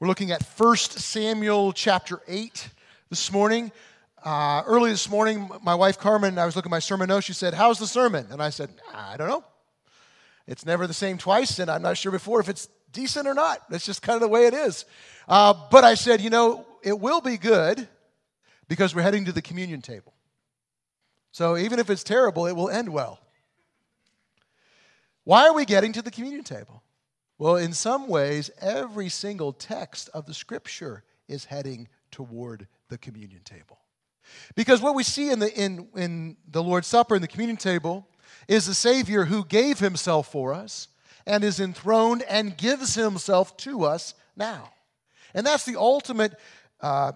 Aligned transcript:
We're 0.00 0.06
looking 0.06 0.30
at 0.30 0.44
1 0.44 0.76
Samuel 0.76 1.72
chapter 1.72 2.20
8 2.28 2.68
this 3.10 3.32
morning. 3.32 3.72
Uh, 4.24 4.62
early 4.64 4.92
this 4.92 5.10
morning, 5.10 5.50
my 5.64 5.74
wife 5.74 5.98
Carmen, 5.98 6.38
I 6.38 6.46
was 6.46 6.54
looking 6.54 6.70
at 6.70 6.70
my 6.70 6.78
sermon 6.78 7.08
notes. 7.08 7.26
She 7.26 7.32
said, 7.32 7.52
How's 7.52 7.80
the 7.80 7.86
sermon? 7.88 8.24
And 8.30 8.40
I 8.40 8.50
said, 8.50 8.70
I 8.94 9.16
don't 9.16 9.28
know. 9.28 9.42
It's 10.46 10.64
never 10.64 10.86
the 10.86 10.94
same 10.94 11.18
twice, 11.18 11.58
and 11.58 11.68
I'm 11.68 11.82
not 11.82 11.96
sure 11.96 12.12
before 12.12 12.38
if 12.38 12.48
it's 12.48 12.68
decent 12.92 13.26
or 13.26 13.34
not. 13.34 13.68
That's 13.70 13.84
just 13.84 14.00
kind 14.00 14.14
of 14.14 14.20
the 14.20 14.28
way 14.28 14.46
it 14.46 14.54
is. 14.54 14.84
Uh, 15.26 15.52
but 15.68 15.82
I 15.82 15.94
said, 15.94 16.20
You 16.20 16.30
know, 16.30 16.64
it 16.84 17.00
will 17.00 17.20
be 17.20 17.36
good 17.36 17.88
because 18.68 18.94
we're 18.94 19.02
heading 19.02 19.24
to 19.24 19.32
the 19.32 19.42
communion 19.42 19.82
table. 19.82 20.14
So 21.32 21.56
even 21.56 21.80
if 21.80 21.90
it's 21.90 22.04
terrible, 22.04 22.46
it 22.46 22.54
will 22.54 22.70
end 22.70 22.88
well. 22.88 23.18
Why 25.24 25.48
are 25.48 25.54
we 25.54 25.64
getting 25.64 25.92
to 25.94 26.02
the 26.02 26.12
communion 26.12 26.44
table? 26.44 26.84
Well, 27.38 27.56
in 27.56 27.72
some 27.72 28.08
ways, 28.08 28.50
every 28.60 29.08
single 29.08 29.52
text 29.52 30.10
of 30.12 30.26
the 30.26 30.34
scripture 30.34 31.04
is 31.28 31.44
heading 31.44 31.88
toward 32.10 32.66
the 32.88 32.98
communion 32.98 33.42
table. 33.44 33.78
Because 34.56 34.82
what 34.82 34.96
we 34.96 35.04
see 35.04 35.30
in 35.30 35.38
the, 35.38 35.52
in, 35.54 35.88
in 35.94 36.36
the 36.50 36.62
Lord's 36.62 36.88
Supper 36.88 37.14
and 37.14 37.22
the 37.22 37.28
communion 37.28 37.56
table 37.56 38.08
is 38.48 38.66
the 38.66 38.74
Savior 38.74 39.24
who 39.24 39.44
gave 39.44 39.78
himself 39.78 40.30
for 40.32 40.52
us 40.52 40.88
and 41.26 41.44
is 41.44 41.60
enthroned 41.60 42.22
and 42.22 42.56
gives 42.56 42.94
himself 42.94 43.56
to 43.58 43.84
us 43.84 44.14
now. 44.36 44.70
And 45.32 45.46
that's 45.46 45.64
the 45.64 45.78
ultimate 45.78 46.34
uh, 46.80 47.12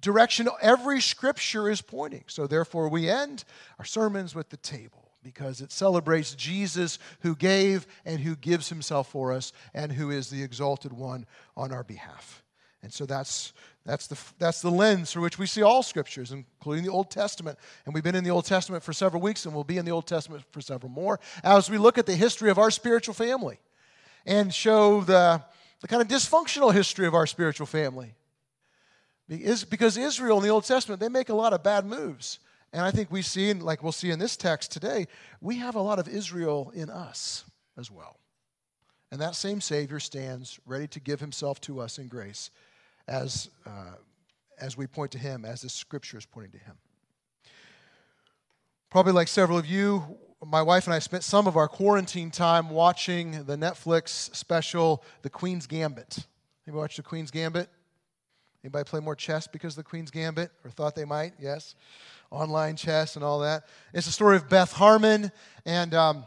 direction 0.00 0.48
every 0.62 1.00
scripture 1.00 1.68
is 1.68 1.82
pointing. 1.82 2.24
So, 2.28 2.46
therefore, 2.46 2.88
we 2.88 3.10
end 3.10 3.44
our 3.78 3.84
sermons 3.84 4.34
with 4.34 4.48
the 4.48 4.56
table 4.56 5.07
because 5.22 5.60
it 5.60 5.72
celebrates 5.72 6.34
Jesus 6.34 6.98
who 7.20 7.34
gave 7.34 7.86
and 8.04 8.20
who 8.20 8.36
gives 8.36 8.68
himself 8.68 9.10
for 9.10 9.32
us 9.32 9.52
and 9.74 9.92
who 9.92 10.10
is 10.10 10.30
the 10.30 10.42
exalted 10.42 10.92
one 10.92 11.26
on 11.56 11.72
our 11.72 11.84
behalf. 11.84 12.42
And 12.82 12.92
so 12.92 13.06
that's, 13.06 13.52
that's, 13.84 14.06
the, 14.06 14.18
that's 14.38 14.62
the 14.62 14.70
lens 14.70 15.10
through 15.10 15.22
which 15.22 15.38
we 15.38 15.46
see 15.46 15.62
all 15.62 15.82
scriptures, 15.82 16.30
including 16.30 16.84
the 16.84 16.92
Old 16.92 17.10
Testament. 17.10 17.58
And 17.84 17.94
we've 17.94 18.04
been 18.04 18.14
in 18.14 18.22
the 18.22 18.30
Old 18.30 18.44
Testament 18.44 18.84
for 18.84 18.92
several 18.92 19.20
weeks, 19.20 19.44
and 19.46 19.54
we'll 19.54 19.64
be 19.64 19.78
in 19.78 19.84
the 19.84 19.90
Old 19.90 20.06
Testament 20.06 20.44
for 20.52 20.60
several 20.60 20.90
more 20.90 21.18
as 21.42 21.68
we 21.68 21.78
look 21.78 21.98
at 21.98 22.06
the 22.06 22.14
history 22.14 22.50
of 22.50 22.58
our 22.58 22.70
spiritual 22.70 23.14
family 23.14 23.58
and 24.26 24.54
show 24.54 25.00
the, 25.00 25.42
the 25.80 25.88
kind 25.88 26.02
of 26.02 26.08
dysfunctional 26.08 26.72
history 26.72 27.06
of 27.06 27.14
our 27.14 27.26
spiritual 27.26 27.66
family. 27.66 28.14
Because 29.28 29.96
Israel 29.96 30.38
in 30.38 30.44
the 30.44 30.48
Old 30.48 30.64
Testament, 30.64 31.00
they 31.00 31.08
make 31.08 31.28
a 31.28 31.34
lot 31.34 31.52
of 31.52 31.62
bad 31.62 31.84
moves. 31.84 32.38
And 32.72 32.82
I 32.82 32.90
think 32.90 33.10
we 33.10 33.22
see, 33.22 33.52
like 33.54 33.82
we'll 33.82 33.92
see 33.92 34.10
in 34.10 34.18
this 34.18 34.36
text 34.36 34.72
today, 34.72 35.06
we 35.40 35.56
have 35.56 35.74
a 35.74 35.80
lot 35.80 35.98
of 35.98 36.06
Israel 36.06 36.70
in 36.74 36.90
us 36.90 37.44
as 37.78 37.90
well. 37.90 38.18
And 39.10 39.20
that 39.20 39.34
same 39.34 39.60
Savior 39.60 40.00
stands 40.00 40.60
ready 40.66 40.86
to 40.88 41.00
give 41.00 41.20
himself 41.20 41.60
to 41.62 41.80
us 41.80 41.98
in 41.98 42.08
grace 42.08 42.50
as, 43.06 43.48
uh, 43.64 43.94
as 44.60 44.76
we 44.76 44.86
point 44.86 45.12
to 45.12 45.18
him, 45.18 45.46
as 45.46 45.62
the 45.62 45.70
scripture 45.70 46.18
is 46.18 46.26
pointing 46.26 46.52
to 46.52 46.58
him. 46.58 46.76
Probably 48.90 49.12
like 49.12 49.28
several 49.28 49.56
of 49.56 49.64
you, 49.64 50.18
my 50.44 50.60
wife 50.60 50.86
and 50.86 50.94
I 50.94 50.98
spent 50.98 51.24
some 51.24 51.46
of 51.46 51.56
our 51.56 51.68
quarantine 51.68 52.30
time 52.30 52.68
watching 52.68 53.44
the 53.44 53.56
Netflix 53.56 54.34
special, 54.36 55.02
The 55.22 55.30
Queen's 55.30 55.66
Gambit. 55.66 56.26
Anybody 56.66 56.80
watch 56.80 56.96
The 56.96 57.02
Queen's 57.02 57.30
Gambit? 57.30 57.68
Anybody 58.62 58.84
play 58.84 59.00
more 59.00 59.16
chess 59.16 59.46
because 59.46 59.72
of 59.72 59.84
The 59.84 59.88
Queen's 59.88 60.10
Gambit 60.10 60.50
or 60.64 60.70
thought 60.70 60.94
they 60.94 61.06
might? 61.06 61.32
Yes 61.40 61.74
online 62.30 62.76
chess 62.76 63.16
and 63.16 63.24
all 63.24 63.40
that. 63.40 63.64
It's 63.92 64.06
the 64.06 64.12
story 64.12 64.36
of 64.36 64.48
Beth 64.48 64.72
Harmon. 64.72 65.32
And, 65.64 65.94
um, 65.94 66.26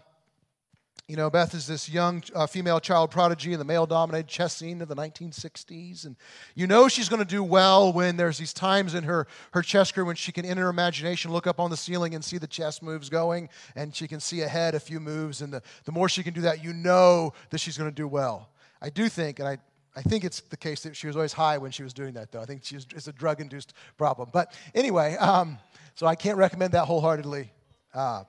you 1.08 1.16
know, 1.16 1.30
Beth 1.30 1.54
is 1.54 1.68
this 1.68 1.90
young 1.90 2.24
uh, 2.34 2.48
female 2.48 2.80
child 2.80 3.12
prodigy 3.12 3.54
in 3.54 3.60
the 3.60 3.66
male 3.66 3.86
dominated 3.86 4.28
chess 4.28 4.56
scene 4.56 4.82
of 4.82 4.88
the 4.88 4.96
1960s. 4.96 6.06
And 6.06 6.16
you 6.56 6.68
know 6.68 6.88
she's 6.88 7.10
going 7.10 7.22
to 7.22 7.28
do 7.28 7.44
well 7.44 7.92
when 7.92 8.18
there's 8.18 8.38
these 8.38 8.54
times 8.54 8.96
in 8.96 9.04
her, 9.04 9.28
her 9.52 9.62
chess 9.62 9.92
career 9.92 10.06
when 10.06 10.16
she 10.16 10.32
can, 10.32 10.46
in 10.46 10.58
her 10.58 10.70
imagination, 10.70 11.32
look 11.32 11.48
up 11.48 11.60
on 11.60 11.70
the 11.70 11.78
ceiling 11.78 12.16
and 12.16 12.24
see 12.24 12.38
the 12.38 12.48
chess 12.48 12.82
moves 12.82 13.10
going. 13.10 13.50
And 13.76 13.96
she 13.96 14.08
can 14.08 14.20
see 14.20 14.42
ahead 14.42 14.74
a 14.74 14.80
few 14.80 15.00
moves. 15.00 15.42
And 15.42 15.54
the, 15.54 15.62
the 15.86 15.92
more 15.92 16.08
she 16.08 16.24
can 16.24 16.34
do 16.34 16.42
that, 16.42 16.64
you 16.64 16.74
know 16.74 17.34
that 17.50 17.60
she's 17.60 17.78
going 17.78 17.90
to 17.90 17.96
do 17.96 18.08
well. 18.08 18.50
I 18.82 18.90
do 18.90 19.10
think, 19.10 19.40
and 19.40 19.48
I, 19.48 19.58
I 19.96 20.02
think 20.02 20.24
it's 20.24 20.40
the 20.42 20.58
case 20.58 20.84
that 20.84 20.96
she 20.96 21.08
was 21.08 21.16
always 21.16 21.34
high 21.34 21.58
when 21.58 21.72
she 21.72 21.84
was 21.84 21.94
doing 21.94 22.14
that, 22.14 22.32
though. 22.32 22.42
I 22.42 22.46
think 22.46 22.64
was, 22.72 22.88
it's 22.96 23.08
a 23.08 23.14
drug 23.14 23.42
induced 23.42 23.74
problem. 23.98 24.30
But 24.32 24.54
anyway, 24.74 25.16
um, 25.18 25.58
so 25.96 26.08
I 26.08 26.16
can't 26.16 26.38
recommend 26.38 26.74
that 26.74 26.86
wholeheartedly. 26.86 27.52
Uh, 27.94 28.24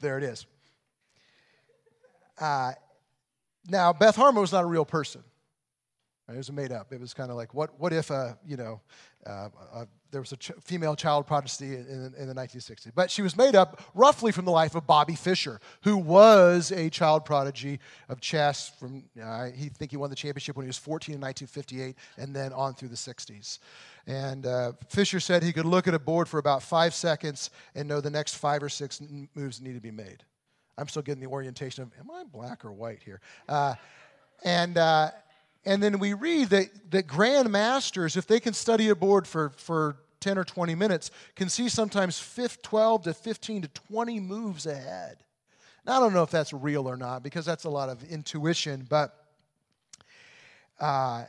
there 0.00 0.16
it 0.18 0.24
is. 0.24 0.46
Uh, 2.40 2.72
now, 3.68 3.92
Beth 3.92 4.14
Harmon 4.14 4.40
was 4.40 4.52
not 4.52 4.62
a 4.62 4.66
real 4.66 4.84
person. 4.84 5.22
It 6.28 6.36
was 6.36 6.52
made 6.52 6.72
up. 6.72 6.92
It 6.92 7.00
was 7.00 7.14
kind 7.14 7.30
of 7.30 7.36
like, 7.36 7.54
what, 7.54 7.80
what 7.80 7.92
if, 7.92 8.10
uh, 8.10 8.34
you 8.46 8.56
know, 8.56 8.80
uh, 9.28 9.48
uh, 9.72 9.84
there 10.10 10.20
was 10.20 10.32
a 10.32 10.36
ch- 10.36 10.52
female 10.62 10.96
child 10.96 11.26
prodigy 11.26 11.74
in, 11.74 12.14
in, 12.18 12.28
the 12.28 12.34
1960s. 12.34 12.90
But 12.94 13.10
she 13.10 13.20
was 13.20 13.36
made 13.36 13.54
up 13.54 13.82
roughly 13.94 14.32
from 14.32 14.46
the 14.46 14.50
life 14.50 14.74
of 14.74 14.86
Bobby 14.86 15.14
Fischer, 15.14 15.60
who 15.82 15.98
was 15.98 16.72
a 16.72 16.88
child 16.88 17.26
prodigy 17.26 17.78
of 18.08 18.20
chess. 18.20 18.72
From 18.80 19.04
uh, 19.22 19.50
he 19.50 19.68
think 19.68 19.90
he 19.90 19.96
won 19.98 20.08
the 20.08 20.16
championship 20.16 20.56
when 20.56 20.64
he 20.64 20.68
was 20.68 20.78
14 20.78 21.14
in 21.14 21.20
1958, 21.20 21.96
and 22.16 22.34
then 22.34 22.52
on 22.54 22.74
through 22.74 22.88
the 22.88 22.96
60s. 22.96 23.58
And 24.06 24.46
uh, 24.46 24.72
Fischer 24.88 25.20
said 25.20 25.42
he 25.42 25.52
could 25.52 25.66
look 25.66 25.86
at 25.86 25.94
a 25.94 25.98
board 25.98 26.28
for 26.28 26.38
about 26.38 26.62
five 26.62 26.94
seconds 26.94 27.50
and 27.74 27.86
know 27.86 28.00
the 28.00 28.10
next 28.10 28.34
five 28.34 28.62
or 28.62 28.70
six 28.70 29.02
moves 29.34 29.60
need 29.60 29.74
to 29.74 29.80
be 29.80 29.90
made. 29.90 30.24
I'm 30.78 30.88
still 30.88 31.02
getting 31.02 31.20
the 31.20 31.28
orientation 31.28 31.82
of, 31.82 31.90
am 31.98 32.10
I 32.10 32.24
black 32.24 32.64
or 32.64 32.72
white 32.72 33.02
here? 33.02 33.20
Uh, 33.48 33.74
and, 34.44 34.78
uh, 34.78 35.10
and 35.68 35.82
then 35.82 35.98
we 35.98 36.14
read 36.14 36.48
that, 36.48 36.90
that 36.92 37.06
grandmasters, 37.06 38.16
if 38.16 38.26
they 38.26 38.40
can 38.40 38.54
study 38.54 38.88
a 38.88 38.96
board 38.96 39.26
for, 39.26 39.50
for 39.50 39.96
10 40.20 40.38
or 40.38 40.44
20 40.44 40.74
minutes, 40.74 41.10
can 41.36 41.50
see 41.50 41.68
sometimes 41.68 42.18
12 42.62 43.02
to 43.02 43.12
15 43.12 43.62
to 43.62 43.68
20 43.68 44.18
moves 44.18 44.64
ahead. 44.64 45.18
Now, 45.86 45.98
I 45.98 46.00
don't 46.00 46.14
know 46.14 46.22
if 46.22 46.30
that's 46.30 46.54
real 46.54 46.88
or 46.88 46.96
not 46.96 47.22
because 47.22 47.44
that's 47.44 47.64
a 47.64 47.68
lot 47.68 47.90
of 47.90 48.02
intuition, 48.04 48.86
but 48.88 49.14
uh, 50.80 51.26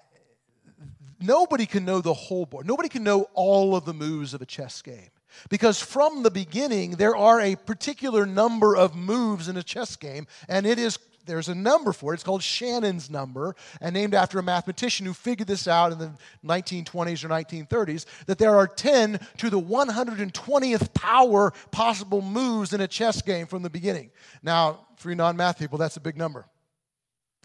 nobody 1.20 1.66
can 1.66 1.84
know 1.84 2.00
the 2.00 2.14
whole 2.14 2.46
board. 2.46 2.66
Nobody 2.66 2.88
can 2.88 3.04
know 3.04 3.28
all 3.34 3.76
of 3.76 3.84
the 3.84 3.94
moves 3.94 4.34
of 4.34 4.42
a 4.42 4.46
chess 4.46 4.82
game. 4.82 5.10
Because 5.50 5.82
from 5.82 6.24
the 6.24 6.32
beginning, 6.32 6.92
there 6.92 7.16
are 7.16 7.42
a 7.42 7.58
particular 7.58 8.26
number 8.26 8.78
of 8.78 8.96
moves 8.96 9.50
in 9.50 9.58
a 9.58 9.64
chess 9.64 9.98
game, 9.98 10.28
and 10.48 10.66
it 10.66 10.80
is 10.80 10.98
there's 11.30 11.50
a 11.50 11.56
number 11.56 11.94
for 11.94 12.12
it. 12.12 12.16
It's 12.16 12.24
called 12.24 12.44
Shannon's 12.44 13.10
number, 13.10 13.56
and 13.80 13.94
named 13.94 14.14
after 14.14 14.40
a 14.40 14.44
mathematician 14.44 15.06
who 15.06 15.14
figured 15.14 15.48
this 15.48 15.68
out 15.68 15.92
in 15.92 16.00
the 16.00 16.12
1920s 16.44 17.24
or 17.24 17.30
1930s 17.30 18.06
that 18.26 18.40
there 18.40 18.56
are 18.56 18.68
10 18.68 19.20
to 19.38 19.50
the 19.50 19.62
120th 19.62 20.94
power 20.94 21.54
possible 21.72 22.22
moves 22.22 22.74
in 22.74 22.82
a 22.82 22.88
chess 22.88 23.22
game 23.22 23.46
from 23.46 23.62
the 23.62 23.70
beginning. 23.70 24.12
Now, 24.42 24.88
for 24.98 25.10
you 25.10 25.16
non 25.16 25.38
math 25.38 25.60
people, 25.60 25.78
that's 25.78 25.98
a 25.98 26.02
big 26.02 26.18
number. 26.18 26.46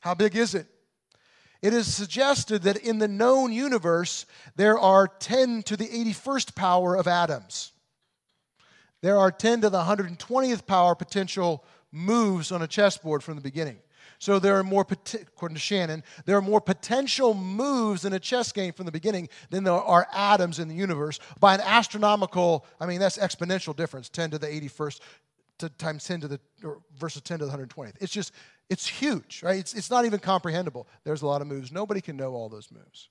How 0.00 0.14
big 0.14 0.36
is 0.36 0.54
it? 0.54 0.66
It 1.62 1.72
is 1.72 1.92
suggested 1.92 2.62
that 2.62 2.76
in 2.76 2.98
the 2.98 3.08
known 3.08 3.52
universe, 3.52 4.26
there 4.56 4.78
are 4.78 5.08
10 5.08 5.62
to 5.62 5.76
the 5.76 5.86
81st 5.86 6.54
power 6.54 6.94
of 6.94 7.08
atoms. 7.08 7.72
There 9.00 9.18
are 9.18 9.30
10 9.30 9.62
to 9.62 9.70
the 9.70 9.82
120th 9.82 10.66
power 10.66 10.94
potential 10.94 11.64
moves 11.94 12.50
on 12.50 12.60
a 12.60 12.66
chessboard 12.66 13.22
from 13.22 13.36
the 13.36 13.40
beginning. 13.40 13.78
So 14.18 14.38
there 14.38 14.58
are 14.58 14.64
more, 14.64 14.86
according 14.88 15.54
to 15.54 15.60
Shannon, 15.60 16.02
there 16.24 16.36
are 16.36 16.42
more 16.42 16.60
potential 16.60 17.34
moves 17.34 18.04
in 18.04 18.12
a 18.12 18.20
chess 18.20 18.52
game 18.52 18.72
from 18.72 18.86
the 18.86 18.92
beginning 18.92 19.28
than 19.50 19.64
there 19.64 19.72
are 19.72 20.06
atoms 20.12 20.58
in 20.58 20.68
the 20.68 20.74
universe 20.74 21.18
by 21.40 21.54
an 21.54 21.60
astronomical, 21.60 22.66
I 22.80 22.86
mean, 22.86 23.00
that's 23.00 23.18
exponential 23.18 23.74
difference, 23.74 24.08
10 24.08 24.32
to 24.32 24.38
the 24.38 24.46
81st 24.46 25.00
to 25.58 25.68
times 25.68 26.04
10 26.04 26.22
to 26.22 26.28
the, 26.28 26.40
or 26.64 26.80
versus 26.98 27.22
10 27.22 27.38
to 27.38 27.46
the 27.46 27.52
120th. 27.52 27.94
It's 28.00 28.12
just, 28.12 28.32
it's 28.68 28.86
huge, 28.86 29.42
right? 29.42 29.58
It's, 29.58 29.74
it's 29.74 29.90
not 29.90 30.04
even 30.04 30.18
comprehensible. 30.18 30.88
There's 31.04 31.22
a 31.22 31.26
lot 31.26 31.40
of 31.40 31.46
moves. 31.46 31.70
Nobody 31.70 32.00
can 32.00 32.16
know 32.16 32.34
all 32.34 32.48
those 32.48 32.70
moves. 32.72 33.08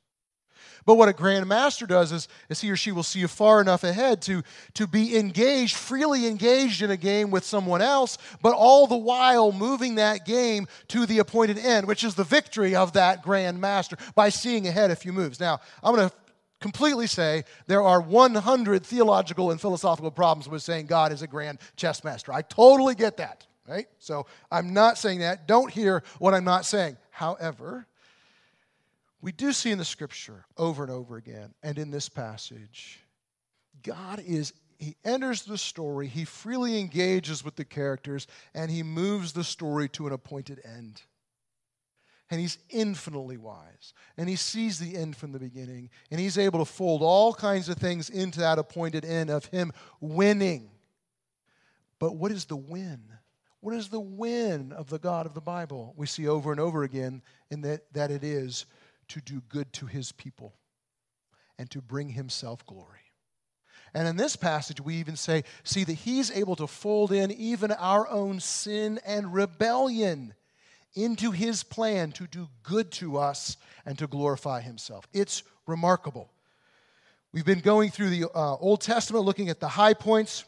But 0.86 0.96
what 0.96 1.10
a 1.10 1.14
grandmaster 1.14 1.88
does 1.88 2.12
is, 2.12 2.28
is 2.50 2.62
he 2.62 2.72
or 2.72 2.76
she 2.76 2.92
will 2.92 3.04
see 3.04 3.20
you 3.20 3.28
far 3.28 3.62
enough 3.62 3.84
ahead 3.84 4.22
to, 4.24 4.44
to 4.74 4.88
be 4.88 5.18
engaged, 5.18 5.76
freely 5.76 6.28
engaged 6.28 6.82
in 6.82 6.92
a 6.92 6.98
game 6.98 7.32
with 7.32 7.44
someone 7.44 7.82
else, 7.82 8.18
but 8.42 8.54
all 8.54 8.88
the 8.88 8.98
while 8.98 9.52
moving 9.52 9.96
that 9.96 10.26
game 10.26 10.68
to 10.90 11.06
the 11.06 11.20
appointed 11.20 11.58
end, 11.58 11.88
which 11.88 12.04
is 12.04 12.16
the 12.16 12.24
victory 12.24 12.76
of 12.76 12.94
that 12.94 13.24
grandmaster 13.24 13.98
by 14.16 14.30
seeing 14.30 14.68
ahead 14.68 14.92
a 14.92 14.96
few 14.96 15.14
moves. 15.14 15.40
Now, 15.40 15.60
I'm 15.82 15.96
going 15.96 16.10
to 16.10 16.16
completely 16.60 17.08
say 17.08 17.44
there 17.68 17.82
are 17.82 18.02
100 18.02 18.86
theological 18.86 19.52
and 19.52 19.60
philosophical 19.60 20.12
problems 20.12 20.48
with 20.48 20.62
saying 20.62 20.88
God 20.88 21.12
is 21.12 21.22
a 21.22 21.28
grand 21.28 21.60
chess 21.76 22.04
master. 22.04 22.34
I 22.34 22.42
totally 22.42 22.96
get 22.96 23.18
that 23.18 23.46
right? 23.68 23.88
So 24.00 24.26
I'm 24.52 24.74
not 24.74 24.98
saying 24.98 25.20
that. 25.20 25.48
Don't 25.48 25.72
hear 25.72 26.04
what 26.20 26.34
I'm 26.34 26.44
not 26.44 26.66
saying. 26.66 26.98
However, 27.12 27.88
we 29.24 29.32
do 29.32 29.54
see 29.54 29.72
in 29.72 29.78
the 29.78 29.86
scripture 29.86 30.44
over 30.58 30.84
and 30.84 30.92
over 30.92 31.16
again, 31.16 31.54
and 31.64 31.80
in 31.80 31.92
this 31.92 32.10
passage, 32.10 33.00
God 33.82 34.22
is, 34.28 34.52
He 34.78 34.98
enters 35.06 35.44
the 35.44 35.58
story, 35.58 36.08
He 36.10 36.26
freely 36.26 36.78
engages 36.78 37.42
with 37.42 37.56
the 37.56 37.64
characters, 37.64 38.28
and 38.54 38.70
He 38.70 38.84
moves 38.84 39.32
the 39.32 39.46
story 39.46 39.88
to 39.90 40.08
an 40.08 40.14
appointed 40.14 40.60
end. 40.66 41.02
and 42.30 42.42
he's 42.42 42.58
infinitely 42.70 43.38
wise. 43.38 43.94
And 44.18 44.28
he 44.28 44.36
sees 44.36 44.80
the 44.80 44.98
end 44.98 45.16
from 45.16 45.32
the 45.32 45.40
beginning, 45.40 45.92
and 46.10 46.20
he's 46.20 46.38
able 46.38 46.60
to 46.60 46.66
fold 46.66 47.04
all 47.04 47.34
kinds 47.34 47.70
of 47.70 47.78
things 47.78 48.10
into 48.10 48.40
that 48.40 48.58
appointed 48.58 49.06
end 49.06 49.30
of 49.30 49.46
him 49.46 49.72
winning. 50.02 50.72
But 52.00 52.16
what 52.16 52.32
is 52.32 52.46
the 52.46 52.56
win? 52.56 53.04
What 53.60 53.76
is 53.76 53.90
the 53.90 54.00
win 54.00 54.74
of 54.74 54.90
the 54.90 55.00
God 55.00 55.26
of 55.26 55.34
the 55.34 55.42
Bible? 55.42 55.94
We 55.96 56.08
see 56.08 56.28
over 56.28 56.52
and 56.52 56.60
over 56.60 56.84
again 56.84 57.22
in 57.52 57.62
that, 57.62 57.94
that 57.94 58.10
it 58.12 58.24
is 58.24 58.66
to 59.14 59.22
do 59.22 59.42
good 59.50 59.72
to 59.74 59.86
his 59.86 60.12
people 60.12 60.54
and 61.58 61.70
to 61.72 61.82
bring 61.82 62.10
himself 62.10 62.66
glory. 62.66 63.00
And 63.94 64.08
in 64.08 64.18
this 64.18 64.36
passage, 64.36 64.82
we 64.82 64.96
even 64.96 65.16
say, 65.16 65.44
see 65.64 65.84
that 65.84 65.94
he's 65.94 66.32
able 66.32 66.56
to 66.56 66.66
fold 66.66 67.12
in 67.12 67.32
even 67.32 67.72
our 67.72 68.08
own 68.08 68.40
sin 68.40 69.00
and 69.06 69.34
rebellion 69.34 70.34
into 70.96 71.32
his 71.32 71.64
plan 71.64 72.12
to 72.14 72.26
do 72.26 72.50
good 72.64 72.92
to 72.94 73.18
us 73.18 73.58
and 73.86 73.98
to 74.00 74.08
glorify 74.08 74.62
himself. 74.62 75.08
It's 75.14 75.44
remarkable. 75.68 76.32
We've 77.32 77.46
been 77.46 77.60
going 77.60 77.92
through 77.92 78.10
the 78.10 78.30
uh, 78.34 78.56
Old 78.56 78.82
Testament, 78.82 79.26
looking 79.26 79.50
at 79.50 79.60
the 79.60 79.68
high 79.68 79.94
points 79.94 80.44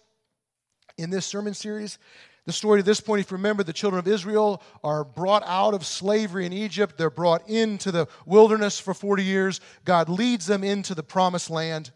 in 0.97 1.11
this 1.11 1.25
sermon 1.25 1.53
series. 1.53 1.99
The 2.45 2.53
story 2.53 2.79
to 2.79 2.83
this 2.83 3.01
point, 3.01 3.21
if 3.21 3.31
you 3.31 3.37
remember, 3.37 3.63
the 3.63 3.73
children 3.73 3.99
of 3.99 4.07
Israel 4.07 4.61
are 4.83 5.03
brought 5.03 5.43
out 5.47 5.73
of 5.73 5.85
slavery 5.85 6.45
in 6.45 6.53
Egypt. 6.53 6.95
They're 6.97 7.09
brought 7.09 7.49
into 7.49 7.91
the 7.91 8.07
wilderness 8.25 8.79
for 8.79 8.93
40 8.93 9.23
years. 9.23 9.61
God 9.83 10.09
leads 10.09 10.45
them 10.45 10.63
into 10.63 10.93
the 10.93 11.01
promised 11.01 11.49
land. 11.49 11.91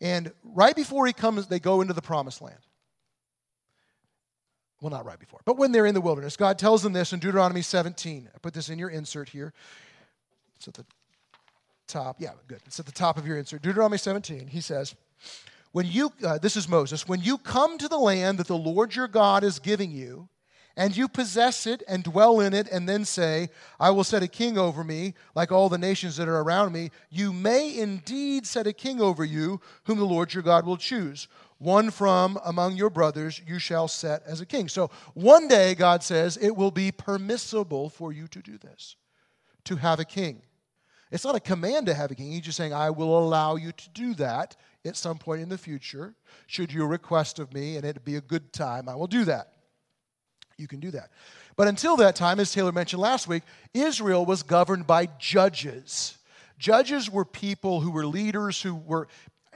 And 0.00 0.32
right 0.44 0.76
before 0.76 1.06
he 1.06 1.12
comes, 1.12 1.48
they 1.48 1.58
go 1.58 1.80
into 1.80 1.94
the 1.94 2.02
promised 2.02 2.40
land. 2.40 2.58
Well, 4.80 4.90
not 4.90 5.04
right 5.04 5.18
before, 5.18 5.40
but 5.44 5.56
when 5.56 5.70
they're 5.70 5.86
in 5.86 5.94
the 5.94 6.00
wilderness, 6.00 6.36
God 6.36 6.58
tells 6.58 6.82
them 6.82 6.92
this 6.92 7.12
in 7.12 7.20
Deuteronomy 7.20 7.62
17. 7.62 8.28
I 8.34 8.38
put 8.38 8.52
this 8.52 8.68
in 8.68 8.80
your 8.80 8.90
insert 8.90 9.28
here. 9.28 9.52
It's 10.56 10.66
at 10.66 10.74
the 10.74 10.84
top. 11.86 12.16
Yeah, 12.18 12.32
good. 12.48 12.60
It's 12.66 12.80
at 12.80 12.86
the 12.86 12.92
top 12.92 13.16
of 13.16 13.24
your 13.24 13.38
insert. 13.38 13.62
Deuteronomy 13.62 13.98
17. 13.98 14.48
He 14.48 14.60
says, 14.60 14.96
when 15.72 15.86
you, 15.86 16.12
uh, 16.24 16.38
this 16.38 16.56
is 16.56 16.68
Moses, 16.68 17.08
when 17.08 17.20
you 17.20 17.38
come 17.38 17.78
to 17.78 17.88
the 17.88 17.98
land 17.98 18.38
that 18.38 18.46
the 18.46 18.56
Lord 18.56 18.94
your 18.94 19.08
God 19.08 19.42
is 19.42 19.58
giving 19.58 19.90
you, 19.90 20.28
and 20.74 20.96
you 20.96 21.06
possess 21.06 21.66
it 21.66 21.82
and 21.86 22.02
dwell 22.02 22.40
in 22.40 22.54
it, 22.54 22.68
and 22.70 22.88
then 22.88 23.04
say, 23.04 23.50
I 23.78 23.90
will 23.90 24.04
set 24.04 24.22
a 24.22 24.28
king 24.28 24.56
over 24.56 24.82
me, 24.82 25.14
like 25.34 25.52
all 25.52 25.68
the 25.68 25.76
nations 25.76 26.16
that 26.16 26.28
are 26.28 26.40
around 26.40 26.72
me, 26.72 26.90
you 27.10 27.32
may 27.32 27.76
indeed 27.76 28.46
set 28.46 28.66
a 28.66 28.72
king 28.72 29.00
over 29.00 29.24
you, 29.24 29.60
whom 29.84 29.98
the 29.98 30.04
Lord 30.04 30.32
your 30.32 30.42
God 30.42 30.64
will 30.64 30.78
choose. 30.78 31.28
One 31.58 31.90
from 31.90 32.38
among 32.44 32.76
your 32.76 32.90
brothers 32.90 33.40
you 33.46 33.58
shall 33.58 33.86
set 33.86 34.22
as 34.26 34.40
a 34.40 34.46
king. 34.46 34.68
So 34.68 34.90
one 35.14 35.46
day, 35.46 35.74
God 35.74 36.02
says, 36.02 36.38
it 36.38 36.56
will 36.56 36.70
be 36.70 36.90
permissible 36.90 37.90
for 37.90 38.12
you 38.12 38.26
to 38.28 38.40
do 38.40 38.56
this, 38.58 38.96
to 39.64 39.76
have 39.76 40.00
a 40.00 40.04
king. 40.04 40.42
It's 41.10 41.24
not 41.24 41.36
a 41.36 41.40
command 41.40 41.86
to 41.86 41.94
have 41.94 42.10
a 42.10 42.14
king. 42.14 42.32
He's 42.32 42.40
just 42.40 42.56
saying, 42.56 42.72
I 42.72 42.88
will 42.88 43.18
allow 43.18 43.56
you 43.56 43.72
to 43.72 43.90
do 43.90 44.14
that 44.14 44.56
at 44.84 44.96
some 44.96 45.18
point 45.18 45.42
in 45.42 45.48
the 45.48 45.58
future. 45.58 46.14
Should 46.46 46.72
you 46.72 46.84
request 46.86 47.38
of 47.38 47.52
me 47.52 47.76
and 47.76 47.84
it 47.84 48.04
be 48.04 48.16
a 48.16 48.20
good 48.20 48.52
time, 48.52 48.88
I 48.88 48.94
will 48.94 49.06
do 49.06 49.24
that 49.24 49.52
you 50.62 50.68
can 50.68 50.80
do 50.80 50.90
that. 50.92 51.10
But 51.56 51.68
until 51.68 51.96
that 51.96 52.16
time, 52.16 52.40
as 52.40 52.52
Taylor 52.52 52.72
mentioned 52.72 53.02
last 53.02 53.28
week, 53.28 53.42
Israel 53.74 54.24
was 54.24 54.42
governed 54.42 54.86
by 54.86 55.08
judges. 55.18 56.16
Judges 56.58 57.10
were 57.10 57.26
people 57.26 57.80
who 57.80 57.90
were 57.90 58.06
leaders 58.06 58.62
who 58.62 58.74
were 58.74 59.08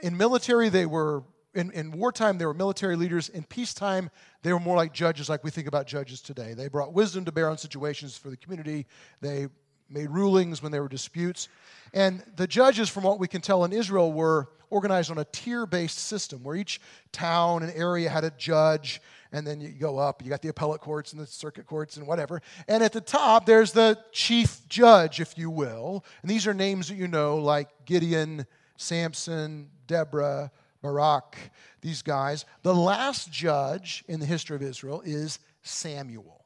in 0.03 0.15
military, 0.15 0.69
they 0.69 0.85
were 0.85 1.23
in, 1.55 1.71
in, 1.71 1.91
wartime, 1.91 2.37
they 2.37 2.45
were 2.45 2.53
military 2.53 2.95
leaders. 2.95 3.29
In 3.29 3.43
peacetime, 3.43 4.11
they 4.43 4.53
were 4.53 4.59
more 4.59 4.75
like 4.75 4.93
judges, 4.93 5.27
like 5.27 5.43
we 5.43 5.49
think 5.49 5.67
about 5.67 5.87
judges 5.87 6.21
today. 6.21 6.53
They 6.53 6.67
brought 6.67 6.93
wisdom 6.93 7.25
to 7.25 7.31
bear 7.31 7.49
on 7.49 7.57
situations 7.57 8.15
for 8.15 8.29
the 8.29 8.37
community. 8.37 8.85
They 9.21 9.47
made 9.89 10.09
rulings 10.09 10.61
when 10.61 10.71
there 10.71 10.81
were 10.81 10.89
disputes. 10.89 11.49
And 11.93 12.23
the 12.35 12.47
judges, 12.47 12.89
from 12.89 13.03
what 13.03 13.19
we 13.19 13.27
can 13.27 13.41
tell 13.41 13.63
in 13.63 13.71
Israel, 13.71 14.11
were 14.11 14.49
organized 14.69 15.11
on 15.11 15.17
a 15.17 15.25
tier 15.25 15.65
based 15.65 15.99
system 15.99 16.43
where 16.43 16.55
each 16.55 16.81
town 17.11 17.63
and 17.63 17.71
area 17.73 18.09
had 18.09 18.23
a 18.23 18.31
judge 18.31 19.01
and 19.31 19.45
then 19.45 19.59
you 19.59 19.69
go 19.69 19.97
up, 19.97 20.23
you 20.23 20.29
got 20.29 20.41
the 20.41 20.49
appellate 20.49 20.81
courts 20.81 21.11
and 21.11 21.21
the 21.21 21.27
circuit 21.27 21.65
courts 21.65 21.97
and 21.97 22.07
whatever. 22.07 22.41
And 22.67 22.83
at 22.83 22.93
the 22.93 23.01
top, 23.01 23.45
there's 23.45 23.71
the 23.71 23.97
chief 24.11 24.67
judge, 24.69 25.19
if 25.19 25.37
you 25.37 25.49
will. 25.49 26.05
And 26.21 26.31
these 26.31 26.47
are 26.47 26.53
names 26.53 26.87
that 26.87 26.95
you 26.95 27.07
know, 27.07 27.37
like 27.37 27.69
Gideon, 27.85 28.45
Samson, 28.77 29.69
Deborah, 29.85 30.51
Barak, 30.81 31.37
these 31.81 32.01
guys. 32.01 32.45
The 32.61 32.75
last 32.75 33.31
judge 33.31 34.03
in 34.07 34.19
the 34.19 34.25
history 34.25 34.55
of 34.55 34.61
Israel 34.61 35.01
is 35.05 35.39
Samuel. 35.61 36.45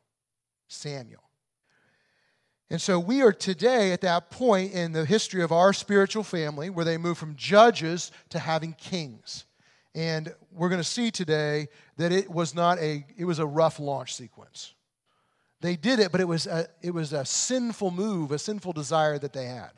Samuel. 0.67 1.23
And 2.71 2.81
so 2.81 2.97
we 2.97 3.21
are 3.21 3.33
today 3.33 3.91
at 3.91 3.99
that 3.99 4.31
point 4.31 4.71
in 4.71 4.93
the 4.93 5.03
history 5.03 5.43
of 5.43 5.51
our 5.51 5.73
spiritual 5.73 6.23
family 6.23 6.69
where 6.69 6.85
they 6.85 6.97
move 6.97 7.17
from 7.17 7.35
judges 7.35 8.13
to 8.29 8.39
having 8.39 8.71
kings. 8.71 9.43
And 9.93 10.33
we're 10.53 10.69
going 10.69 10.79
to 10.79 10.87
see 10.87 11.11
today 11.11 11.67
that 11.97 12.13
it 12.13 12.31
was 12.31 12.55
not 12.55 12.79
a 12.79 13.05
it 13.17 13.25
was 13.25 13.39
a 13.39 13.45
rough 13.45 13.77
launch 13.77 14.15
sequence. 14.15 14.73
They 15.59 15.75
did 15.75 15.99
it, 15.99 16.13
but 16.13 16.21
it 16.21 16.27
was 16.29 16.47
a, 16.47 16.65
it 16.81 16.93
was 16.93 17.11
a 17.11 17.25
sinful 17.25 17.91
move, 17.91 18.31
a 18.31 18.39
sinful 18.39 18.71
desire 18.71 19.19
that 19.19 19.33
they 19.33 19.47
had. 19.47 19.71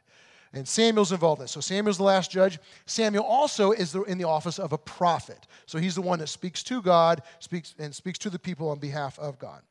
And 0.53 0.67
Samuel's 0.67 1.11
involved 1.11 1.39
in 1.39 1.45
this. 1.45 1.51
So 1.51 1.61
Samuel's 1.61 1.97
the 1.97 2.03
last 2.03 2.29
judge. 2.29 2.59
Samuel 2.85 3.23
also 3.23 3.71
is 3.71 3.95
in 3.95 4.19
the 4.19 4.25
office 4.25 4.59
of 4.59 4.71
a 4.71 4.77
prophet. 4.77 5.47
So 5.65 5.79
he's 5.79 5.95
the 5.95 6.01
one 6.01 6.19
that 6.19 6.29
speaks 6.29 6.61
to 6.65 6.79
God, 6.79 7.23
speaks 7.39 7.73
and 7.79 7.93
speaks 7.95 8.19
to 8.19 8.29
the 8.29 8.37
people 8.37 8.69
on 8.69 8.77
behalf 8.77 9.17
of 9.17 9.39
God. 9.39 9.63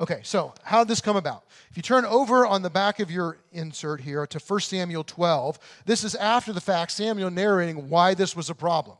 Okay, 0.00 0.20
so 0.24 0.54
how 0.62 0.82
did 0.82 0.88
this 0.88 1.00
come 1.00 1.16
about? 1.16 1.44
If 1.70 1.76
you 1.76 1.82
turn 1.82 2.04
over 2.04 2.46
on 2.46 2.62
the 2.62 2.70
back 2.70 2.98
of 2.98 3.10
your 3.10 3.38
insert 3.52 4.00
here 4.00 4.26
to 4.26 4.38
1 4.38 4.60
Samuel 4.60 5.04
12, 5.04 5.58
this 5.86 6.02
is 6.02 6.14
after 6.14 6.52
the 6.52 6.60
fact, 6.60 6.92
Samuel 6.92 7.30
narrating 7.30 7.88
why 7.88 8.14
this 8.14 8.34
was 8.34 8.50
a 8.50 8.54
problem. 8.54 8.96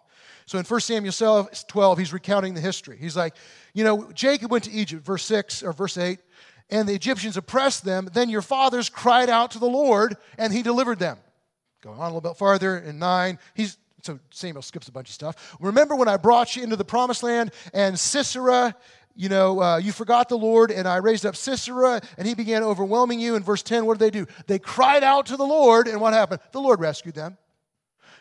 So 0.46 0.58
in 0.58 0.64
1 0.64 0.80
Samuel 0.80 1.48
12, 1.66 1.98
he's 1.98 2.12
recounting 2.12 2.54
the 2.54 2.60
history. 2.60 2.96
He's 2.98 3.16
like, 3.16 3.34
you 3.74 3.84
know, 3.84 4.10
Jacob 4.12 4.50
went 4.50 4.64
to 4.64 4.70
Egypt, 4.70 5.04
verse 5.04 5.24
6 5.24 5.62
or 5.62 5.72
verse 5.72 5.96
8, 5.96 6.18
and 6.70 6.88
the 6.88 6.94
Egyptians 6.94 7.36
oppressed 7.36 7.84
them. 7.84 8.08
Then 8.12 8.28
your 8.28 8.42
fathers 8.42 8.88
cried 8.88 9.30
out 9.30 9.52
to 9.52 9.58
the 9.58 9.66
Lord, 9.66 10.16
and 10.38 10.52
he 10.52 10.62
delivered 10.62 10.98
them. 10.98 11.18
Going 11.82 11.98
on 11.98 12.04
a 12.04 12.14
little 12.14 12.20
bit 12.20 12.36
farther 12.36 12.78
in 12.78 12.98
9, 12.98 13.38
he's 13.54 13.76
so 14.02 14.18
Samuel 14.30 14.62
skips 14.62 14.88
a 14.88 14.92
bunch 14.92 15.08
of 15.08 15.14
stuff. 15.14 15.56
Remember 15.60 15.94
when 15.94 16.08
I 16.08 16.16
brought 16.16 16.56
you 16.56 16.64
into 16.64 16.74
the 16.74 16.84
promised 16.84 17.22
land 17.22 17.52
and 17.72 17.98
Sisera, 17.98 18.74
you 19.14 19.28
know, 19.28 19.60
uh, 19.60 19.76
you 19.76 19.92
forgot 19.92 20.28
the 20.28 20.38
Lord, 20.38 20.70
and 20.70 20.88
I 20.88 20.96
raised 20.96 21.26
up 21.26 21.36
Sisera, 21.36 22.00
and 22.16 22.26
he 22.26 22.34
began 22.34 22.62
overwhelming 22.62 23.20
you. 23.20 23.34
In 23.34 23.42
verse 23.42 23.62
10, 23.62 23.84
what 23.84 23.98
did 23.98 24.04
they 24.04 24.18
do? 24.18 24.26
They 24.46 24.58
cried 24.58 25.04
out 25.04 25.26
to 25.26 25.36
the 25.36 25.44
Lord, 25.44 25.88
and 25.88 26.00
what 26.00 26.14
happened? 26.14 26.40
The 26.52 26.60
Lord 26.60 26.80
rescued 26.80 27.14
them. 27.14 27.36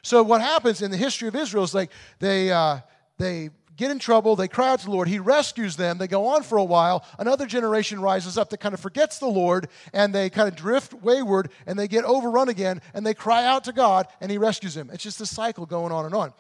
So 0.02 0.24
what 0.24 0.42
happens 0.42 0.82
in 0.82 0.92
the 0.92 0.98
history 0.98 1.28
of 1.28 1.36
Israel 1.36 1.64
is 1.64 1.74
like 1.74 1.92
they, 2.20 2.52
uh, 2.52 2.80
they 3.18 3.52
get 3.78 3.92
in 3.92 4.00
trouble, 4.00 4.36
they 4.36 4.48
cry 4.48 4.70
out 4.70 4.80
to 4.80 4.86
the 4.86 4.92
Lord, 4.92 5.08
He 5.08 5.20
rescues 5.20 5.76
them, 5.76 5.98
they 5.98 6.08
go 6.08 6.28
on 6.28 6.44
for 6.44 6.58
a 6.58 6.64
while, 6.64 7.06
another 7.18 7.46
generation 7.46 8.02
rises 8.02 8.38
up 8.38 8.50
that 8.50 8.60
kind 8.60 8.74
of 8.74 8.80
forgets 8.80 9.20
the 9.20 9.28
Lord, 9.28 9.68
and 9.94 10.14
they 10.14 10.30
kind 10.30 10.48
of 10.48 10.56
drift 10.56 10.94
wayward, 10.94 11.50
and 11.66 11.78
they 11.78 11.88
get 11.88 12.04
overrun 12.04 12.50
again, 12.50 12.82
and 12.94 13.06
they 13.06 13.14
cry 13.14 13.46
out 13.46 13.64
to 13.66 13.74
God, 13.74 14.08
and 14.20 14.32
He 14.32 14.38
rescues 14.38 14.74
them. 14.74 14.90
It's 14.92 15.04
just 15.04 15.22
a 15.22 15.26
cycle 15.26 15.66
going 15.66 15.92
on 15.92 16.06
and 16.06 16.16
on. 16.16 16.34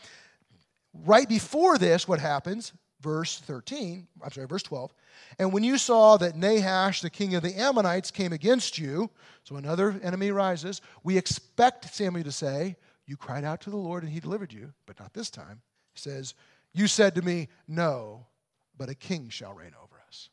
Right 0.93 1.27
before 1.27 1.77
this, 1.77 2.07
what 2.07 2.19
happens? 2.19 2.73
Verse 3.01 3.39
13, 3.39 4.07
I'm 4.23 4.31
sorry, 4.31 4.47
verse 4.47 4.63
12. 4.63 4.93
And 5.39 5.51
when 5.51 5.63
you 5.63 5.77
saw 5.77 6.17
that 6.17 6.37
Nahash, 6.37 7.01
the 7.01 7.09
king 7.09 7.33
of 7.35 7.41
the 7.41 7.59
Ammonites, 7.59 8.11
came 8.11 8.31
against 8.31 8.77
you, 8.77 9.09
so 9.43 9.55
another 9.55 9.99
enemy 10.03 10.31
rises, 10.31 10.81
we 11.03 11.17
expect 11.17 11.93
Samuel 11.93 12.23
to 12.25 12.31
say, 12.31 12.75
you 13.11 13.17
cried 13.17 13.43
out 13.43 13.59
to 13.61 13.69
the 13.69 13.77
Lord 13.77 14.03
and 14.03 14.11
he 14.11 14.19
delivered 14.19 14.53
you, 14.53 14.71
but 14.85 14.99
not 14.99 15.13
this 15.13 15.29
time. 15.29 15.61
He 15.93 15.99
says, 15.99 16.33
You 16.73 16.87
said 16.87 17.15
to 17.15 17.21
me, 17.21 17.49
No, 17.67 18.25
but 18.77 18.89
a 18.89 18.95
king 18.95 19.29
shall 19.29 19.53
reign 19.53 19.73
over 19.83 20.01
us. 20.07 20.29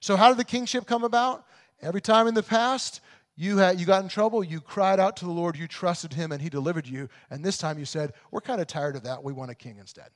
So, 0.00 0.16
how 0.16 0.28
did 0.28 0.38
the 0.38 0.44
kingship 0.44 0.86
come 0.86 1.04
about? 1.04 1.44
Every 1.82 2.00
time 2.00 2.26
in 2.26 2.34
the 2.34 2.42
past, 2.42 3.00
you, 3.36 3.58
had, 3.58 3.78
you 3.78 3.86
got 3.86 4.02
in 4.02 4.08
trouble, 4.08 4.42
you 4.42 4.60
cried 4.60 4.98
out 4.98 5.16
to 5.18 5.24
the 5.24 5.30
Lord, 5.30 5.56
you 5.56 5.68
trusted 5.68 6.12
him, 6.12 6.32
and 6.32 6.40
he 6.40 6.48
delivered 6.48 6.86
you. 6.86 7.08
And 7.30 7.44
this 7.44 7.58
time 7.58 7.78
you 7.78 7.84
said, 7.84 8.12
We're 8.30 8.40
kind 8.40 8.60
of 8.60 8.66
tired 8.66 8.96
of 8.96 9.02
that. 9.02 9.22
We 9.22 9.32
want 9.32 9.50
a 9.50 9.54
king 9.54 9.76
instead. 9.78 10.08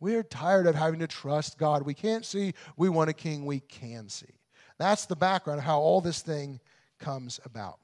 We're 0.00 0.22
tired 0.22 0.66
of 0.66 0.74
having 0.74 1.00
to 1.00 1.06
trust 1.06 1.58
God. 1.58 1.82
We 1.82 1.94
can't 1.94 2.24
see. 2.24 2.54
We 2.76 2.88
want 2.88 3.10
a 3.10 3.14
king 3.14 3.44
we 3.44 3.60
can 3.60 4.08
see. 4.08 4.26
That's 4.78 5.06
the 5.06 5.16
background 5.16 5.58
of 5.58 5.64
how 5.64 5.80
all 5.80 6.00
this 6.00 6.22
thing 6.22 6.60
comes 6.98 7.40
about. 7.44 7.78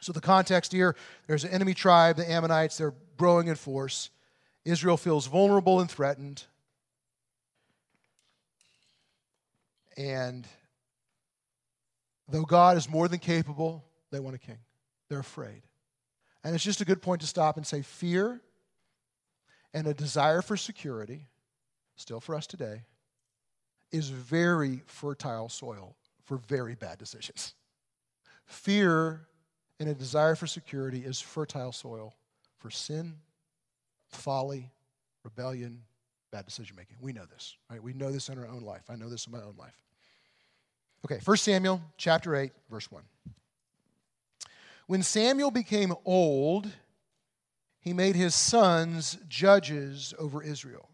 So, 0.00 0.12
the 0.12 0.20
context 0.20 0.72
here 0.72 0.94
there's 1.26 1.44
an 1.44 1.50
enemy 1.50 1.74
tribe, 1.74 2.16
the 2.16 2.30
Ammonites, 2.30 2.78
they're 2.78 2.94
growing 3.16 3.48
in 3.48 3.56
force. 3.56 4.10
Israel 4.64 4.96
feels 4.96 5.26
vulnerable 5.26 5.80
and 5.80 5.90
threatened. 5.90 6.44
And 9.96 10.46
though 12.28 12.44
God 12.44 12.76
is 12.76 12.88
more 12.88 13.08
than 13.08 13.18
capable, 13.18 13.84
they 14.12 14.20
want 14.20 14.36
a 14.36 14.38
king. 14.38 14.58
They're 15.08 15.18
afraid. 15.18 15.62
And 16.44 16.54
it's 16.54 16.62
just 16.62 16.80
a 16.80 16.84
good 16.84 17.02
point 17.02 17.22
to 17.22 17.26
stop 17.26 17.56
and 17.56 17.66
say 17.66 17.82
fear 17.82 18.40
and 19.74 19.86
a 19.86 19.94
desire 19.94 20.42
for 20.42 20.56
security, 20.56 21.26
still 21.96 22.20
for 22.20 22.34
us 22.34 22.46
today, 22.46 22.82
is 23.90 24.10
very 24.10 24.82
fertile 24.86 25.48
soil 25.48 25.96
for 26.24 26.36
very 26.36 26.74
bad 26.74 26.98
decisions. 26.98 27.54
Fear 28.44 29.26
and 29.80 29.88
a 29.88 29.94
desire 29.94 30.34
for 30.34 30.46
security 30.46 31.04
is 31.04 31.20
fertile 31.20 31.72
soil 31.72 32.14
for 32.56 32.70
sin, 32.70 33.14
folly, 34.08 34.70
rebellion, 35.24 35.82
bad 36.30 36.44
decision 36.44 36.76
making. 36.76 36.96
We 37.00 37.12
know 37.12 37.24
this, 37.32 37.56
right? 37.70 37.82
We 37.82 37.92
know 37.92 38.10
this 38.10 38.28
in 38.28 38.38
our 38.38 38.46
own 38.46 38.62
life. 38.62 38.82
I 38.88 38.96
know 38.96 39.08
this 39.08 39.26
in 39.26 39.32
my 39.32 39.38
own 39.38 39.54
life. 39.58 39.78
Okay, 41.04 41.20
1 41.24 41.36
Samuel 41.36 41.80
chapter 41.96 42.34
8, 42.34 42.50
verse 42.70 42.90
1. 42.90 43.02
When 44.86 45.02
Samuel 45.02 45.50
became 45.50 45.94
old, 46.04 46.66
he 47.88 47.94
made 47.94 48.16
his 48.16 48.34
sons 48.34 49.16
judges 49.30 50.12
over 50.18 50.42
Israel. 50.42 50.90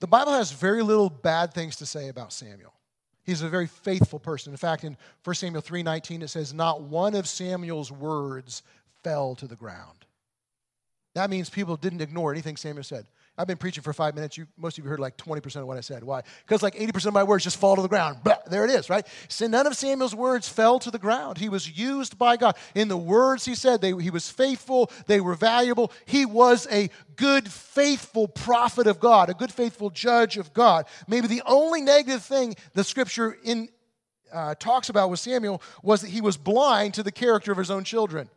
The 0.00 0.08
Bible 0.08 0.32
has 0.32 0.50
very 0.50 0.82
little 0.82 1.08
bad 1.08 1.54
things 1.54 1.76
to 1.76 1.86
say 1.86 2.08
about 2.08 2.32
Samuel. 2.32 2.74
He's 3.22 3.40
a 3.40 3.48
very 3.48 3.68
faithful 3.68 4.18
person. 4.18 4.52
In 4.52 4.56
fact, 4.56 4.82
in 4.82 4.96
1 5.22 5.36
Samuel 5.36 5.62
3:19 5.62 6.22
it 6.22 6.28
says 6.28 6.52
not 6.52 6.82
one 6.82 7.14
of 7.14 7.28
Samuel's 7.28 7.92
words 7.92 8.64
fell 9.04 9.36
to 9.36 9.46
the 9.46 9.54
ground. 9.54 10.06
That 11.14 11.30
means 11.30 11.48
people 11.50 11.76
didn't 11.76 12.00
ignore 12.00 12.32
anything 12.32 12.56
Samuel 12.56 12.82
said. 12.82 13.06
I've 13.36 13.48
been 13.48 13.56
preaching 13.56 13.82
for 13.82 13.92
five 13.92 14.14
minutes. 14.14 14.38
You, 14.38 14.46
most 14.56 14.78
of 14.78 14.84
you 14.84 14.90
heard 14.90 15.00
like 15.00 15.16
20% 15.16 15.56
of 15.56 15.66
what 15.66 15.76
I 15.76 15.80
said. 15.80 16.04
Why? 16.04 16.22
Because 16.46 16.62
like 16.62 16.76
80% 16.76 17.06
of 17.06 17.14
my 17.14 17.24
words 17.24 17.42
just 17.42 17.56
fall 17.56 17.74
to 17.74 17.82
the 17.82 17.88
ground. 17.88 18.22
Blah, 18.22 18.36
there 18.48 18.64
it 18.64 18.70
is, 18.70 18.88
right? 18.88 19.04
So 19.26 19.48
none 19.48 19.66
of 19.66 19.76
Samuel's 19.76 20.14
words 20.14 20.48
fell 20.48 20.78
to 20.78 20.90
the 20.90 21.00
ground. 21.00 21.38
He 21.38 21.48
was 21.48 21.76
used 21.76 22.16
by 22.16 22.36
God. 22.36 22.56
In 22.76 22.86
the 22.86 22.96
words 22.96 23.44
he 23.44 23.56
said, 23.56 23.80
they, 23.80 23.92
he 24.00 24.10
was 24.10 24.30
faithful, 24.30 24.88
they 25.06 25.20
were 25.20 25.34
valuable. 25.34 25.90
He 26.06 26.24
was 26.24 26.68
a 26.70 26.90
good, 27.16 27.50
faithful 27.50 28.28
prophet 28.28 28.86
of 28.86 29.00
God, 29.00 29.30
a 29.30 29.34
good, 29.34 29.50
faithful 29.50 29.90
judge 29.90 30.36
of 30.36 30.52
God. 30.54 30.86
Maybe 31.08 31.26
the 31.26 31.42
only 31.44 31.80
negative 31.80 32.22
thing 32.22 32.54
the 32.74 32.84
scripture 32.84 33.36
in, 33.42 33.68
uh, 34.32 34.54
talks 34.54 34.90
about 34.90 35.10
with 35.10 35.18
Samuel 35.18 35.60
was 35.82 36.02
that 36.02 36.10
he 36.10 36.20
was 36.20 36.36
blind 36.36 36.94
to 36.94 37.02
the 37.02 37.12
character 37.12 37.50
of 37.50 37.58
his 37.58 37.70
own 37.70 37.82
children, 37.82 38.30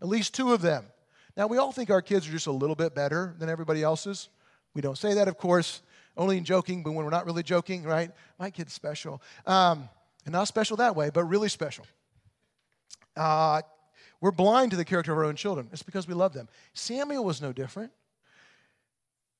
at 0.00 0.08
least 0.08 0.34
two 0.34 0.54
of 0.54 0.62
them. 0.62 0.86
Now, 1.38 1.46
we 1.46 1.56
all 1.56 1.70
think 1.70 1.88
our 1.88 2.02
kids 2.02 2.28
are 2.28 2.32
just 2.32 2.48
a 2.48 2.52
little 2.52 2.74
bit 2.74 2.96
better 2.96 3.36
than 3.38 3.48
everybody 3.48 3.80
else's. 3.80 4.28
We 4.74 4.82
don't 4.82 4.98
say 4.98 5.14
that, 5.14 5.28
of 5.28 5.38
course, 5.38 5.82
only 6.16 6.36
in 6.36 6.44
joking, 6.44 6.82
but 6.82 6.90
when 6.90 7.04
we're 7.04 7.12
not 7.12 7.26
really 7.26 7.44
joking, 7.44 7.84
right? 7.84 8.10
My 8.40 8.50
kid's 8.50 8.72
special. 8.72 9.22
Um, 9.46 9.88
and 10.24 10.32
not 10.32 10.48
special 10.48 10.76
that 10.78 10.96
way, 10.96 11.10
but 11.10 11.22
really 11.24 11.48
special. 11.48 11.86
Uh, 13.16 13.62
we're 14.20 14.32
blind 14.32 14.72
to 14.72 14.76
the 14.76 14.84
character 14.84 15.12
of 15.12 15.18
our 15.18 15.24
own 15.24 15.36
children. 15.36 15.68
It's 15.72 15.84
because 15.84 16.08
we 16.08 16.14
love 16.14 16.32
them. 16.32 16.48
Samuel 16.74 17.24
was 17.24 17.40
no 17.40 17.52
different. 17.52 17.92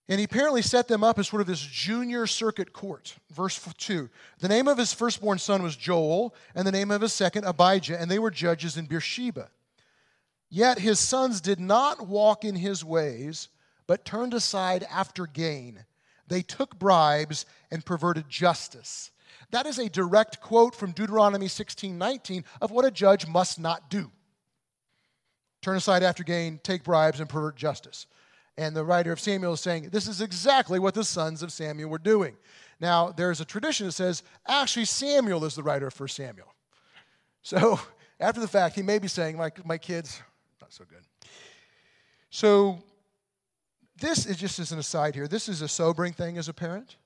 And 0.08 0.20
he 0.20 0.24
apparently 0.24 0.62
set 0.62 0.86
them 0.86 1.02
up 1.02 1.18
as 1.18 1.26
sort 1.26 1.40
of 1.40 1.48
this 1.48 1.60
junior 1.60 2.28
circuit 2.28 2.72
court. 2.72 3.16
Verse 3.32 3.60
2 3.76 4.08
The 4.38 4.48
name 4.48 4.68
of 4.68 4.78
his 4.78 4.92
firstborn 4.92 5.38
son 5.38 5.64
was 5.64 5.74
Joel, 5.74 6.32
and 6.54 6.64
the 6.64 6.72
name 6.72 6.92
of 6.92 7.00
his 7.00 7.12
second, 7.12 7.44
Abijah, 7.44 8.00
and 8.00 8.08
they 8.08 8.20
were 8.20 8.30
judges 8.30 8.76
in 8.76 8.86
Beersheba. 8.86 9.50
Yet 10.50 10.78
his 10.78 10.98
sons 10.98 11.40
did 11.40 11.60
not 11.60 12.06
walk 12.06 12.44
in 12.44 12.56
his 12.56 12.84
ways, 12.84 13.48
but 13.86 14.04
turned 14.04 14.34
aside 14.34 14.86
after 14.90 15.26
gain. 15.26 15.84
They 16.26 16.42
took 16.42 16.78
bribes 16.78 17.46
and 17.70 17.84
perverted 17.84 18.28
justice. 18.28 19.10
That 19.50 19.66
is 19.66 19.78
a 19.78 19.88
direct 19.88 20.40
quote 20.40 20.74
from 20.74 20.92
Deuteronomy 20.92 21.48
16 21.48 21.96
19 21.96 22.44
of 22.60 22.70
what 22.70 22.84
a 22.84 22.90
judge 22.90 23.26
must 23.26 23.58
not 23.58 23.90
do 23.90 24.10
turn 25.60 25.76
aside 25.76 26.02
after 26.02 26.24
gain, 26.24 26.60
take 26.62 26.84
bribes, 26.84 27.20
and 27.20 27.28
pervert 27.28 27.56
justice. 27.56 28.06
And 28.56 28.74
the 28.74 28.84
writer 28.84 29.12
of 29.12 29.20
Samuel 29.20 29.52
is 29.52 29.60
saying 29.60 29.90
this 29.90 30.08
is 30.08 30.20
exactly 30.20 30.78
what 30.78 30.94
the 30.94 31.04
sons 31.04 31.42
of 31.42 31.52
Samuel 31.52 31.90
were 31.90 31.98
doing. 31.98 32.36
Now, 32.80 33.12
there's 33.12 33.40
a 33.40 33.44
tradition 33.44 33.86
that 33.86 33.92
says 33.92 34.22
actually 34.46 34.84
Samuel 34.84 35.44
is 35.44 35.54
the 35.54 35.62
writer 35.62 35.86
of 35.86 35.98
1 35.98 36.08
Samuel. 36.08 36.54
So, 37.42 37.78
after 38.20 38.40
the 38.40 38.48
fact, 38.48 38.74
he 38.74 38.82
may 38.82 38.98
be 38.98 39.08
saying, 39.08 39.36
my, 39.36 39.50
my 39.64 39.78
kids, 39.78 40.20
not 40.68 40.74
so 40.74 40.84
good. 40.84 41.04
So, 42.30 42.78
this 43.98 44.26
is 44.26 44.36
just 44.36 44.58
as 44.58 44.70
an 44.70 44.78
aside 44.78 45.14
here. 45.14 45.26
This 45.26 45.48
is 45.48 45.62
a 45.62 45.68
sobering 45.68 46.12
thing 46.12 46.36
as 46.36 46.48
a 46.48 46.52
parent, 46.52 46.96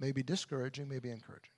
maybe 0.00 0.22
discouraging, 0.22 0.88
maybe 0.88 1.10
encouraging. 1.10 1.50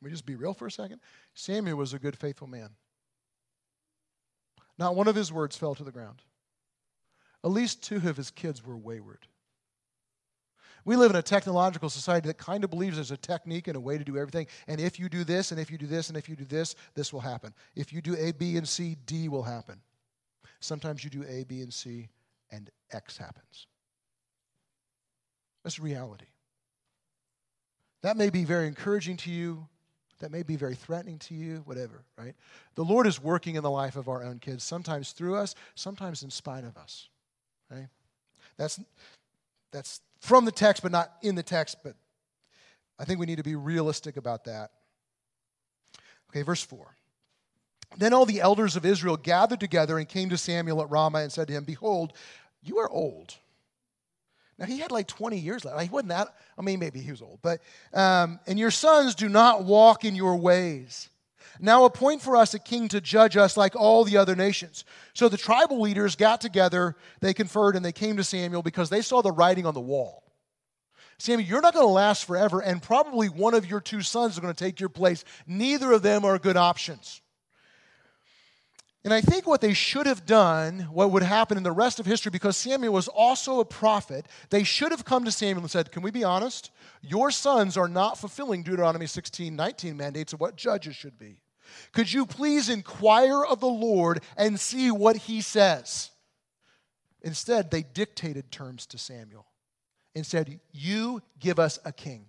Let 0.00 0.06
me 0.06 0.10
just 0.10 0.24
be 0.24 0.34
real 0.34 0.54
for 0.54 0.66
a 0.66 0.70
second. 0.70 1.00
Samuel 1.34 1.76
was 1.76 1.92
a 1.92 1.98
good, 1.98 2.16
faithful 2.16 2.48
man. 2.48 2.70
Not 4.78 4.96
one 4.96 5.08
of 5.08 5.14
his 5.14 5.30
words 5.30 5.56
fell 5.56 5.74
to 5.74 5.84
the 5.84 5.92
ground. 5.92 6.22
At 7.44 7.50
least 7.50 7.82
two 7.82 8.08
of 8.08 8.16
his 8.16 8.30
kids 8.30 8.64
were 8.64 8.76
wayward. 8.76 9.26
We 10.84 10.96
live 10.96 11.10
in 11.10 11.16
a 11.16 11.22
technological 11.22 11.88
society 11.88 12.26
that 12.28 12.38
kind 12.38 12.64
of 12.64 12.70
believes 12.70 12.96
there's 12.96 13.10
a 13.10 13.16
technique 13.16 13.68
and 13.68 13.76
a 13.76 13.80
way 13.80 13.98
to 13.98 14.04
do 14.04 14.16
everything. 14.16 14.46
And 14.66 14.80
if 14.80 14.98
you 14.98 15.08
do 15.08 15.24
this, 15.24 15.52
and 15.52 15.60
if 15.60 15.70
you 15.70 15.78
do 15.78 15.86
this, 15.86 16.08
and 16.08 16.16
if 16.18 16.28
you 16.28 16.36
do 16.36 16.44
this, 16.44 16.74
this 16.94 17.12
will 17.12 17.20
happen. 17.20 17.54
If 17.76 17.92
you 17.92 18.00
do 18.00 18.16
A, 18.18 18.32
B, 18.32 18.56
and 18.56 18.68
C, 18.68 18.96
D 19.06 19.28
will 19.28 19.44
happen. 19.44 19.80
Sometimes 20.60 21.04
you 21.04 21.10
do 21.10 21.24
A, 21.28 21.44
B, 21.44 21.60
and 21.60 21.72
C, 21.72 22.08
and 22.50 22.70
X 22.92 23.16
happens. 23.16 23.66
That's 25.62 25.78
reality. 25.78 26.26
That 28.02 28.16
may 28.16 28.30
be 28.30 28.44
very 28.44 28.66
encouraging 28.66 29.16
to 29.18 29.30
you. 29.30 29.68
That 30.18 30.30
may 30.30 30.44
be 30.44 30.54
very 30.54 30.76
threatening 30.76 31.18
to 31.20 31.34
you, 31.34 31.62
whatever, 31.64 32.04
right? 32.16 32.34
The 32.76 32.84
Lord 32.84 33.08
is 33.08 33.20
working 33.20 33.56
in 33.56 33.62
the 33.64 33.70
life 33.70 33.96
of 33.96 34.08
our 34.08 34.22
own 34.22 34.38
kids, 34.38 34.62
sometimes 34.62 35.10
through 35.10 35.34
us, 35.34 35.56
sometimes 35.74 36.22
in 36.22 36.30
spite 36.30 36.62
of 36.62 36.76
us. 36.76 37.08
Right? 37.68 37.88
That's, 38.56 38.78
that's 39.72 40.00
from 40.20 40.44
the 40.44 40.52
text, 40.52 40.82
but 40.82 40.92
not 40.92 41.12
in 41.22 41.34
the 41.34 41.42
text. 41.42 41.78
But 41.82 41.94
I 42.98 43.04
think 43.04 43.18
we 43.18 43.26
need 43.26 43.38
to 43.38 43.42
be 43.42 43.56
realistic 43.56 44.16
about 44.16 44.44
that. 44.44 44.70
Okay, 46.30 46.42
verse 46.42 46.62
4. 46.62 46.96
Then 47.98 48.14
all 48.14 48.24
the 48.24 48.40
elders 48.40 48.76
of 48.76 48.86
Israel 48.86 49.16
gathered 49.16 49.60
together 49.60 49.98
and 49.98 50.08
came 50.08 50.30
to 50.30 50.38
Samuel 50.38 50.80
at 50.80 50.90
Ramah 50.90 51.18
and 51.18 51.32
said 51.32 51.48
to 51.48 51.52
him, 51.52 51.64
Behold, 51.64 52.12
you 52.62 52.78
are 52.78 52.88
old. 52.88 53.34
Now 54.58 54.66
he 54.66 54.78
had 54.78 54.90
like 54.90 55.08
20 55.08 55.38
years 55.38 55.64
left. 55.64 55.80
He 55.82 55.88
wasn't 55.88 56.10
that, 56.10 56.34
I 56.56 56.62
mean, 56.62 56.78
maybe 56.78 57.00
he 57.00 57.10
was 57.10 57.20
old, 57.20 57.40
but, 57.42 57.60
um, 57.92 58.38
and 58.46 58.58
your 58.58 58.70
sons 58.70 59.14
do 59.14 59.28
not 59.28 59.64
walk 59.64 60.04
in 60.04 60.14
your 60.14 60.36
ways. 60.36 61.08
Now 61.60 61.84
appoint 61.84 62.22
for 62.22 62.36
us 62.36 62.54
a 62.54 62.58
king 62.58 62.88
to 62.88 63.00
judge 63.00 63.36
us 63.36 63.56
like 63.56 63.76
all 63.76 64.04
the 64.04 64.16
other 64.16 64.34
nations. 64.34 64.84
So 65.14 65.28
the 65.28 65.36
tribal 65.36 65.80
leaders 65.80 66.16
got 66.16 66.40
together, 66.40 66.96
they 67.20 67.34
conferred, 67.34 67.76
and 67.76 67.84
they 67.84 67.92
came 67.92 68.16
to 68.16 68.24
Samuel 68.24 68.62
because 68.62 68.90
they 68.90 69.02
saw 69.02 69.22
the 69.22 69.32
writing 69.32 69.66
on 69.66 69.74
the 69.74 69.80
wall. 69.80 70.22
Samuel, 71.18 71.48
you're 71.48 71.60
not 71.60 71.74
going 71.74 71.86
to 71.86 71.92
last 71.92 72.24
forever, 72.24 72.60
and 72.60 72.82
probably 72.82 73.28
one 73.28 73.54
of 73.54 73.66
your 73.66 73.80
two 73.80 74.02
sons 74.02 74.34
is 74.34 74.40
going 74.40 74.52
to 74.52 74.64
take 74.64 74.80
your 74.80 74.88
place. 74.88 75.24
Neither 75.46 75.92
of 75.92 76.02
them 76.02 76.24
are 76.24 76.38
good 76.38 76.56
options. 76.56 77.20
And 79.04 79.12
I 79.12 79.20
think 79.20 79.48
what 79.48 79.60
they 79.60 79.74
should 79.74 80.06
have 80.06 80.26
done, 80.26 80.80
what 80.92 81.10
would 81.10 81.24
happen 81.24 81.56
in 81.56 81.64
the 81.64 81.72
rest 81.72 81.98
of 81.98 82.06
history, 82.06 82.30
because 82.30 82.56
Samuel 82.56 82.92
was 82.92 83.08
also 83.08 83.58
a 83.58 83.64
prophet, 83.64 84.26
they 84.50 84.62
should 84.62 84.92
have 84.92 85.04
come 85.04 85.24
to 85.24 85.32
Samuel 85.32 85.62
and 85.62 85.70
said, 85.70 85.90
Can 85.90 86.02
we 86.02 86.12
be 86.12 86.22
honest? 86.22 86.70
Your 87.00 87.32
sons 87.32 87.76
are 87.76 87.88
not 87.88 88.18
fulfilling 88.18 88.62
Deuteronomy 88.62 89.06
16, 89.06 89.54
19 89.56 89.96
mandates 89.96 90.32
of 90.32 90.40
what 90.40 90.56
judges 90.56 90.94
should 90.94 91.18
be. 91.18 91.38
Could 91.92 92.12
you 92.12 92.26
please 92.26 92.68
inquire 92.68 93.44
of 93.44 93.58
the 93.58 93.66
Lord 93.66 94.22
and 94.36 94.60
see 94.60 94.92
what 94.92 95.16
he 95.16 95.40
says? 95.40 96.10
Instead, 97.22 97.70
they 97.70 97.82
dictated 97.82 98.52
terms 98.52 98.86
to 98.86 98.98
Samuel 98.98 99.46
and 100.14 100.24
said, 100.24 100.60
You 100.70 101.22
give 101.40 101.58
us 101.58 101.80
a 101.84 101.92
king. 101.92 102.26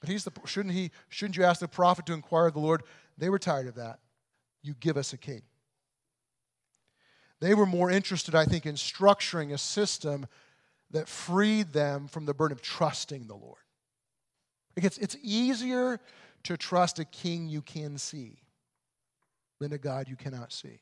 But 0.00 0.10
he's 0.10 0.24
the, 0.24 0.32
shouldn't, 0.44 0.74
he, 0.74 0.90
shouldn't 1.08 1.38
you 1.38 1.44
ask 1.44 1.60
the 1.60 1.68
prophet 1.68 2.04
to 2.06 2.12
inquire 2.12 2.48
of 2.48 2.52
the 2.52 2.60
Lord? 2.60 2.82
They 3.16 3.30
were 3.30 3.38
tired 3.38 3.66
of 3.66 3.76
that. 3.76 3.98
You 4.66 4.74
give 4.80 4.96
us 4.96 5.12
a 5.12 5.18
king. 5.18 5.42
They 7.40 7.54
were 7.54 7.66
more 7.66 7.90
interested, 7.90 8.34
I 8.34 8.46
think, 8.46 8.66
in 8.66 8.74
structuring 8.74 9.52
a 9.52 9.58
system 9.58 10.26
that 10.90 11.08
freed 11.08 11.72
them 11.72 12.08
from 12.08 12.24
the 12.24 12.34
burden 12.34 12.56
of 12.56 12.62
trusting 12.62 13.26
the 13.26 13.34
Lord. 13.34 13.58
It's, 14.76 14.98
it's 14.98 15.16
easier 15.22 16.00
to 16.44 16.56
trust 16.56 16.98
a 16.98 17.04
king 17.04 17.48
you 17.48 17.62
can 17.62 17.98
see 17.98 18.38
than 19.60 19.72
a 19.72 19.78
God 19.78 20.08
you 20.08 20.16
cannot 20.16 20.52
see. 20.52 20.80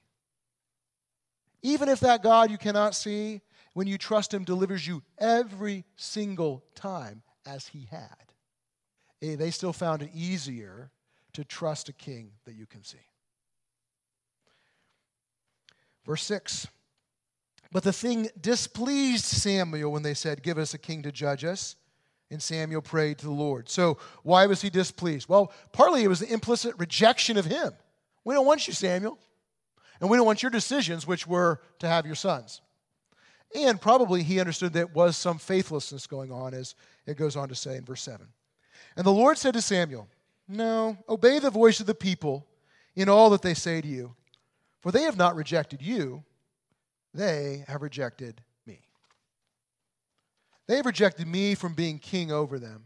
Even 1.63 1.89
if 1.89 2.01
that 2.01 2.23
God 2.23 2.51
you 2.51 2.59
cannot 2.59 2.95
see, 2.95 3.41
when 3.73 3.87
you 3.87 3.99
trust 3.99 4.33
him, 4.33 4.45
delivers 4.45 4.87
you 4.87 5.03
every 5.19 5.85
single 5.97 6.65
time 6.75 7.23
as 7.47 7.67
he 7.67 7.89
had, 7.91 8.33
eh, 9.23 9.37
they 9.37 9.51
still 9.51 9.73
found 9.73 10.03
it 10.03 10.11
easier 10.15 10.91
to 11.33 11.45
trust 11.45 11.89
a 11.89 11.93
king 11.93 12.31
that 12.45 12.55
you 12.55 12.67
can 12.67 12.85
see. 12.85 12.99
Verse 16.05 16.23
6 16.25 16.67
But 17.73 17.83
the 17.83 17.93
thing 17.93 18.29
displeased 18.41 19.25
Samuel 19.25 19.93
when 19.93 20.03
they 20.03 20.15
said, 20.15 20.43
Give 20.43 20.59
us 20.59 20.75
a 20.75 20.79
king 20.79 21.03
to 21.03 21.13
judge 21.13 21.45
us. 21.45 21.77
And 22.31 22.43
Samuel 22.43 22.83
prayed 22.83 23.19
to 23.19 23.27
the 23.27 23.33
Lord. 23.33 23.69
So, 23.69 23.99
why 24.23 24.47
was 24.47 24.63
he 24.63 24.71
displeased? 24.71 25.29
Well, 25.29 25.53
partly 25.73 26.03
it 26.03 26.09
was 26.09 26.21
the 26.21 26.33
implicit 26.33 26.75
rejection 26.79 27.37
of 27.37 27.45
him. 27.45 27.73
We 28.25 28.35
don't 28.35 28.47
want 28.47 28.67
you, 28.67 28.73
Samuel. 28.73 29.19
And 30.01 30.11
we 30.11 30.17
don't 30.17 30.27
want 30.27 30.43
your 30.43 30.51
decisions, 30.51 31.07
which 31.07 31.27
were 31.27 31.61
to 31.79 31.89
have 31.89 32.07
your 32.07 32.15
sons. 32.15 32.61
And 33.55 33.81
probably 33.81 34.23
he 34.23 34.41
understood 34.41 34.73
that 34.73 34.95
was 34.95 35.17
some 35.17 35.39
faithlessness 35.39 36.07
going 36.07 36.33
on, 36.33 36.55
as 36.55 36.75
it 37.07 37.17
goes 37.17 37.37
on 37.37 37.49
to 37.51 37.55
say 37.55 37.77
in 37.77 37.85
verse 37.85 38.03
7. 38.03 38.27
And 38.97 39.07
the 39.07 39.13
Lord 39.13 39.39
said 39.39 39.55
to 39.55 39.63
Samuel, 39.63 40.09
No, 40.49 40.97
obey 41.09 41.39
the 41.39 41.51
voice 41.51 41.79
of 41.79 41.87
the 41.87 41.95
people 41.95 42.47
in 42.97 43.09
all 43.09 43.31
that 43.31 43.43
they 43.43 43.55
say 43.55 43.81
to 43.81 43.87
you, 43.87 44.15
for 44.85 44.93
they 44.93 45.05
have 45.05 45.17
not 45.17 45.35
rejected 45.35 45.81
you, 45.81 46.23
they 47.15 47.65
have 47.69 47.81
rejected 47.81 48.43
me. 48.67 48.81
They 50.67 50.77
have 50.77 50.85
rejected 50.85 51.27
me 51.27 51.55
from 51.55 51.73
being 51.73 51.99
king 51.99 52.31
over 52.31 52.59
them. 52.59 52.85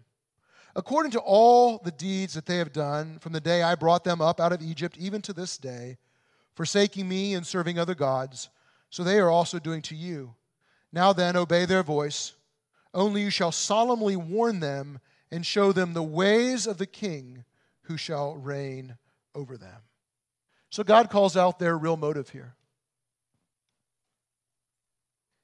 According 0.77 1.11
to 1.13 1.19
all 1.19 1.79
the 1.79 1.91
deeds 1.91 2.35
that 2.35 2.47
they 2.47 2.59
have 2.59 2.73
done 2.73 3.19
from 3.19 3.33
the 3.33 3.41
day 3.41 3.65
I 3.65 3.75
brought 3.75 4.05
them 4.05 4.21
up 4.21 4.39
out 4.39 4.53
of 4.53 4.63
Egypt, 4.63 4.97
even 4.97 5.21
to 5.23 5.33
this 5.33 5.59
day, 5.59 5.99
forsaking 6.55 7.09
me 7.09 7.35
and 7.35 7.45
serving 7.45 7.81
other 7.81 7.97
gods, 7.97 8.49
so 8.91 9.03
they 9.03 9.19
are 9.19 9.29
also 9.29 9.59
doing 9.59 9.83
to 9.83 9.97
you. 9.97 10.37
Now 10.93 11.13
then, 11.13 11.35
obey 11.35 11.65
their 11.65 11.83
voice. 11.83 12.33
Only 12.95 13.23
you 13.23 13.31
shall 13.31 13.51
solemnly 13.51 14.15
warn 14.15 14.61
them 14.61 15.01
and 15.33 15.45
show 15.45 15.73
them 15.73 15.95
the 15.95 16.03
ways 16.05 16.69
of 16.69 16.79
the 16.79 16.87
king 16.87 17.45
who 17.83 17.97
shall 17.97 18.37
reign 18.37 18.99
over 19.35 19.57
them. 19.57 19.83
So 20.71 20.83
God 20.85 21.11
calls 21.11 21.37
out 21.37 21.59
their 21.59 21.77
real 21.77 21.97
motive 21.97 22.31
here. 22.31 22.55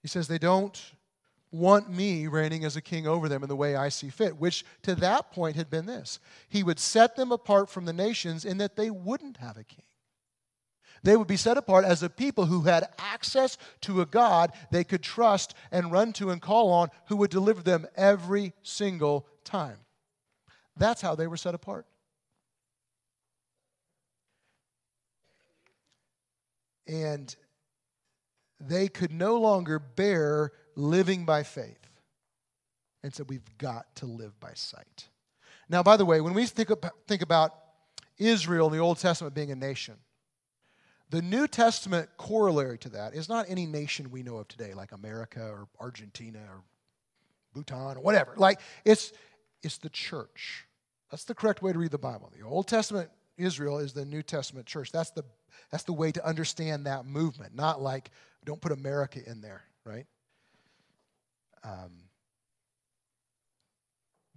He 0.02 0.08
says 0.08 0.28
they 0.28 0.38
don't 0.38 0.80
want 1.50 1.88
me 1.88 2.26
reigning 2.26 2.64
as 2.64 2.76
a 2.76 2.82
king 2.82 3.06
over 3.06 3.28
them 3.28 3.42
in 3.42 3.48
the 3.48 3.56
way 3.56 3.76
I 3.76 3.88
see 3.88 4.10
fit, 4.10 4.36
which 4.36 4.64
to 4.82 4.94
that 4.96 5.30
point 5.30 5.56
had 5.56 5.70
been 5.70 5.86
this 5.86 6.18
He 6.48 6.62
would 6.62 6.78
set 6.78 7.16
them 7.16 7.32
apart 7.32 7.70
from 7.70 7.84
the 7.84 7.92
nations 7.92 8.44
in 8.44 8.58
that 8.58 8.76
they 8.76 8.90
wouldn't 8.90 9.38
have 9.38 9.56
a 9.56 9.64
king. 9.64 9.84
They 11.02 11.16
would 11.16 11.28
be 11.28 11.36
set 11.36 11.58
apart 11.58 11.84
as 11.84 12.02
a 12.02 12.08
people 12.08 12.46
who 12.46 12.62
had 12.62 12.88
access 12.98 13.58
to 13.82 14.00
a 14.00 14.06
God 14.06 14.52
they 14.70 14.84
could 14.84 15.02
trust 15.02 15.54
and 15.70 15.92
run 15.92 16.14
to 16.14 16.30
and 16.30 16.40
call 16.40 16.72
on 16.72 16.88
who 17.06 17.16
would 17.16 17.30
deliver 17.30 17.62
them 17.62 17.86
every 17.94 18.54
single 18.62 19.26
time. 19.44 19.76
That's 20.76 21.02
how 21.02 21.14
they 21.14 21.26
were 21.26 21.36
set 21.36 21.54
apart. 21.54 21.86
And 26.86 27.34
they 28.60 28.88
could 28.88 29.12
no 29.12 29.38
longer 29.38 29.78
bear 29.78 30.52
living 30.76 31.24
by 31.24 31.42
faith. 31.42 31.78
And 33.02 33.14
so 33.14 33.24
we've 33.24 33.58
got 33.58 33.94
to 33.96 34.06
live 34.06 34.38
by 34.40 34.52
sight. 34.54 35.08
Now, 35.68 35.82
by 35.82 35.96
the 35.96 36.04
way, 36.04 36.20
when 36.20 36.34
we 36.34 36.46
think 36.46 36.70
about, 36.70 36.92
think 37.06 37.22
about 37.22 37.54
Israel 38.18 38.66
in 38.66 38.72
the 38.72 38.78
Old 38.78 38.98
Testament 38.98 39.34
being 39.34 39.50
a 39.50 39.56
nation, 39.56 39.96
the 41.10 41.22
New 41.22 41.46
Testament 41.46 42.08
corollary 42.16 42.78
to 42.78 42.88
that 42.90 43.14
is 43.14 43.28
not 43.28 43.46
any 43.48 43.66
nation 43.66 44.10
we 44.10 44.22
know 44.22 44.36
of 44.38 44.48
today, 44.48 44.74
like 44.74 44.92
America 44.92 45.42
or 45.42 45.68
Argentina 45.78 46.40
or 46.50 46.62
Bhutan 47.52 47.98
or 47.98 48.00
whatever. 48.00 48.34
Like, 48.36 48.60
it's, 48.84 49.12
it's 49.62 49.78
the 49.78 49.90
church. 49.90 50.66
That's 51.10 51.24
the 51.24 51.34
correct 51.34 51.62
way 51.62 51.72
to 51.72 51.78
read 51.78 51.92
the 51.92 51.98
Bible. 51.98 52.32
The 52.36 52.44
Old 52.44 52.66
Testament 52.66 53.10
Israel 53.36 53.78
is 53.78 53.92
the 53.92 54.04
New 54.04 54.22
Testament 54.22 54.66
church. 54.66 54.92
That's 54.92 55.10
the, 55.10 55.24
that's 55.70 55.84
the 55.84 55.92
way 55.92 56.12
to 56.12 56.24
understand 56.26 56.86
that 56.86 57.06
movement, 57.06 57.54
not 57.54 57.80
like, 57.80 58.10
don't 58.44 58.60
put 58.60 58.72
America 58.72 59.20
in 59.26 59.40
there, 59.40 59.62
right? 59.84 60.06
Um, 61.62 61.92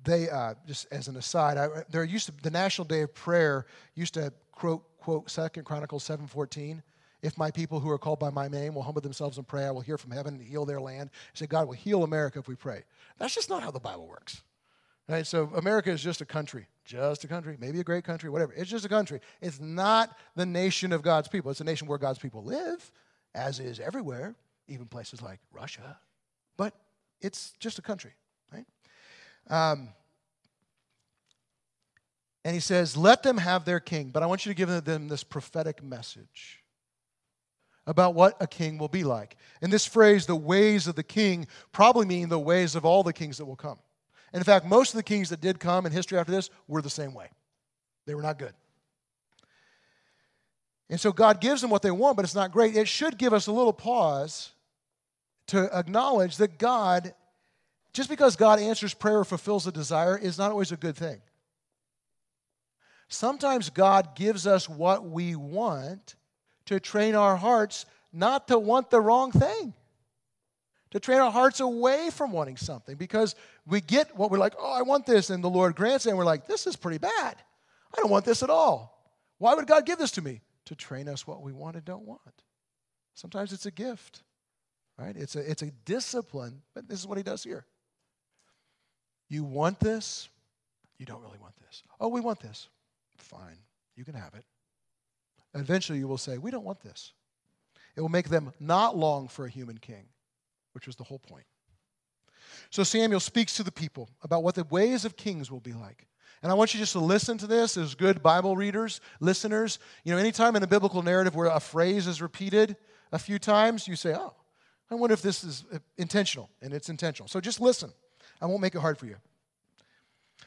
they, 0.03 0.29
uh, 0.29 0.53
just 0.65 0.87
as 0.91 1.07
an 1.07 1.17
aside, 1.17 1.57
I, 1.57 1.67
there 1.89 2.03
used 2.03 2.27
to, 2.27 2.33
the 2.41 2.51
National 2.51 2.85
Day 2.85 3.01
of 3.01 3.13
Prayer 3.13 3.65
used 3.95 4.13
to 4.13 4.31
quote, 4.53 4.83
quote 4.99 5.29
Second 5.29 5.65
Chronicles 5.65 6.07
7.14, 6.07 6.81
if 7.21 7.37
my 7.37 7.51
people 7.51 7.79
who 7.79 7.89
are 7.89 7.97
called 7.97 8.19
by 8.19 8.29
my 8.29 8.47
name 8.47 8.75
will 8.75 8.83
humble 8.83 9.01
themselves 9.01 9.37
and 9.37 9.47
pray, 9.47 9.65
I 9.65 9.71
will 9.71 9.81
hear 9.81 9.97
from 9.97 10.11
heaven 10.11 10.35
and 10.35 10.43
heal 10.43 10.65
their 10.65 10.79
land. 10.79 11.09
Say, 11.33 11.47
God 11.47 11.67
will 11.67 11.73
heal 11.73 12.03
America 12.03 12.39
if 12.39 12.47
we 12.47 12.55
pray. 12.55 12.83
That's 13.17 13.33
just 13.33 13.49
not 13.49 13.63
how 13.63 13.71
the 13.71 13.79
Bible 13.79 14.07
works. 14.07 14.41
Right? 15.09 15.25
So 15.25 15.49
America 15.55 15.89
is 15.89 16.01
just 16.01 16.19
a 16.19 16.25
country, 16.25 16.67
just 16.83 17.23
a 17.23 17.27
country, 17.27 17.55
maybe 17.59 17.79
a 17.79 17.83
great 17.83 18.03
country, 18.03 18.29
whatever. 18.29 18.53
It's 18.53 18.69
just 18.69 18.83
a 18.83 18.89
country. 18.89 19.21
It's 19.41 19.59
not 19.59 20.17
the 20.35 20.45
nation 20.45 20.91
of 20.91 21.01
God's 21.01 21.29
people. 21.29 21.49
It's 21.49 21.61
a 21.61 21.65
nation 21.65 21.87
where 21.87 21.97
God's 21.97 22.19
people 22.19 22.43
live, 22.43 22.91
as 23.33 23.59
is 23.59 23.79
everywhere, 23.79 24.35
even 24.67 24.85
places 24.85 25.21
like 25.21 25.39
Russia. 25.53 25.97
But 26.57 26.73
it's 27.21 27.53
just 27.59 27.79
a 27.79 27.81
country, 27.81 28.11
right? 28.51 28.65
Um, 29.49 29.89
and 32.43 32.53
he 32.53 32.59
says, 32.59 32.97
Let 32.97 33.23
them 33.23 33.37
have 33.37 33.63
their 33.63 33.79
king, 33.79 34.09
but 34.09 34.23
I 34.23 34.25
want 34.25 34.45
you 34.45 34.53
to 34.53 34.57
give 34.57 34.83
them 34.83 35.07
this 35.07 35.23
prophetic 35.23 35.81
message 35.81 36.63
about 37.85 38.13
what 38.13 38.35
a 38.41 38.47
king 38.47 38.77
will 38.77 38.89
be 38.89 39.05
like. 39.05 39.37
And 39.61 39.71
this 39.71 39.85
phrase, 39.85 40.25
the 40.25 40.35
ways 40.35 40.87
of 40.87 40.95
the 40.95 41.03
king, 41.03 41.47
probably 41.71 42.05
mean 42.05 42.27
the 42.27 42.37
ways 42.37 42.75
of 42.75 42.83
all 42.83 43.03
the 43.03 43.13
kings 43.13 43.37
that 43.37 43.45
will 43.45 43.55
come. 43.55 43.79
And 44.33 44.41
in 44.41 44.43
fact, 44.43 44.65
most 44.65 44.93
of 44.93 44.97
the 44.97 45.03
kings 45.03 45.29
that 45.29 45.41
did 45.41 45.59
come 45.59 45.85
in 45.85 45.91
history 45.91 46.17
after 46.17 46.31
this 46.31 46.49
were 46.67 46.81
the 46.81 46.89
same 46.89 47.13
way. 47.13 47.29
They 48.05 48.15
were 48.15 48.21
not 48.21 48.39
good. 48.39 48.53
And 50.89 50.99
so 50.99 51.11
God 51.11 51.41
gives 51.41 51.61
them 51.61 51.69
what 51.69 51.81
they 51.81 51.91
want, 51.91 52.15
but 52.15 52.23
it's 52.23 52.35
not 52.35 52.51
great. 52.51 52.75
It 52.75 52.87
should 52.87 53.17
give 53.17 53.33
us 53.33 53.47
a 53.47 53.51
little 53.51 53.73
pause 53.73 54.51
to 55.47 55.69
acknowledge 55.77 56.37
that 56.37 56.57
God, 56.57 57.13
just 57.93 58.09
because 58.09 58.35
God 58.35 58.59
answers 58.59 58.93
prayer 58.93 59.19
or 59.19 59.25
fulfills 59.25 59.67
a 59.67 59.71
desire, 59.71 60.17
is 60.17 60.37
not 60.37 60.51
always 60.51 60.71
a 60.71 60.77
good 60.77 60.95
thing. 60.95 61.21
Sometimes 63.09 63.69
God 63.69 64.15
gives 64.15 64.45
us 64.45 64.67
what 64.67 65.05
we 65.05 65.35
want 65.35 66.15
to 66.65 66.79
train 66.79 67.15
our 67.15 67.37
hearts 67.37 67.85
not 68.11 68.47
to 68.49 68.59
want 68.59 68.89
the 68.89 68.99
wrong 68.99 69.31
thing 69.31 69.73
to 70.97 71.05
train 71.05 71.19
our 71.19 71.31
hearts 71.31 71.59
away 71.59 72.09
from 72.11 72.31
wanting 72.31 72.57
something 72.57 72.95
because 72.95 73.35
we 73.67 73.81
get 73.81 74.17
what 74.17 74.31
we're 74.31 74.39
like, 74.39 74.55
oh, 74.59 74.73
I 74.73 74.81
want 74.81 75.05
this, 75.05 75.29
and 75.29 75.43
the 75.43 75.49
Lord 75.49 75.75
grants 75.75 76.07
it, 76.07 76.09
and 76.09 76.17
we're 76.17 76.25
like, 76.25 76.47
this 76.47 76.65
is 76.65 76.75
pretty 76.75 76.97
bad. 76.97 77.35
I 77.95 78.01
don't 78.01 78.09
want 78.09 78.25
this 78.25 78.41
at 78.41 78.49
all. 78.49 79.13
Why 79.37 79.53
would 79.53 79.67
God 79.67 79.85
give 79.85 79.99
this 79.99 80.11
to 80.11 80.23
me? 80.23 80.41
To 80.65 80.75
train 80.75 81.07
us 81.07 81.27
what 81.27 81.43
we 81.43 81.53
want 81.53 81.75
and 81.75 81.85
don't 81.85 82.05
want. 82.05 82.21
Sometimes 83.13 83.53
it's 83.53 83.67
a 83.67 83.71
gift, 83.71 84.23
right? 84.97 85.15
It's 85.15 85.35
a, 85.35 85.49
it's 85.49 85.61
a 85.61 85.71
discipline, 85.85 86.63
but 86.73 86.89
this 86.89 86.99
is 86.99 87.05
what 87.05 87.17
He 87.17 87.23
does 87.23 87.43
here. 87.43 87.65
You 89.29 89.43
want 89.43 89.79
this, 89.79 90.29
you 90.97 91.05
don't 91.05 91.21
really 91.21 91.37
want 91.39 91.53
this. 91.61 91.83
Oh, 91.99 92.07
we 92.07 92.21
want 92.21 92.39
this. 92.39 92.69
Fine, 93.17 93.57
you 93.95 94.03
can 94.03 94.15
have 94.15 94.33
it. 94.33 94.45
Eventually, 95.53 95.99
you 95.99 96.07
will 96.07 96.17
say, 96.17 96.39
we 96.39 96.49
don't 96.49 96.65
want 96.65 96.81
this. 96.81 97.13
It 97.95 98.01
will 98.01 98.09
make 98.09 98.29
them 98.29 98.51
not 98.59 98.97
long 98.97 99.27
for 99.27 99.45
a 99.45 99.49
human 99.49 99.77
king 99.77 100.05
which 100.77 100.85
was 100.85 100.95
the 100.95 101.03
whole 101.03 101.17
point. 101.17 101.45
So 102.69 102.83
Samuel 102.83 103.19
speaks 103.19 103.55
to 103.55 103.63
the 103.63 103.71
people 103.71 104.11
about 104.21 104.43
what 104.43 104.53
the 104.53 104.63
ways 104.65 105.05
of 105.05 105.17
kings 105.17 105.49
will 105.49 105.59
be 105.59 105.73
like. 105.73 106.05
And 106.43 106.51
I 106.51 106.55
want 106.55 106.75
you 106.75 106.79
just 106.79 106.91
to 106.91 106.99
listen 106.99 107.39
to 107.39 107.47
this 107.47 107.77
as 107.77 107.95
good 107.95 108.21
Bible 108.21 108.55
readers, 108.55 109.01
listeners. 109.19 109.79
You 110.03 110.13
know, 110.13 110.19
anytime 110.19 110.55
in 110.55 110.61
a 110.61 110.67
biblical 110.67 111.01
narrative 111.01 111.33
where 111.33 111.47
a 111.47 111.59
phrase 111.59 112.05
is 112.05 112.21
repeated 112.21 112.77
a 113.11 113.17
few 113.17 113.39
times, 113.39 113.87
you 113.87 113.95
say, 113.95 114.13
oh, 114.13 114.35
I 114.91 114.93
wonder 114.93 115.15
if 115.15 115.23
this 115.23 115.43
is 115.43 115.65
uh, 115.73 115.79
intentional. 115.97 116.51
And 116.61 116.75
it's 116.75 116.89
intentional. 116.89 117.27
So 117.27 117.41
just 117.41 117.59
listen. 117.59 117.91
I 118.39 118.45
won't 118.45 118.61
make 118.61 118.75
it 118.75 118.81
hard 118.81 118.99
for 118.99 119.07
you. 119.07 119.15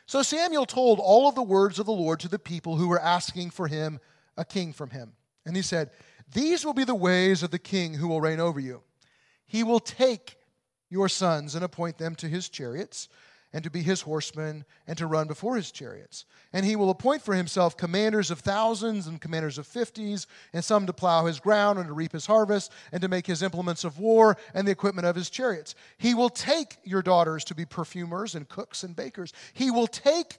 So 0.07 0.23
Samuel 0.23 0.65
told 0.65 1.01
all 1.01 1.29
of 1.29 1.35
the 1.35 1.43
words 1.43 1.81
of 1.81 1.87
the 1.87 1.93
Lord 1.93 2.21
to 2.21 2.29
the 2.29 2.39
people 2.39 2.77
who 2.77 2.87
were 2.87 3.01
asking 3.01 3.51
for 3.51 3.67
him 3.67 3.99
a 4.37 4.45
king 4.45 4.73
from 4.73 4.91
him. 4.91 5.15
And 5.45 5.57
he 5.57 5.63
said, 5.63 5.91
These 6.33 6.65
will 6.65 6.73
be 6.73 6.85
the 6.85 6.95
ways 6.95 7.43
of 7.43 7.51
the 7.51 7.59
king 7.59 7.95
who 7.95 8.07
will 8.07 8.21
reign 8.21 8.39
over 8.39 8.61
you. 8.61 8.83
He 9.51 9.65
will 9.65 9.81
take 9.81 10.37
your 10.91 11.09
sons 11.09 11.57
and 11.57 11.65
appoint 11.65 11.99
them 11.99 12.15
to 12.17 12.29
his 12.29 12.49
chariots 12.49 13.09
and 13.53 13.65
to 13.65 13.71
be 13.71 13.83
his 13.83 14.03
horsemen 14.03 14.65
and 14.87 14.97
to 14.97 15.09
run 15.09 15.27
before 15.27 15.57
his 15.57 15.73
chariots. 15.73 16.25
And 16.53 16.65
he 16.65 16.77
will 16.77 16.89
appoint 16.89 17.23
for 17.23 17.35
himself 17.35 17.77
commanders 17.77 18.31
of 18.31 18.39
thousands 18.39 19.09
and 19.09 19.21
commanders 19.21 19.59
of 19.59 19.67
fifties, 19.67 20.29
and 20.53 20.65
some 20.65 20.87
to 20.87 20.93
plow 20.93 21.27
his 21.27 21.41
ground 21.41 21.81
and 21.81 21.89
to 21.89 21.95
reap 21.95 22.13
his 22.13 22.27
harvest, 22.27 22.71
and 22.93 23.03
to 23.03 23.09
make 23.09 23.27
his 23.27 23.43
implements 23.43 23.83
of 23.83 23.99
war 23.99 24.37
and 24.55 24.69
the 24.69 24.73
equipment 24.73 25.05
of 25.05 25.17
his 25.17 25.31
chariots. 25.31 25.75
He 25.99 26.15
will 26.15 26.31
take 26.31 26.79
your 26.85 27.03
daughters 27.03 27.43
to 27.47 27.55
be 27.57 27.65
perfumers 27.65 28.37
and 28.37 28.49
cooks 28.49 28.85
and 28.85 28.95
bakers. 28.95 29.33
He 29.53 29.73
will 29.73 29.89
take 29.89 30.39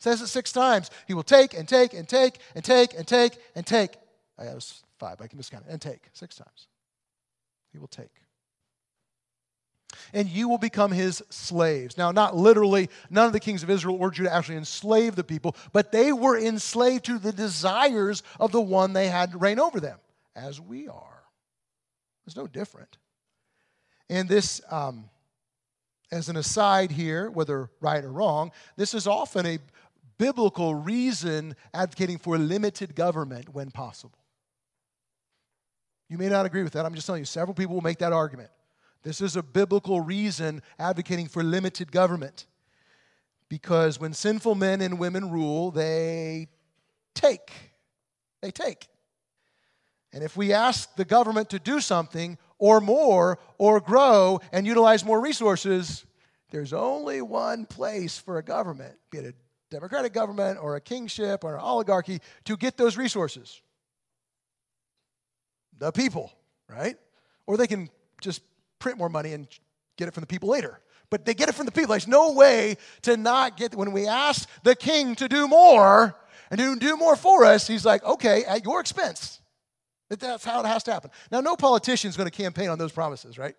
Says 0.00 0.20
it 0.20 0.26
six 0.26 0.50
times. 0.50 0.90
He 1.06 1.14
will 1.14 1.22
take 1.22 1.54
and 1.54 1.68
take 1.68 1.94
and 1.94 2.08
take 2.08 2.38
and 2.56 2.64
take 2.64 2.94
and 2.94 3.06
take 3.06 3.38
and 3.54 3.64
take. 3.64 3.92
I 4.36 4.46
was 4.46 4.82
five. 4.98 5.20
I 5.20 5.28
can 5.28 5.38
miscount 5.38 5.66
it. 5.68 5.70
And 5.70 5.80
take 5.80 6.08
six 6.12 6.34
times. 6.34 6.66
He 7.72 7.78
will 7.78 7.86
take. 7.86 8.10
and 10.12 10.28
you 10.28 10.48
will 10.48 10.58
become 10.58 10.92
his 10.92 11.22
slaves. 11.30 11.96
Now, 11.96 12.10
not 12.12 12.36
literally, 12.36 12.88
none 13.10 13.26
of 13.26 13.32
the 13.32 13.40
kings 13.40 13.62
of 13.62 13.70
Israel 13.70 13.96
or 14.00 14.10
Judah 14.10 14.32
actually 14.32 14.58
enslaved 14.58 15.16
the 15.16 15.24
people, 15.24 15.56
but 15.72 15.92
they 15.92 16.12
were 16.12 16.38
enslaved 16.38 17.04
to 17.06 17.18
the 17.18 17.32
desires 17.32 18.22
of 18.38 18.52
the 18.52 18.60
one 18.60 18.92
they 18.92 19.08
had 19.08 19.32
to 19.32 19.38
reign 19.38 19.58
over 19.58 19.80
them, 19.80 19.98
as 20.34 20.60
we 20.60 20.88
are. 20.88 21.22
It's 22.26 22.36
no 22.36 22.46
different. 22.46 22.96
And 24.08 24.28
this, 24.28 24.60
um, 24.70 25.08
as 26.10 26.28
an 26.28 26.36
aside 26.36 26.90
here, 26.90 27.30
whether 27.30 27.70
right 27.80 28.04
or 28.04 28.12
wrong, 28.12 28.52
this 28.76 28.94
is 28.94 29.06
often 29.06 29.46
a 29.46 29.58
biblical 30.20 30.74
reason 30.74 31.56
advocating 31.72 32.18
for 32.18 32.36
limited 32.36 32.94
government 32.94 33.48
when 33.54 33.70
possible. 33.70 34.18
You 36.10 36.18
may 36.18 36.28
not 36.28 36.44
agree 36.44 36.62
with 36.62 36.74
that. 36.74 36.84
I'm 36.84 36.94
just 36.94 37.06
telling 37.06 37.22
you, 37.22 37.24
several 37.24 37.54
people 37.54 37.76
will 37.76 37.82
make 37.82 38.00
that 38.00 38.12
argument. 38.12 38.50
This 39.02 39.22
is 39.22 39.36
a 39.36 39.42
biblical 39.42 40.02
reason 40.02 40.60
advocating 40.78 41.26
for 41.26 41.42
limited 41.42 41.90
government. 41.90 42.46
Because 43.48 43.98
when 43.98 44.12
sinful 44.12 44.56
men 44.56 44.82
and 44.82 44.98
women 44.98 45.30
rule, 45.30 45.70
they 45.70 46.48
take. 47.14 47.50
They 48.42 48.50
take. 48.50 48.88
And 50.12 50.22
if 50.22 50.36
we 50.36 50.52
ask 50.52 50.94
the 50.96 51.06
government 51.06 51.48
to 51.48 51.58
do 51.58 51.80
something 51.80 52.36
or 52.58 52.82
more 52.82 53.38
or 53.56 53.80
grow 53.80 54.40
and 54.52 54.66
utilize 54.66 55.02
more 55.02 55.22
resources, 55.22 56.04
there's 56.50 56.74
only 56.74 57.22
one 57.22 57.64
place 57.64 58.18
for 58.18 58.36
a 58.36 58.42
government, 58.42 58.96
be 59.10 59.18
it 59.18 59.24
a 59.24 59.49
democratic 59.70 60.12
government 60.12 60.58
or 60.60 60.76
a 60.76 60.80
kingship 60.80 61.44
or 61.44 61.54
an 61.54 61.60
oligarchy, 61.60 62.20
to 62.44 62.56
get 62.56 62.76
those 62.76 62.96
resources 62.96 63.62
the 65.78 65.90
people, 65.90 66.30
right? 66.68 66.96
Or 67.46 67.56
they 67.56 67.66
can 67.66 67.88
just 68.20 68.42
print 68.78 68.98
more 68.98 69.08
money 69.08 69.32
and 69.32 69.48
get 69.96 70.08
it 70.08 70.14
from 70.14 70.20
the 70.20 70.26
people 70.26 70.50
later. 70.50 70.78
But 71.08 71.24
they 71.24 71.34
get 71.34 71.48
it 71.48 71.54
from 71.54 71.66
the 71.66 71.72
people. 71.72 71.90
There's 71.90 72.06
no 72.06 72.32
way 72.32 72.76
to 73.02 73.16
not 73.16 73.56
get, 73.56 73.74
when 73.74 73.90
we 73.92 74.06
ask 74.06 74.48
the 74.62 74.76
king 74.76 75.16
to 75.16 75.28
do 75.28 75.48
more 75.48 76.14
and 76.50 76.60
to 76.60 76.76
do 76.76 76.96
more 76.96 77.16
for 77.16 77.44
us, 77.44 77.66
he's 77.66 77.84
like, 77.84 78.04
okay, 78.04 78.44
at 78.44 78.64
your 78.64 78.80
expense. 78.80 79.40
That's 80.08 80.44
how 80.44 80.60
it 80.60 80.66
has 80.66 80.82
to 80.84 80.92
happen. 80.92 81.10
Now, 81.32 81.40
no 81.40 81.56
politician 81.56 82.10
is 82.10 82.16
going 82.16 82.28
to 82.28 82.36
campaign 82.36 82.68
on 82.68 82.78
those 82.78 82.92
promises, 82.92 83.38
right? 83.38 83.54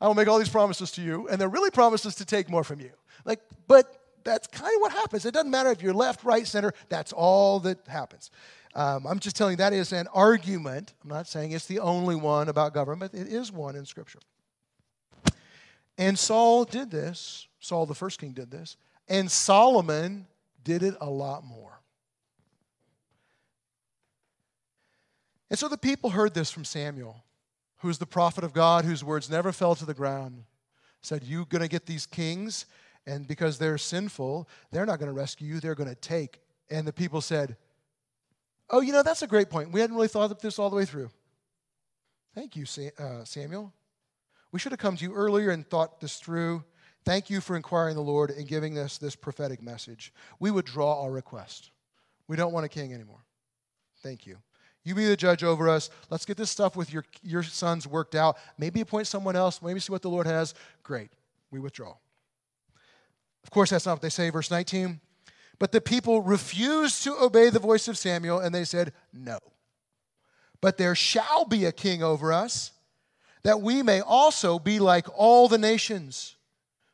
I 0.00 0.06
will 0.06 0.14
make 0.14 0.28
all 0.28 0.38
these 0.38 0.48
promises 0.48 0.90
to 0.92 1.02
you, 1.02 1.28
and 1.28 1.40
they're 1.40 1.48
really 1.48 1.70
promises 1.70 2.16
to 2.16 2.24
take 2.24 2.50
more 2.50 2.64
from 2.64 2.80
you. 2.80 2.90
Like, 3.24 3.40
but 3.66 3.86
that's 4.26 4.46
kind 4.48 4.74
of 4.74 4.80
what 4.80 4.92
happens. 4.92 5.24
It 5.24 5.32
doesn't 5.32 5.50
matter 5.50 5.70
if 5.70 5.80
you're 5.80 5.94
left, 5.94 6.24
right, 6.24 6.46
center, 6.46 6.72
that's 6.88 7.12
all 7.12 7.60
that 7.60 7.78
happens. 7.86 8.30
Um, 8.74 9.06
I'm 9.06 9.18
just 9.18 9.36
telling 9.36 9.52
you 9.52 9.56
that 9.58 9.72
is 9.72 9.92
an 9.92 10.06
argument. 10.12 10.92
I'm 11.02 11.08
not 11.08 11.26
saying 11.26 11.52
it's 11.52 11.66
the 11.66 11.78
only 11.78 12.16
one 12.16 12.50
about 12.50 12.74
government, 12.74 13.14
it 13.14 13.28
is 13.28 13.50
one 13.50 13.74
in 13.76 13.86
Scripture. 13.86 14.18
And 15.96 16.18
Saul 16.18 16.64
did 16.64 16.90
this. 16.90 17.48
Saul, 17.58 17.86
the 17.86 17.94
first 17.94 18.20
king, 18.20 18.32
did 18.32 18.50
this. 18.50 18.76
And 19.08 19.30
Solomon 19.30 20.26
did 20.62 20.82
it 20.82 20.94
a 21.00 21.08
lot 21.08 21.42
more. 21.42 21.80
And 25.48 25.58
so 25.58 25.68
the 25.68 25.78
people 25.78 26.10
heard 26.10 26.34
this 26.34 26.50
from 26.50 26.64
Samuel, 26.64 27.24
who's 27.78 27.98
the 27.98 28.06
prophet 28.06 28.44
of 28.44 28.52
God, 28.52 28.84
whose 28.84 29.04
words 29.04 29.30
never 29.30 29.52
fell 29.52 29.74
to 29.76 29.86
the 29.86 29.94
ground. 29.94 30.44
Said, 31.02 31.22
You're 31.24 31.46
going 31.46 31.62
to 31.62 31.68
get 31.68 31.86
these 31.86 32.04
kings, 32.04 32.66
and 33.06 33.26
because 33.26 33.58
they're 33.58 33.78
sinful, 33.78 34.48
they're 34.72 34.86
not 34.86 34.98
going 34.98 35.08
to 35.08 35.12
rescue 35.12 35.46
you, 35.46 35.60
they're 35.60 35.74
going 35.74 35.88
to 35.88 35.94
take. 35.94 36.40
And 36.70 36.86
the 36.86 36.92
people 36.92 37.20
said, 37.20 37.56
Oh, 38.68 38.80
you 38.80 38.92
know, 38.92 39.04
that's 39.04 39.22
a 39.22 39.28
great 39.28 39.48
point. 39.48 39.70
We 39.70 39.80
hadn't 39.80 39.94
really 39.94 40.08
thought 40.08 40.30
of 40.32 40.40
this 40.40 40.58
all 40.58 40.70
the 40.70 40.76
way 40.76 40.84
through. 40.84 41.10
Thank 42.34 42.56
you, 42.56 42.64
uh, 42.98 43.24
Samuel. 43.24 43.72
We 44.50 44.58
should 44.58 44.72
have 44.72 44.80
come 44.80 44.96
to 44.96 45.04
you 45.04 45.14
earlier 45.14 45.50
and 45.50 45.68
thought 45.68 46.00
this 46.00 46.16
through. 46.16 46.64
Thank 47.04 47.30
you 47.30 47.40
for 47.40 47.54
inquiring 47.54 47.94
the 47.94 48.02
Lord 48.02 48.30
and 48.30 48.48
giving 48.48 48.78
us 48.78 48.98
this 48.98 49.14
prophetic 49.14 49.62
message. 49.62 50.12
We 50.40 50.50
withdraw 50.50 51.02
our 51.02 51.10
request. 51.12 51.70
We 52.26 52.36
don't 52.36 52.52
want 52.52 52.66
a 52.66 52.68
king 52.68 52.92
anymore. 52.92 53.24
Thank 54.02 54.26
you. 54.26 54.38
You 54.82 54.94
be 54.94 55.06
the 55.06 55.16
judge 55.16 55.44
over 55.44 55.68
us. 55.68 55.90
Let's 56.10 56.24
get 56.24 56.36
this 56.36 56.50
stuff 56.50 56.76
with 56.76 56.92
your, 56.92 57.04
your 57.22 57.42
sons 57.42 57.86
worked 57.86 58.14
out. 58.14 58.36
Maybe 58.58 58.80
appoint 58.80 59.06
someone 59.06 59.36
else. 59.36 59.62
Maybe 59.62 59.80
see 59.80 59.92
what 59.92 60.02
the 60.02 60.10
Lord 60.10 60.26
has. 60.26 60.54
Great. 60.82 61.10
We 61.50 61.60
withdraw. 61.60 61.94
Of 63.46 63.50
course, 63.50 63.70
that's 63.70 63.86
not 63.86 63.92
what 63.92 64.02
they 64.02 64.08
say. 64.08 64.28
Verse 64.30 64.50
19. 64.50 65.00
But 65.60 65.70
the 65.70 65.80
people 65.80 66.20
refused 66.20 67.04
to 67.04 67.16
obey 67.16 67.48
the 67.48 67.60
voice 67.60 67.86
of 67.86 67.96
Samuel, 67.96 68.40
and 68.40 68.52
they 68.52 68.64
said, 68.64 68.92
No. 69.12 69.38
But 70.60 70.78
there 70.78 70.96
shall 70.96 71.44
be 71.44 71.64
a 71.64 71.70
king 71.70 72.02
over 72.02 72.32
us 72.32 72.72
that 73.44 73.62
we 73.62 73.80
may 73.80 74.00
also 74.00 74.58
be 74.58 74.80
like 74.80 75.06
all 75.16 75.46
the 75.46 75.58
nations. 75.58 76.34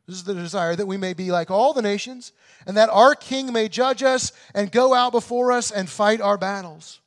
This 0.07 0.17
is 0.17 0.25
the 0.25 0.35
desire 0.35 0.77
that 0.77 0.87
we 0.87 0.99
may 0.99 1.15
be 1.15 1.33
like 1.33 1.51
all 1.51 1.73
the 1.73 1.81
nations, 1.81 2.33
and 2.67 2.77
that 2.77 2.91
our 2.91 3.15
king 3.15 3.55
may 3.55 3.69
judge 3.69 4.03
us 4.03 4.33
and 4.55 4.71
go 4.71 4.93
out 4.93 5.13
before 5.13 5.51
us 5.51 5.71
and 5.71 5.89
fight 5.89 6.21
our 6.21 6.37
battles. 6.37 7.01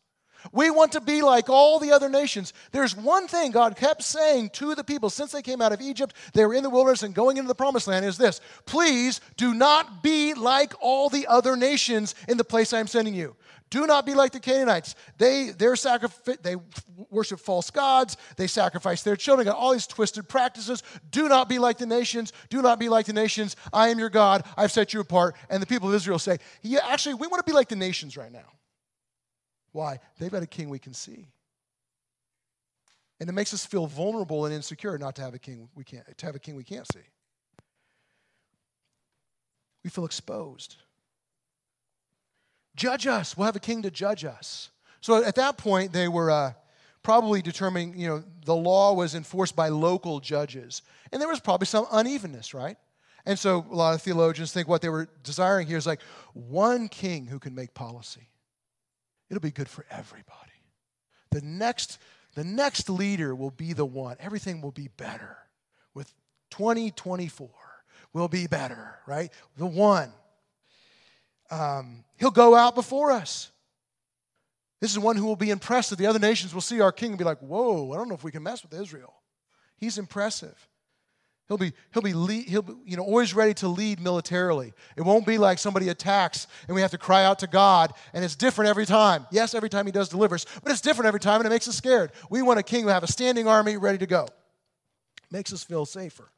We 0.51 0.69
want 0.69 0.91
to 0.93 1.01
be 1.01 1.21
like 1.21 1.49
all 1.49 1.79
the 1.79 1.91
other 1.91 2.09
nations. 2.09 2.53
There's 2.71 2.95
one 2.95 3.27
thing 3.27 3.51
God 3.51 3.75
kept 3.75 4.03
saying 4.03 4.49
to 4.51 4.75
the 4.75 4.83
people 4.83 5.09
since 5.09 5.31
they 5.31 5.41
came 5.41 5.61
out 5.61 5.71
of 5.71 5.81
Egypt, 5.81 6.15
they 6.33 6.45
were 6.45 6.53
in 6.53 6.63
the 6.63 6.69
wilderness 6.69 7.03
and 7.03 7.13
going 7.13 7.37
into 7.37 7.47
the 7.47 7.55
promised 7.55 7.87
land 7.87 8.05
is 8.05 8.17
this 8.17 8.41
please 8.65 9.21
do 9.37 9.53
not 9.53 10.03
be 10.03 10.33
like 10.33 10.73
all 10.79 11.09
the 11.09 11.27
other 11.27 11.55
nations 11.55 12.15
in 12.27 12.37
the 12.37 12.43
place 12.43 12.73
I'm 12.73 12.87
sending 12.87 13.13
you. 13.13 13.35
Do 13.71 13.87
not 13.87 14.05
be 14.05 14.13
like 14.13 14.31
the 14.31 14.39
Canaanites. 14.39 14.95
They, 15.17 15.49
they 15.49 16.55
worship 17.09 17.39
false 17.39 17.71
gods. 17.71 18.15
They 18.37 18.47
sacrifice 18.47 19.01
their 19.01 19.15
children. 19.15 19.47
Got 19.47 19.57
all 19.57 19.73
these 19.73 19.87
twisted 19.87 20.29
practices. 20.29 20.83
Do 21.09 21.27
not 21.27 21.49
be 21.49 21.57
like 21.57 21.77
the 21.77 21.85
nations. 21.87 22.31
Do 22.49 22.61
not 22.61 22.79
be 22.79 22.89
like 22.89 23.07
the 23.07 23.13
nations. 23.13 23.55
I 23.73 23.89
am 23.89 23.97
your 23.97 24.09
God. 24.09 24.45
I've 24.55 24.71
set 24.71 24.93
you 24.93 24.99
apart. 24.99 25.35
And 25.49 25.61
the 25.61 25.67
people 25.67 25.89
of 25.89 25.95
Israel 25.95 26.19
say, 26.19 26.37
Yeah, 26.61 26.81
actually, 26.87 27.15
we 27.15 27.27
want 27.27 27.45
to 27.45 27.51
be 27.51 27.55
like 27.55 27.67
the 27.67 27.75
nations 27.75 28.15
right 28.15 28.31
now. 28.31 28.45
Why? 29.75 29.99
They've 30.17 30.31
got 30.31 30.41
a 30.41 30.47
king 30.47 30.69
we 30.69 30.79
can 30.79 30.93
see. 30.93 31.27
And 33.19 33.29
it 33.29 33.33
makes 33.33 33.53
us 33.53 33.65
feel 33.65 33.87
vulnerable 33.87 34.45
and 34.45 34.53
insecure 34.53 34.97
not 34.97 35.17
to 35.17 35.21
have 35.21 35.33
a 35.33 35.39
king 35.39 35.67
we 35.75 35.83
can't 35.83 36.17
to 36.17 36.25
have 36.25 36.33
a 36.33 36.39
king 36.39 36.55
we 36.55 36.63
can't 36.63 36.89
see. 36.93 37.01
We 39.83 39.89
feel 39.89 40.05
exposed. 40.05 40.77
Judge 42.77 43.05
us. 43.05 43.35
We'll 43.35 43.47
have 43.47 43.57
a 43.57 43.59
king 43.59 43.81
to 43.81 43.91
judge 43.91 44.23
us. 44.23 44.69
So 45.01 45.21
at 45.21 45.35
that 45.35 45.57
point, 45.57 45.91
they 45.91 46.07
were 46.07 46.31
uh, 46.31 46.53
probably 47.03 47.41
determining, 47.41 47.99
you 47.99 48.07
know, 48.07 48.23
the 48.45 48.55
law 48.55 48.93
was 48.93 49.13
enforced 49.13 49.57
by 49.57 49.67
local 49.67 50.21
judges. 50.21 50.83
And 51.11 51.21
there 51.21 51.27
was 51.27 51.41
probably 51.41 51.67
some 51.67 51.85
unevenness, 51.91 52.53
right? 52.53 52.77
And 53.25 53.37
so 53.37 53.65
a 53.69 53.75
lot 53.75 53.93
of 53.93 54.01
theologians 54.01 54.53
think 54.53 54.69
what 54.69 54.81
they 54.81 54.89
were 54.89 55.09
desiring 55.23 55.67
here 55.67 55.77
is 55.77 55.85
like 55.85 56.01
one 56.33 56.87
king 56.87 57.25
who 57.25 57.39
can 57.39 57.53
make 57.53 57.73
policy. 57.73 58.29
It'll 59.29 59.41
be 59.41 59.51
good 59.51 59.69
for 59.69 59.85
everybody. 59.89 60.31
The 61.31 61.41
next, 61.41 61.99
the 62.35 62.43
next 62.43 62.89
leader 62.89 63.35
will 63.35 63.51
be 63.51 63.73
the 63.73 63.85
one. 63.85 64.17
Everything 64.19 64.61
will 64.61 64.71
be 64.71 64.89
better. 64.97 65.37
With 65.93 66.13
2024 66.51 67.49
will 68.13 68.27
be 68.27 68.47
better, 68.47 68.99
right? 69.05 69.31
The 69.57 69.65
one 69.65 70.11
um, 71.49 72.03
he'll 72.17 72.31
go 72.31 72.55
out 72.55 72.75
before 72.75 73.11
us. 73.11 73.51
This 74.81 74.91
is 74.91 74.99
one 74.99 75.15
who 75.15 75.25
will 75.25 75.35
be 75.35 75.51
impressed 75.51 75.89
that 75.91 75.99
the 75.99 76.07
other 76.07 76.19
nations 76.19 76.53
will 76.53 76.61
see 76.61 76.81
our 76.81 76.91
king 76.91 77.11
and 77.11 77.17
be 77.17 77.23
like, 77.23 77.39
whoa, 77.39 77.91
I 77.91 77.97
don't 77.97 78.09
know 78.09 78.15
if 78.15 78.23
we 78.23 78.31
can 78.31 78.43
mess 78.43 78.61
with 78.63 78.73
Israel. 78.79 79.13
He's 79.77 79.97
impressive. 79.97 80.67
He'll 81.47 81.57
be, 81.57 81.73
he'll 81.93 82.01
be, 82.01 82.13
lead, 82.13 82.47
he'll 82.47 82.63
be 82.63 82.73
you 82.85 82.97
know, 82.97 83.03
always 83.03 83.35
ready 83.35 83.53
to 83.55 83.67
lead 83.67 83.99
militarily. 83.99 84.73
It 84.97 85.03
won't 85.03 85.27
be 85.27 85.37
like 85.37 85.59
somebody 85.59 85.89
attacks 85.89 86.47
and 86.67 86.73
we 86.73 86.81
have 86.81 86.91
to 86.91 86.97
cry 86.97 87.23
out 87.23 87.39
to 87.39 87.47
God, 87.47 87.93
and 88.13 88.25
it's 88.25 88.35
different 88.35 88.69
every 88.69 88.87
time. 88.87 89.27
Yes, 89.31 89.53
every 89.53 89.69
time 89.69 89.85
he 89.85 89.91
does 89.91 90.09
delivers, 90.09 90.45
but 90.63 90.71
it's 90.71 90.81
different 90.81 91.07
every 91.07 91.19
time 91.19 91.41
and 91.41 91.47
it 91.47 91.51
makes 91.51 91.67
us 91.67 91.75
scared. 91.75 92.11
We 92.31 92.41
want 92.41 92.59
a 92.59 92.63
king 92.63 92.83
who 92.83 92.89
have 92.89 93.03
a 93.03 93.07
standing 93.07 93.47
army 93.47 93.77
ready 93.77 93.99
to 93.99 94.07
go. 94.07 94.27
Makes 95.29 95.53
us 95.53 95.63
feel 95.63 95.85
safer. 95.85 96.31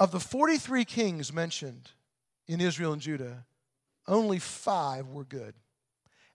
Of 0.00 0.10
the 0.10 0.20
43 0.20 0.84
kings 0.84 1.32
mentioned 1.32 1.90
in 2.48 2.60
Israel 2.60 2.92
and 2.92 3.02
Judah, 3.02 3.44
only 4.08 4.40
five 4.40 5.08
were 5.08 5.24
good. 5.24 5.54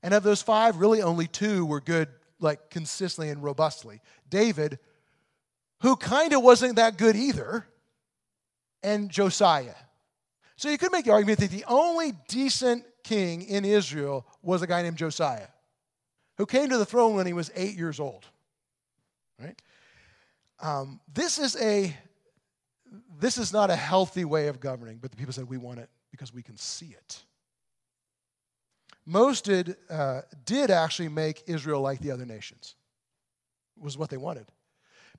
And 0.01 0.13
of 0.13 0.23
those 0.23 0.41
five, 0.41 0.77
really 0.77 1.01
only 1.01 1.27
two 1.27 1.65
were 1.65 1.81
good, 1.81 2.07
like 2.39 2.69
consistently 2.69 3.29
and 3.29 3.43
robustly. 3.43 4.01
David, 4.29 4.79
who 5.85 5.95
kind 5.95 6.33
of 6.33 6.41
wasn't 6.41 6.77
that 6.77 6.97
good 6.97 7.15
either, 7.15 7.63
and 8.81 9.07
Josiah. 9.07 9.75
So 10.55 10.67
you 10.67 10.79
could 10.79 10.91
make 10.91 11.05
the 11.05 11.11
argument 11.11 11.39
that 11.41 11.51
the 11.51 11.63
only 11.67 12.13
decent 12.27 12.83
king 13.03 13.43
in 13.43 13.63
Israel 13.63 14.25
was 14.41 14.63
a 14.63 14.67
guy 14.67 14.81
named 14.81 14.97
Josiah, 14.97 15.45
who 16.39 16.47
came 16.47 16.69
to 16.69 16.79
the 16.79 16.85
throne 16.85 17.13
when 17.13 17.27
he 17.27 17.33
was 17.33 17.51
eight 17.55 17.75
years 17.75 17.99
old. 17.99 18.25
Right? 19.39 19.61
Um, 20.59 21.01
this 21.13 21.37
is 21.37 21.55
a 21.61 21.95
this 23.19 23.37
is 23.37 23.53
not 23.53 23.69
a 23.69 23.75
healthy 23.75 24.25
way 24.25 24.47
of 24.47 24.59
governing, 24.59 24.97
but 24.99 25.11
the 25.11 25.17
people 25.17 25.33
said 25.33 25.47
we 25.47 25.57
want 25.57 25.77
it 25.77 25.89
because 26.09 26.33
we 26.33 26.41
can 26.41 26.57
see 26.57 26.87
it 26.87 27.21
most 29.05 29.45
did, 29.45 29.75
uh, 29.87 30.21
did 30.45 30.71
actually 30.71 31.09
make 31.09 31.43
Israel 31.45 31.79
like 31.79 31.99
the 31.99 32.09
other 32.09 32.25
nations, 32.25 32.73
was 33.77 33.99
what 33.99 34.09
they 34.09 34.17
wanted. 34.17 34.47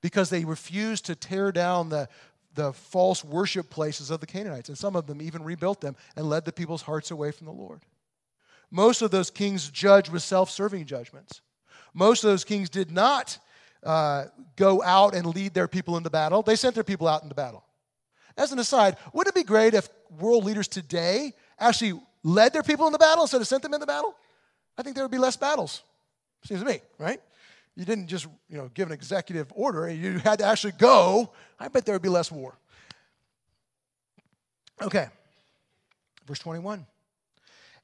Because 0.01 0.31
they 0.31 0.45
refused 0.45 1.07
to 1.07 1.15
tear 1.15 1.53
down 1.53 1.89
the, 1.89 2.09
the 2.55 2.73
false 2.73 3.25
worship 3.25 3.71
places 3.71 4.11
of 4.11 4.21
the 4.21 4.27
Canaanites. 4.27 4.69
And 4.69 4.79
some 4.79 4.97
of 4.97 5.07
them 5.07 5.23
even 5.23 5.43
rebuilt 5.43 5.81
them 5.81 5.97
and 6.17 6.29
led 6.29 6.45
the 6.45 6.53
people's 6.53 6.83
hearts 6.83 7.11
away 7.11 7.31
from 7.31 7.47
the 7.47 7.53
Lord. 7.53 7.83
Most 8.71 9.03
of 9.03 9.11
those 9.11 9.31
kings 9.31 9.71
judged 9.71 10.11
with 10.11 10.23
self 10.23 10.51
serving 10.51 10.87
judgments. 10.87 11.41
Most 11.95 12.25
of 12.25 12.31
those 12.31 12.45
kings 12.45 12.69
did 12.69 12.91
not 12.91 13.39
uh, 13.83 14.25
go 14.57 14.83
out 14.83 15.15
and 15.15 15.27
lead 15.27 15.55
their 15.55 15.69
people 15.69 15.97
into 15.97 16.11
battle, 16.11 16.43
they 16.43 16.57
sent 16.57 16.75
their 16.75 16.85
people 16.85 17.07
out 17.07 17.23
into 17.23 17.35
battle. 17.35 17.63
As 18.37 18.53
an 18.53 18.59
aside, 18.59 18.97
wouldn't 19.15 19.35
it 19.35 19.39
be 19.39 19.45
great 19.45 19.73
if 19.73 19.89
world 20.21 20.45
leaders 20.45 20.69
today 20.69 21.33
actually 21.59 21.99
led 22.23 22.53
their 22.53 22.63
people 22.63 22.87
into 22.87 22.99
battle 22.99 23.23
instead 23.23 23.41
of 23.41 23.47
sent 23.47 23.63
them 23.63 23.73
into 23.73 23.87
battle? 23.87 24.15
I 24.77 24.83
think 24.83 24.95
there 24.95 25.05
would 25.05 25.11
be 25.11 25.19
less 25.19 25.37
battles. 25.37 25.83
Seems 26.45 26.61
to 26.61 26.67
me, 26.67 26.81
right? 26.99 27.21
You 27.77 27.85
didn't 27.85 28.07
just, 28.07 28.27
you 28.49 28.57
know, 28.57 28.71
give 28.73 28.89
an 28.89 28.95
executive 28.95 29.53
order, 29.55 29.89
you 29.89 30.19
had 30.19 30.39
to 30.39 30.45
actually 30.45 30.73
go. 30.73 31.33
I 31.61 31.69
bet 31.69 31.85
there 31.85 31.95
would 31.95 32.03
be 32.03 32.09
less 32.09 32.33
war. 32.33 32.59
Okay. 34.83 35.09
Verse 36.27 36.39
21. 36.39 36.87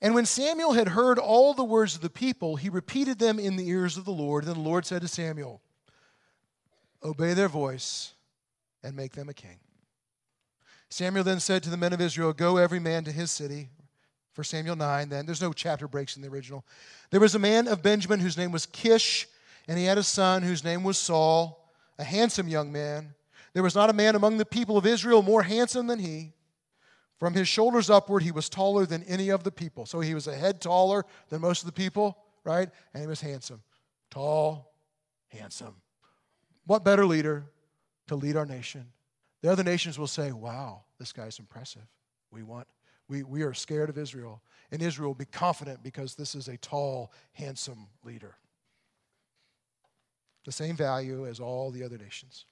And 0.00 0.14
when 0.14 0.26
Samuel 0.26 0.72
had 0.72 0.88
heard 0.88 1.18
all 1.18 1.55
the 1.55 1.62
words 1.62 1.94
of 1.94 2.00
the 2.00 2.11
people, 2.11 2.57
he 2.57 2.68
repeated 2.68 3.18
them 3.18 3.38
in 3.38 3.57
the 3.57 3.68
ears 3.68 3.96
of 3.96 4.05
the 4.05 4.11
Lord. 4.11 4.44
And 4.44 4.57
the 4.57 4.61
Lord 4.61 4.85
said 4.85 5.02
to 5.02 5.09
Samuel, 5.09 5.61
Obey 7.05 7.35
their 7.35 7.48
voice 7.48 8.12
and 8.83 8.96
make 8.96 9.12
them 9.12 9.28
a 9.28 9.35
king. 9.35 9.59
Samuel 10.90 11.24
then 11.24 11.40
said 11.40 11.62
to 11.62 11.70
the 11.70 11.76
men 11.76 11.92
of 11.92 12.00
Israel, 12.00 12.33
Go 12.33 12.57
every 12.57 12.81
man 12.81 13.05
to 13.05 13.12
his 13.12 13.31
city. 13.31 13.68
For 14.33 14.42
Samuel 14.42 14.76
9, 14.76 15.11
then. 15.11 15.26
There's 15.26 15.42
no 15.42 15.52
chapter 15.52 15.87
breaks 15.87 16.16
in 16.16 16.22
the 16.22 16.28
original. 16.28 16.64
There 17.11 17.20
was 17.20 17.35
a 17.35 17.38
man 17.38 17.68
of 17.68 17.83
Benjamin 17.83 18.18
whose 18.18 18.38
name 18.38 18.50
was 18.50 18.64
Kish, 18.64 19.28
and 19.68 19.79
he 19.79 19.85
had 19.85 19.98
a 19.98 20.03
son 20.03 20.42
whose 20.42 20.64
name 20.64 20.83
was 20.83 20.98
Saul, 20.98 21.68
a 21.98 22.05
handsome 22.05 22.48
young 22.48 22.72
man. 22.72 23.14
There 23.53 23.62
was 23.62 23.75
not 23.75 23.90
a 23.90 23.94
man 23.94 24.14
among 24.14 24.38
the 24.38 24.46
people 24.46 24.77
of 24.77 24.87
Israel 24.87 25.22
more 25.22 25.42
handsome 25.42 25.87
than 25.87 25.98
he. 25.98 26.33
From 27.18 27.35
his 27.35 27.46
shoulders 27.46 27.88
upward, 27.88 28.22
he 28.25 28.33
was 28.33 28.48
taller 28.48 28.85
than 28.85 29.05
any 29.05 29.29
of 29.29 29.44
the 29.44 29.53
people. 29.53 29.87
So 29.87 30.01
he 30.01 30.14
was 30.14 30.27
a 30.27 30.35
head 30.35 30.61
taller 30.61 31.05
than 31.29 31.40
most 31.40 31.62
of 31.62 31.66
the 31.66 31.72
people, 31.72 32.18
right? 32.44 32.68
And 32.92 33.01
he 33.01 33.07
was 33.07 33.20
handsome. 33.20 33.62
Tall, 34.11 34.72
handsome. 35.29 35.77
What 36.66 36.85
better 36.85 37.07
leader 37.07 37.44
to 38.09 38.16
lead 38.16 38.37
our 38.37 38.46
nation? 38.46 38.87
The 39.42 39.53
other 39.53 39.62
nations 39.62 39.98
will 39.98 40.09
say, 40.09 40.33
wow, 40.33 40.83
this 40.98 41.12
guy's 41.12 41.38
impressive. 41.38 41.87
We 42.33 42.42
want, 42.42 42.66
we, 43.09 43.22
we 43.22 43.42
are 43.42 43.55
scared 43.55 43.88
of 43.88 43.98
Israel. 43.98 44.42
And 44.72 44.83
Israel 44.83 45.11
will 45.11 45.14
be 45.14 45.25
confident 45.25 45.83
because 45.83 46.14
this 46.14 46.35
is 46.35 46.48
a 46.48 46.57
tall, 46.57 47.12
handsome 47.35 47.87
leader. 48.03 48.37
The 50.44 50.52
same 50.52 50.76
value 50.76 51.26
as 51.26 51.40
all 51.40 51.70
the 51.70 51.85
other 51.85 51.98
nations. 51.98 52.44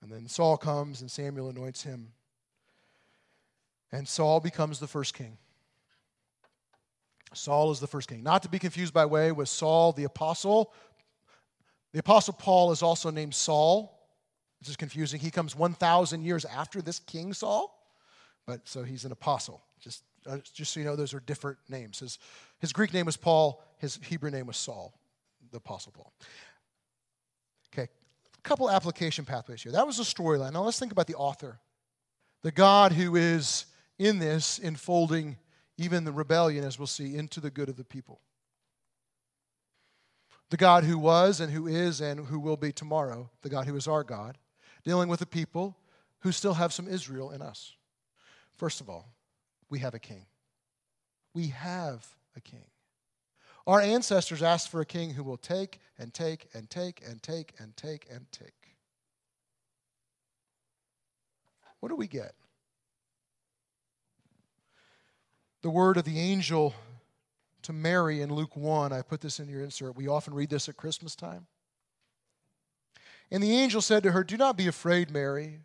And 0.00 0.10
then 0.10 0.26
Saul 0.26 0.56
comes 0.56 1.00
and 1.00 1.10
Samuel 1.10 1.48
anoints 1.48 1.82
him 1.82 2.08
and 3.92 4.08
Saul 4.08 4.40
becomes 4.40 4.80
the 4.80 4.86
first 4.86 5.14
king. 5.14 5.36
Saul 7.34 7.70
is 7.70 7.80
the 7.80 7.86
first 7.86 8.08
king. 8.08 8.22
Not 8.22 8.42
to 8.42 8.48
be 8.48 8.58
confused 8.58 8.92
by 8.92 9.06
way 9.06 9.32
with 9.32 9.48
Saul 9.48 9.92
the 9.92 10.04
apostle. 10.04 10.72
The 11.92 12.00
apostle 12.00 12.34
Paul 12.34 12.72
is 12.72 12.82
also 12.82 13.10
named 13.10 13.34
Saul, 13.34 13.98
which 14.60 14.68
is 14.68 14.76
confusing. 14.76 15.20
He 15.20 15.30
comes 15.30 15.54
1,000 15.54 16.22
years 16.22 16.44
after 16.46 16.80
this 16.82 16.98
king 16.98 17.32
Saul, 17.34 17.78
but 18.46 18.66
so 18.66 18.82
he's 18.82 19.04
an 19.04 19.12
apostle. 19.12 19.62
Just, 19.80 20.02
uh, 20.26 20.38
just 20.52 20.72
so 20.72 20.80
you 20.80 20.86
know, 20.86 20.96
those 20.96 21.14
are 21.14 21.20
different 21.20 21.58
names. 21.68 22.00
His, 22.00 22.18
his 22.58 22.72
Greek 22.72 22.92
name 22.92 23.06
was 23.06 23.16
Paul, 23.16 23.62
his 23.78 23.98
Hebrew 24.02 24.30
name 24.30 24.46
was 24.46 24.56
Saul, 24.56 24.94
the 25.52 25.58
apostle 25.58 25.92
Paul. 25.92 26.12
Okay, 27.72 27.88
a 28.36 28.40
couple 28.42 28.68
application 28.70 29.24
pathways 29.24 29.62
here. 29.62 29.72
That 29.72 29.86
was 29.86 29.98
the 29.98 30.02
storyline. 30.02 30.52
Now 30.52 30.62
let's 30.62 30.78
think 30.78 30.92
about 30.92 31.06
the 31.06 31.14
author, 31.14 31.60
the 32.42 32.50
God 32.50 32.92
who 32.92 33.14
is 33.16 33.66
in 33.98 34.18
this 34.18 34.58
enfolding 34.58 35.36
even 35.78 36.04
the 36.04 36.12
rebellion, 36.12 36.64
as 36.64 36.78
we'll 36.78 36.86
see, 36.86 37.16
into 37.16 37.40
the 37.40 37.50
good 37.50 37.68
of 37.68 37.76
the 37.76 37.84
people. 37.84 38.20
The 40.50 40.56
God 40.56 40.84
who 40.84 40.98
was 40.98 41.40
and 41.40 41.50
who 41.50 41.66
is 41.66 42.00
and 42.00 42.26
who 42.26 42.38
will 42.38 42.58
be 42.58 42.72
tomorrow, 42.72 43.30
the 43.40 43.48
God 43.48 43.66
who 43.66 43.76
is 43.76 43.88
our 43.88 44.04
God, 44.04 44.36
dealing 44.84 45.08
with 45.08 45.20
the 45.20 45.26
people 45.26 45.78
who 46.20 46.32
still 46.32 46.54
have 46.54 46.72
some 46.72 46.86
Israel 46.86 47.30
in 47.30 47.40
us. 47.40 47.74
First 48.58 48.80
of 48.80 48.90
all, 48.90 49.08
we 49.70 49.78
have 49.78 49.94
a 49.94 49.98
king. 49.98 50.26
We 51.32 51.48
have 51.48 52.06
a 52.36 52.40
king. 52.40 52.66
Our 53.66 53.80
ancestors 53.80 54.42
asked 54.42 54.68
for 54.70 54.80
a 54.80 54.86
king 54.86 55.10
who 55.10 55.22
will 55.22 55.36
take 55.36 55.80
and 55.98 56.12
take 56.12 56.48
and 56.54 56.68
take 56.68 57.02
and 57.06 57.22
take 57.22 57.54
and 57.58 57.76
take 57.76 58.06
and 58.10 58.26
take. 58.32 58.76
What 61.80 61.88
do 61.88 61.96
we 61.96 62.06
get? 62.06 62.34
the 65.62 65.70
word 65.70 65.96
of 65.96 66.04
the 66.04 66.18
angel 66.18 66.74
to 67.62 67.72
Mary 67.72 68.20
in 68.20 68.34
Luke 68.34 68.56
1. 68.56 68.92
I 68.92 69.02
put 69.02 69.20
this 69.20 69.38
in 69.38 69.48
your 69.48 69.62
insert. 69.62 69.96
We 69.96 70.08
often 70.08 70.34
read 70.34 70.50
this 70.50 70.68
at 70.68 70.76
Christmas 70.76 71.14
time. 71.14 71.46
And 73.30 73.42
the 73.42 73.52
angel 73.52 73.80
said 73.80 74.02
to 74.02 74.10
her, 74.10 74.24
Do 74.24 74.36
not 74.36 74.56
be 74.56 74.66
afraid, 74.66 75.10
Mary, 75.10 75.60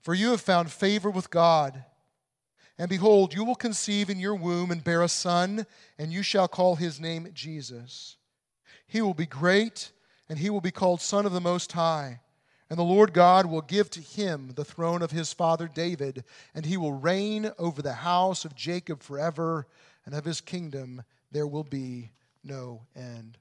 for 0.00 0.14
you 0.14 0.30
have 0.30 0.42
found 0.42 0.70
favor 0.70 1.10
with 1.10 1.30
God. 1.30 1.84
And 2.78 2.88
behold, 2.90 3.32
you 3.32 3.44
will 3.44 3.54
conceive 3.54 4.10
in 4.10 4.18
your 4.18 4.34
womb 4.34 4.70
and 4.70 4.84
bear 4.84 5.02
a 5.02 5.08
son, 5.08 5.66
and 5.98 6.12
you 6.12 6.22
shall 6.22 6.48
call 6.48 6.76
his 6.76 7.00
name 7.00 7.28
Jesus. 7.32 8.16
He 8.86 9.00
will 9.00 9.14
be 9.14 9.26
great, 9.26 9.92
and 10.28 10.38
he 10.38 10.50
will 10.50 10.60
be 10.60 10.70
called 10.70 11.00
Son 11.00 11.24
of 11.24 11.32
the 11.32 11.40
Most 11.40 11.72
High. 11.72 12.20
And 12.68 12.78
the 12.78 12.84
Lord 12.84 13.12
God 13.12 13.46
will 13.46 13.62
give 13.62 13.88
to 13.90 14.00
him 14.00 14.52
the 14.54 14.64
throne 14.64 15.00
of 15.00 15.10
his 15.12 15.32
father 15.32 15.68
David, 15.68 16.24
and 16.54 16.66
he 16.66 16.76
will 16.76 16.92
reign 16.92 17.50
over 17.58 17.80
the 17.80 17.92
house 17.94 18.44
of 18.44 18.54
Jacob 18.54 19.02
forever, 19.02 19.66
and 20.04 20.14
of 20.14 20.24
his 20.24 20.40
kingdom 20.40 21.02
there 21.30 21.46
will 21.46 21.64
be 21.64 22.10
no 22.44 22.82
end. 22.94 23.38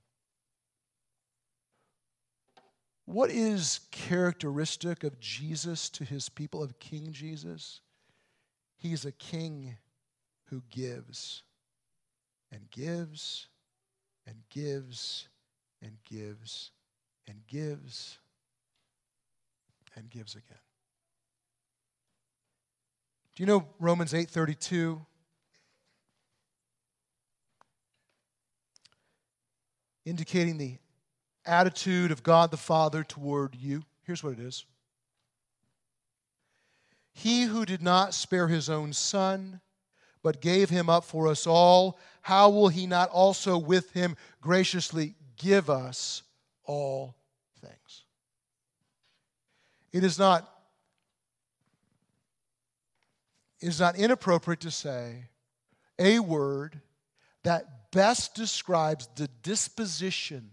What 3.05 3.29
is 3.29 3.81
characteristic 3.91 5.03
of 5.03 5.19
Jesus 5.19 5.89
to 5.91 6.03
his 6.03 6.29
people, 6.29 6.63
of 6.63 6.79
King 6.79 7.11
Jesus? 7.11 7.81
He's 8.77 9.05
a 9.05 9.11
king 9.11 9.77
who 10.49 10.61
gives 10.69 11.43
and 12.51 12.69
gives 12.71 13.47
and 14.27 14.37
gives 14.49 15.27
and 15.81 15.97
gives 16.09 16.71
and 17.27 17.45
gives 17.47 18.19
and 19.95 20.09
gives 20.09 20.35
again. 20.35 20.57
Do 23.35 23.43
you 23.43 23.47
know 23.47 23.67
Romans 23.79 24.13
8:32? 24.13 25.05
Indicating 30.05 30.57
the 30.57 30.77
attitude 31.45 32.11
of 32.11 32.23
God 32.23 32.51
the 32.51 32.57
Father 32.57 33.03
toward 33.03 33.55
you. 33.55 33.83
Here's 34.03 34.23
what 34.23 34.33
it 34.33 34.39
is. 34.39 34.65
He 37.17 37.43
who 37.43 37.65
did 37.65 37.81
not 37.81 38.13
spare 38.13 38.49
his 38.49 38.69
own 38.69 38.91
son, 38.91 39.61
but 40.21 40.41
gave 40.41 40.69
him 40.69 40.89
up 40.89 41.05
for 41.05 41.29
us 41.29 41.47
all, 41.47 41.97
how 42.21 42.49
will 42.49 42.67
he 42.67 42.85
not 42.85 43.09
also 43.09 43.57
with 43.57 43.91
him 43.93 44.17
graciously 44.41 45.15
give 45.37 45.69
us 45.69 46.23
all 46.65 47.15
things? 47.61 48.03
It 49.93 50.03
is 50.03 50.19
not, 50.19 50.51
it 53.61 53.69
is 53.69 53.79
not 53.79 53.95
inappropriate 53.95 54.59
to 54.59 54.71
say 54.71 55.29
a 55.97 56.19
word 56.19 56.81
that 57.43 57.91
best 57.91 58.35
describes 58.35 59.07
the 59.15 59.29
disposition 59.41 60.51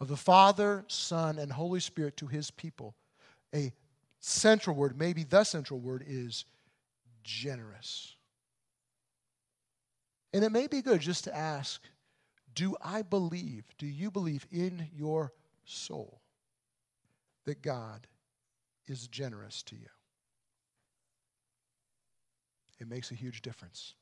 of 0.00 0.08
the 0.08 0.16
Father, 0.16 0.84
Son, 0.88 1.38
and 1.38 1.52
Holy 1.52 1.78
Spirit 1.78 2.16
to 2.16 2.26
his 2.26 2.50
people. 2.50 2.96
A 3.54 3.72
central 4.20 4.76
word, 4.76 4.98
maybe 4.98 5.24
the 5.24 5.44
central 5.44 5.80
word, 5.80 6.04
is 6.06 6.44
generous. 7.24 8.14
And 10.32 10.44
it 10.44 10.52
may 10.52 10.68
be 10.68 10.82
good 10.82 11.00
just 11.00 11.24
to 11.24 11.36
ask 11.36 11.82
Do 12.54 12.76
I 12.82 13.02
believe, 13.02 13.64
do 13.78 13.86
you 13.86 14.10
believe 14.10 14.46
in 14.52 14.88
your 14.94 15.32
soul 15.64 16.20
that 17.46 17.62
God 17.62 18.06
is 18.86 19.06
generous 19.06 19.62
to 19.62 19.76
you. 19.76 19.88
It 22.78 22.88
makes 22.88 23.10
a 23.10 23.14
huge 23.14 23.42
difference. 23.42 23.94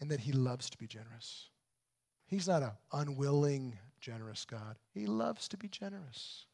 And 0.00 0.10
that 0.10 0.20
He 0.20 0.32
loves 0.32 0.70
to 0.70 0.78
be 0.78 0.86
generous. 0.86 1.48
He's 2.26 2.48
not 2.48 2.62
an 2.62 2.72
unwilling, 2.92 3.78
generous 4.04 4.44
God. 4.44 4.76
He 4.92 5.06
loves 5.06 5.48
to 5.48 5.56
be 5.56 5.68
generous. 5.68 6.44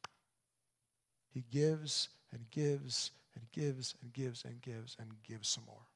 He 1.32 1.44
gives 1.50 2.08
and 2.32 2.48
gives 2.50 3.10
and 3.34 3.50
gives 3.52 3.96
and 4.00 4.12
gives 4.12 4.44
and 4.44 4.62
gives 4.62 4.96
and 5.00 5.08
gives 5.24 5.48
some 5.48 5.64
more. 5.66 5.86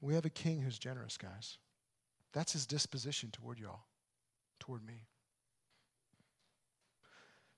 We 0.00 0.14
have 0.14 0.24
a 0.24 0.30
king 0.30 0.62
who's 0.62 0.78
generous, 0.78 1.18
guys. 1.18 1.58
That's 2.32 2.54
his 2.54 2.64
disposition 2.64 3.30
toward 3.30 3.58
y'all, 3.58 3.84
toward 4.58 4.86
me. 4.86 5.04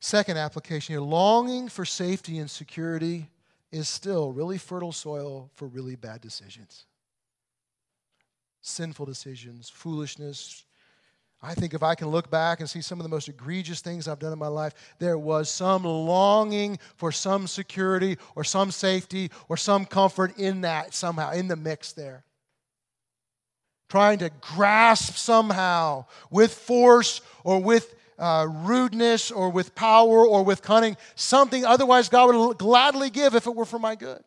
Second 0.01 0.37
application 0.37 0.95
here 0.95 1.01
longing 1.01 1.69
for 1.69 1.85
safety 1.85 2.39
and 2.39 2.51
security 2.51 3.29
is 3.71 3.89
still 3.89 4.33
really 4.33 4.59
fertile 4.59 4.91
soil 4.91 5.49
for 5.55 5.69
really 5.69 5.95
bad 5.95 6.21
decisions. 6.21 6.87
Sinful 8.63 9.07
decisions, 9.07 9.69
foolishness. 9.69 10.65
I 11.43 11.55
think 11.55 11.75
if 11.75 11.83
I 11.83 11.97
can 11.97 12.09
look 12.09 12.31
back 12.31 12.61
and 12.61 12.71
see 12.71 12.81
some 12.81 13.01
of 13.01 13.03
the 13.03 13.09
most 13.09 13.29
egregious 13.29 13.81
things 13.81 14.07
I've 14.07 14.21
done 14.21 14.33
in 14.33 14.39
my 14.39 14.47
life, 14.47 14.73
there 15.01 15.19
was 15.19 15.51
some 15.51 15.83
longing 15.83 16.79
for 16.95 17.11
some 17.11 17.49
security 17.49 18.17
or 18.37 18.45
some 18.45 18.71
safety 18.71 19.33
or 19.49 19.57
some 19.57 19.85
comfort 19.85 20.39
in 20.39 20.61
that 20.61 20.95
somehow, 20.95 21.33
in 21.33 21.49
the 21.49 21.57
mix 21.57 21.93
there. 21.93 22.25
Trying 23.89 24.21
to 24.21 24.31
grasp 24.41 25.17
somehow 25.17 26.05
with 26.31 26.55
force 26.55 27.21
or 27.43 27.61
with 27.61 27.93
uh, 28.17 28.47
rudeness 28.49 29.33
or 29.33 29.51
with 29.51 29.75
power 29.75 30.25
or 30.25 30.45
with 30.45 30.63
cunning, 30.63 30.97
something 31.17 31.65
otherwise 31.65 32.09
God 32.09 32.33
would 32.33 32.59
gladly 32.59 33.11
give 33.11 33.35
if 33.35 33.49
it 33.49 33.55
were 33.55 33.65
for 33.65 33.81
my 33.81 33.97
good. 33.97 34.23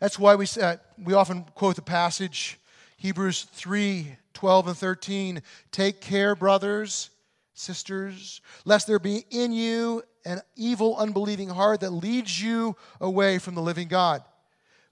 That's 0.00 0.18
why 0.18 0.34
we, 0.34 0.46
uh, 0.60 0.76
we 1.02 1.14
often 1.14 1.44
quote 1.54 1.76
the 1.76 1.82
passage, 1.82 2.58
Hebrews 2.96 3.44
3 3.52 4.16
12 4.34 4.68
and 4.68 4.76
13. 4.76 5.42
Take 5.70 6.00
care, 6.00 6.34
brothers, 6.34 7.10
sisters, 7.54 8.40
lest 8.64 8.86
there 8.86 8.98
be 8.98 9.24
in 9.30 9.52
you 9.52 10.02
an 10.24 10.40
evil, 10.56 10.96
unbelieving 10.96 11.48
heart 11.48 11.80
that 11.80 11.90
leads 11.90 12.42
you 12.42 12.76
away 13.00 13.38
from 13.38 13.54
the 13.54 13.62
living 13.62 13.88
God. 13.88 14.22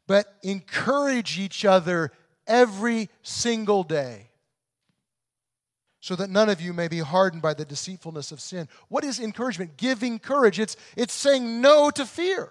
But 0.06 0.32
encourage 0.42 1.38
each 1.38 1.64
other 1.64 2.12
every 2.46 3.08
single 3.22 3.82
day 3.82 4.28
so 6.00 6.16
that 6.16 6.30
none 6.30 6.48
of 6.48 6.60
you 6.60 6.72
may 6.72 6.88
be 6.88 6.98
hardened 6.98 7.42
by 7.42 7.54
the 7.54 7.64
deceitfulness 7.64 8.32
of 8.32 8.40
sin. 8.40 8.68
What 8.88 9.04
is 9.04 9.20
encouragement? 9.20 9.76
Giving 9.76 10.18
courage. 10.18 10.58
It's, 10.58 10.76
it's 10.96 11.14
saying 11.14 11.60
no 11.60 11.90
to 11.90 12.04
fear. 12.04 12.50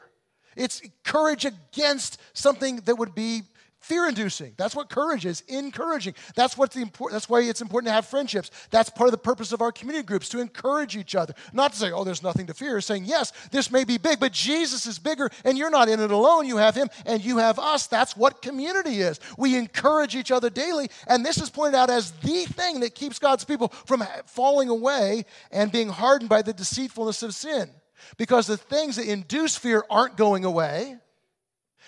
It's 0.56 0.82
courage 1.04 1.46
against 1.46 2.20
something 2.34 2.78
that 2.86 2.96
would 2.96 3.16
be 3.16 3.44
fear 3.82 4.08
inducing. 4.08 4.54
That's 4.58 4.76
what 4.76 4.90
courage 4.90 5.26
is, 5.26 5.42
encouraging. 5.48 6.14
That's 6.36 6.56
what's 6.56 6.76
the 6.76 6.82
important 6.82 7.14
that's 7.14 7.28
why 7.28 7.42
it's 7.42 7.62
important 7.62 7.90
to 7.90 7.94
have 7.94 8.06
friendships. 8.06 8.52
That's 8.70 8.90
part 8.92 9.08
of 9.08 9.12
the 9.12 9.18
purpose 9.18 9.52
of 9.52 9.62
our 9.62 9.72
community 9.72 10.06
groups 10.06 10.30
to 10.30 10.40
encourage 10.40 10.96
each 10.96 11.16
other. 11.16 11.34
Not 11.52 11.74
to 11.74 11.80
say, 11.80 11.92
"Oh, 11.92 12.04
there's 12.04 12.22
nothing 12.22 12.46
to 12.48 12.54
fear." 12.54 12.80
Saying, 12.80 13.06
"Yes, 13.06 13.34
this 13.52 13.72
may 13.72 13.84
be 13.84 13.98
big, 13.98 14.20
but 14.20 14.32
Jesus 14.32 14.86
is 14.86 15.00
bigger 15.00 15.30
and 15.44 15.58
you're 15.58 15.72
not 15.72 15.90
in 15.90 16.00
it 16.00 16.12
alone. 16.12 16.48
You 16.48 16.58
have 16.58 16.76
him 16.76 16.90
and 17.06 17.26
you 17.26 17.40
have 17.40 17.58
us." 17.58 17.88
That's 17.88 18.16
what 18.16 18.42
community 18.42 19.02
is. 19.02 19.20
We 19.36 19.58
encourage 19.58 20.16
each 20.16 20.32
other 20.32 20.50
daily, 20.50 20.90
and 21.08 21.26
this 21.26 21.40
is 21.40 21.50
pointed 21.50 21.78
out 21.78 21.90
as 21.90 22.12
the 22.22 22.46
thing 22.46 22.82
that 22.82 22.94
keeps 22.94 23.18
God's 23.18 23.44
people 23.44 23.70
from 23.86 24.06
falling 24.28 24.70
away 24.70 25.26
and 25.52 25.72
being 25.72 25.90
hardened 25.90 26.30
by 26.30 26.44
the 26.44 26.54
deceitfulness 26.54 27.24
of 27.24 27.34
sin. 27.34 27.72
Because 28.18 28.48
the 28.48 28.58
things 28.58 28.96
that 28.96 29.08
induce 29.08 29.56
fear 29.56 29.84
aren't 29.90 30.18
going 30.18 30.46
away 30.46 30.98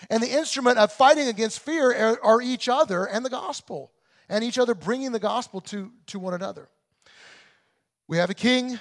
and 0.09 0.21
the 0.21 0.31
instrument 0.31 0.77
of 0.77 0.91
fighting 0.91 1.27
against 1.27 1.59
fear 1.59 1.93
are, 1.93 2.19
are 2.23 2.41
each 2.41 2.67
other 2.67 3.05
and 3.05 3.25
the 3.25 3.29
gospel, 3.29 3.91
and 4.29 4.43
each 4.43 4.57
other 4.57 4.73
bringing 4.73 5.11
the 5.11 5.19
gospel 5.19 5.61
to, 5.61 5.91
to 6.07 6.19
one 6.19 6.33
another. 6.33 6.69
We 8.07 8.17
have 8.17 8.29
a 8.29 8.35
king. 8.35 8.79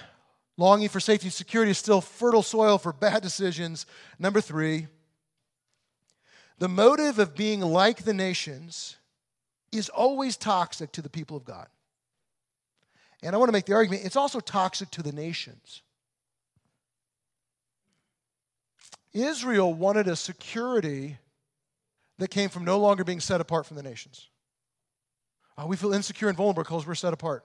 Longing 0.59 0.90
for 0.90 1.01
safety 1.01 1.27
and 1.27 1.33
security 1.33 1.71
is 1.71 1.79
still 1.79 2.03
fertile 2.03 2.42
soil 2.42 2.77
for 2.77 2.92
bad 2.92 3.23
decisions. 3.23 3.87
Number 4.18 4.40
three, 4.40 4.87
the 6.59 6.68
motive 6.68 7.18
of 7.18 7.35
being 7.35 7.61
like 7.61 8.05
the 8.05 8.12
nations 8.12 8.97
is 9.73 9.88
always 9.88 10.37
toxic 10.37 10.92
to 10.92 11.03
the 11.03 11.09
people 11.09 11.38
of 11.38 11.45
God. 11.45 11.68
And 13.23 13.35
I 13.35 13.38
want 13.38 13.49
to 13.49 13.53
make 13.53 13.64
the 13.64 13.73
argument 13.73 14.05
it's 14.05 14.16
also 14.16 14.40
toxic 14.40 14.90
to 14.90 15.03
the 15.03 15.12
nations. 15.12 15.83
Israel 19.12 19.72
wanted 19.72 20.09
a 20.09 20.16
security 20.16 21.18
that 22.18 22.29
came 22.29 22.48
from 22.48 22.64
no 22.64 22.79
longer 22.79 23.05
being 23.05 23.20
set 23.20 23.40
apart 23.40 23.66
from 23.66 23.77
the 23.77 23.83
nations. 23.83 24.29
Oh, 25.59 25.66
we 25.66 25.77
feel 25.77 25.92
insecure 25.92 26.29
and 26.29 26.37
vulnerable 26.37 26.62
because 26.62 26.87
we're 26.87 26.94
set 26.94 27.12
apart. 27.12 27.44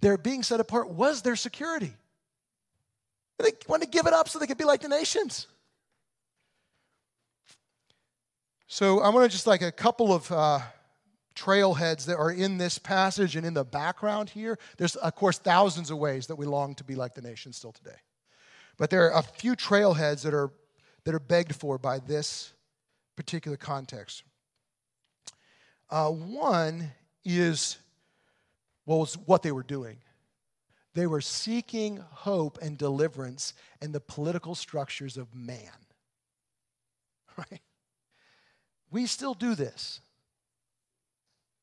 Their 0.00 0.16
being 0.16 0.42
set 0.42 0.60
apart 0.60 0.90
was 0.90 1.22
their 1.22 1.36
security. 1.36 1.92
They 3.38 3.52
wanted 3.68 3.86
to 3.86 3.90
give 3.90 4.06
it 4.06 4.12
up 4.12 4.28
so 4.28 4.38
they 4.38 4.46
could 4.46 4.58
be 4.58 4.64
like 4.64 4.80
the 4.80 4.88
nations. 4.88 5.46
So 8.66 9.00
I 9.00 9.08
want 9.08 9.24
to 9.24 9.28
just 9.28 9.46
like 9.46 9.62
a 9.62 9.72
couple 9.72 10.12
of 10.12 10.30
uh, 10.30 10.60
trailheads 11.34 12.06
that 12.06 12.16
are 12.16 12.30
in 12.30 12.58
this 12.58 12.78
passage 12.78 13.36
and 13.36 13.44
in 13.44 13.54
the 13.54 13.64
background 13.64 14.30
here. 14.30 14.58
There's, 14.78 14.96
of 14.96 15.14
course, 15.14 15.38
thousands 15.38 15.90
of 15.90 15.98
ways 15.98 16.28
that 16.28 16.36
we 16.36 16.46
long 16.46 16.74
to 16.76 16.84
be 16.84 16.94
like 16.94 17.14
the 17.14 17.22
nations 17.22 17.56
still 17.56 17.72
today. 17.72 17.96
But 18.76 18.90
there 18.90 19.10
are 19.10 19.18
a 19.18 19.22
few 19.22 19.54
trailheads 19.54 20.22
that 20.22 20.34
are, 20.34 20.50
that 21.04 21.14
are 21.14 21.20
begged 21.20 21.54
for 21.54 21.78
by 21.78 21.98
this 21.98 22.52
particular 23.16 23.56
context. 23.56 24.24
Uh, 25.90 26.10
one 26.10 26.90
is 27.24 27.78
what 28.84 28.96
was 28.96 29.14
what 29.18 29.42
they 29.42 29.52
were 29.52 29.62
doing. 29.62 29.98
They 30.94 31.06
were 31.06 31.20
seeking 31.20 32.02
hope 32.10 32.58
and 32.62 32.78
deliverance 32.78 33.54
in 33.80 33.92
the 33.92 34.00
political 34.00 34.54
structures 34.54 35.16
of 35.16 35.34
man. 35.34 35.58
Right? 37.36 37.62
We 38.92 39.06
still 39.06 39.34
do 39.34 39.56
this. 39.56 40.00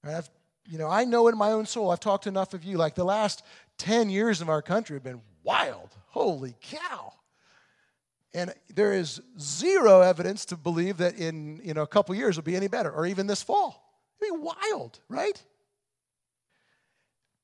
I've, 0.04 0.30
you 0.67 0.78
know, 0.78 0.89
I 0.89 1.06
know 1.06 1.30
in 1.30 1.38
my 1.38 1.52
own 1.52 1.65
soul, 1.65 1.91
I've 1.91 2.02
talked 2.02 2.28
enough 2.28 2.54
of 2.54 2.65
you, 2.65 2.76
like 2.78 2.93
the 2.93 3.06
last 3.06 3.41
10 3.78 4.10
years 4.10 4.41
of 4.41 4.50
our 4.50 4.62
country 4.62 4.97
have 4.97 5.04
been 5.04 5.21
wild. 5.43 5.95
Holy 6.08 6.56
cow. 6.62 7.13
And 8.34 8.54
there 8.73 8.93
is 8.93 9.21
zero 9.39 10.01
evidence 10.01 10.45
to 10.45 10.58
believe 10.58 10.97
that 10.97 11.15
in 11.15 11.62
you 11.63 11.73
know, 11.73 11.82
a 11.82 11.88
couple 11.88 12.15
years 12.15 12.38
it'll 12.38 12.45
be 12.45 12.56
any 12.56 12.67
better, 12.67 12.91
or 12.91 13.06
even 13.06 13.27
this 13.27 13.43
fall. 13.43 13.84
It'd 14.21 14.34
be 14.34 14.39
wild, 14.39 14.99
right? 15.10 15.41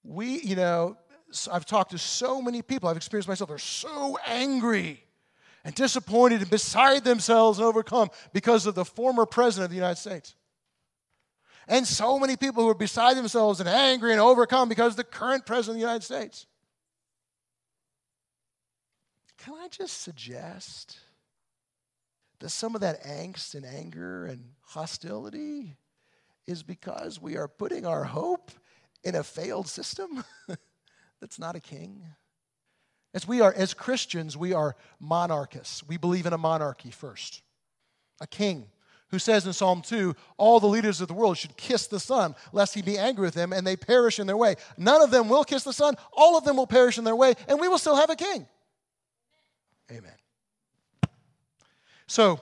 We, 0.03 0.39
you 0.39 0.55
know, 0.55 0.97
I've 1.51 1.65
talked 1.65 1.91
to 1.91 1.97
so 1.97 2.41
many 2.41 2.62
people, 2.62 2.88
I've 2.88 2.95
experienced 2.95 3.27
myself, 3.27 3.49
they're 3.49 3.57
so 3.57 4.17
angry 4.25 5.03
and 5.65 5.75
disappointed 5.75 6.41
and 6.41 6.49
beside 6.49 7.03
themselves 7.03 7.60
and 7.60 7.67
overcome 7.67 8.10
because 8.31 8.65
of 8.65 8.75
the 8.75 8.86
former 8.86 9.25
president 9.25 9.65
of 9.65 9.71
the 9.71 9.75
United 9.75 9.97
States. 9.97 10.36
And 11.67 11.86
so 11.86 12.17
many 12.17 12.38
people 12.38 12.63
who 12.63 12.69
are 12.69 12.75
beside 12.75 13.17
themselves 13.17 13.60
and 13.60 13.67
angry 13.67 14.13
and 14.13 14.21
overcome 14.21 14.69
because 14.69 14.93
of 14.93 14.97
the 14.97 15.03
current 15.03 15.45
president 15.45 15.75
of 15.75 15.81
the 15.81 15.86
United 15.86 16.03
States. 16.03 16.45
Can 19.38 19.54
I 19.54 19.67
just 19.69 20.02
suggest 20.02 20.97
that 22.39 22.50
some 22.50 22.76
of 22.76 22.82
that 22.82 23.04
angst 23.04 23.56
and 23.56 23.65
anger 23.65 24.26
and 24.26 24.52
hostility 24.62 25.78
is 26.45 26.63
because 26.63 27.21
we 27.21 27.38
are 27.38 27.47
putting 27.47 27.86
our 27.86 28.04
hope 28.04 28.52
in 29.04 29.15
a 29.15 29.23
failed 29.23 29.67
system 29.67 30.23
that's 31.21 31.39
not 31.39 31.56
a 31.56 31.60
king? 31.60 32.04
As 33.13 33.28
we 33.28 33.41
are, 33.41 33.54
as 33.54 33.73
Christians, 33.73 34.36
we 34.36 34.54
are 34.54 34.76
monarchists. 35.00 35.88
We 35.88 35.97
believe 35.97 36.26
in 36.26 36.34
a 36.34 36.38
monarchy 36.38 36.91
first, 36.91 37.41
a 38.21 38.28
king 38.28 38.67
who 39.10 39.19
says 39.19 39.45
in 39.45 39.54
Psalm 39.54 39.82
2 39.82 40.15
all 40.38 40.60
the 40.60 40.67
leaders 40.67 41.00
of 41.00 41.08
the 41.08 41.13
world 41.13 41.38
should 41.38 41.56
kiss 41.56 41.88
the 41.88 42.00
Son, 42.00 42.36
lest 42.52 42.73
he 42.73 42.82
be 42.82 42.97
angry 42.97 43.26
with 43.26 43.34
them 43.34 43.54
and 43.54 43.65
they 43.65 43.78
perish 43.78 44.19
in 44.19 44.28
their 44.28 44.38
way. 44.38 44.56
None 44.78 45.02
of 45.02 45.12
them 45.12 45.30
will 45.30 45.43
kiss 45.43 45.63
the 45.63 45.73
Son, 45.73 45.95
all 46.12 46.38
of 46.38 46.43
them 46.43 46.58
will 46.58 46.67
perish 46.67 46.97
in 46.97 47.04
their 47.04 47.15
way, 47.15 47.34
and 47.47 47.60
we 47.60 47.67
will 47.67 47.78
still 47.78 47.95
have 47.95 48.10
a 48.10 48.15
king. 48.15 48.47
Amen. 49.91 50.12
So, 52.08 52.39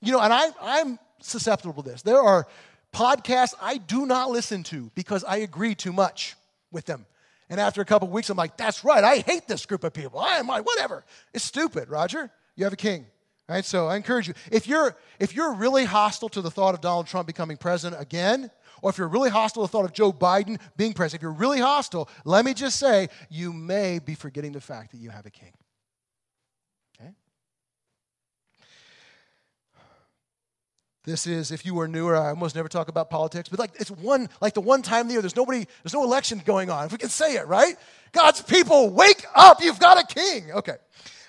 you 0.00 0.12
know, 0.12 0.20
and 0.20 0.32
I, 0.32 0.48
I'm 0.60 0.98
susceptible 1.20 1.82
to 1.82 1.90
this. 1.90 2.02
There 2.02 2.20
are 2.20 2.46
podcasts 2.92 3.54
I 3.60 3.78
do 3.78 4.06
not 4.06 4.30
listen 4.30 4.62
to 4.64 4.90
because 4.94 5.24
I 5.24 5.38
agree 5.38 5.74
too 5.74 5.92
much 5.92 6.36
with 6.70 6.86
them. 6.86 7.06
And 7.50 7.58
after 7.60 7.80
a 7.80 7.84
couple 7.84 8.08
weeks, 8.08 8.28
I'm 8.28 8.36
like, 8.36 8.56
that's 8.56 8.84
right, 8.84 9.02
I 9.02 9.18
hate 9.18 9.48
this 9.48 9.64
group 9.64 9.84
of 9.84 9.94
people. 9.94 10.20
I 10.20 10.36
am 10.36 10.46
like, 10.46 10.66
whatever. 10.66 11.04
It's 11.32 11.44
stupid, 11.44 11.88
Roger. 11.88 12.30
You 12.56 12.64
have 12.64 12.72
a 12.72 12.76
king. 12.76 13.06
Right? 13.48 13.64
So 13.64 13.86
I 13.86 13.96
encourage 13.96 14.28
you. 14.28 14.34
If 14.52 14.68
you're 14.68 14.94
if 15.18 15.34
you're 15.34 15.54
really 15.54 15.86
hostile 15.86 16.28
to 16.30 16.42
the 16.42 16.50
thought 16.50 16.74
of 16.74 16.82
Donald 16.82 17.06
Trump 17.06 17.26
becoming 17.26 17.56
president 17.56 18.00
again, 18.00 18.50
or 18.82 18.90
if 18.90 18.98
you're 18.98 19.08
really 19.08 19.30
hostile 19.30 19.62
to 19.62 19.66
the 19.66 19.72
thought 19.72 19.86
of 19.86 19.94
Joe 19.94 20.12
Biden 20.12 20.60
being 20.76 20.92
president, 20.92 21.20
if 21.20 21.22
you're 21.22 21.32
really 21.32 21.58
hostile, 21.58 22.10
let 22.26 22.44
me 22.44 22.52
just 22.52 22.78
say, 22.78 23.08
you 23.30 23.54
may 23.54 24.00
be 24.00 24.14
forgetting 24.14 24.52
the 24.52 24.60
fact 24.60 24.90
that 24.90 24.98
you 24.98 25.08
have 25.08 25.24
a 25.24 25.30
king. 25.30 25.52
This 31.08 31.26
is, 31.26 31.50
if 31.52 31.64
you 31.64 31.72
were 31.72 31.88
newer, 31.88 32.14
I 32.14 32.28
almost 32.28 32.54
never 32.54 32.68
talk 32.68 32.88
about 32.88 33.08
politics, 33.08 33.48
but 33.48 33.58
like 33.58 33.70
it's 33.76 33.90
one, 33.90 34.28
like 34.42 34.52
the 34.52 34.60
one 34.60 34.82
time 34.82 35.02
of 35.02 35.06
the 35.06 35.14
year, 35.14 35.22
there's 35.22 35.36
nobody, 35.36 35.66
there's 35.82 35.94
no 35.94 36.04
election 36.04 36.42
going 36.44 36.68
on. 36.68 36.84
If 36.84 36.92
we 36.92 36.98
can 36.98 37.08
say 37.08 37.36
it, 37.36 37.46
right? 37.46 37.76
God's 38.12 38.42
people, 38.42 38.90
wake 38.90 39.24
up, 39.34 39.62
you've 39.62 39.80
got 39.80 39.98
a 39.98 40.06
king. 40.06 40.52
Okay. 40.52 40.76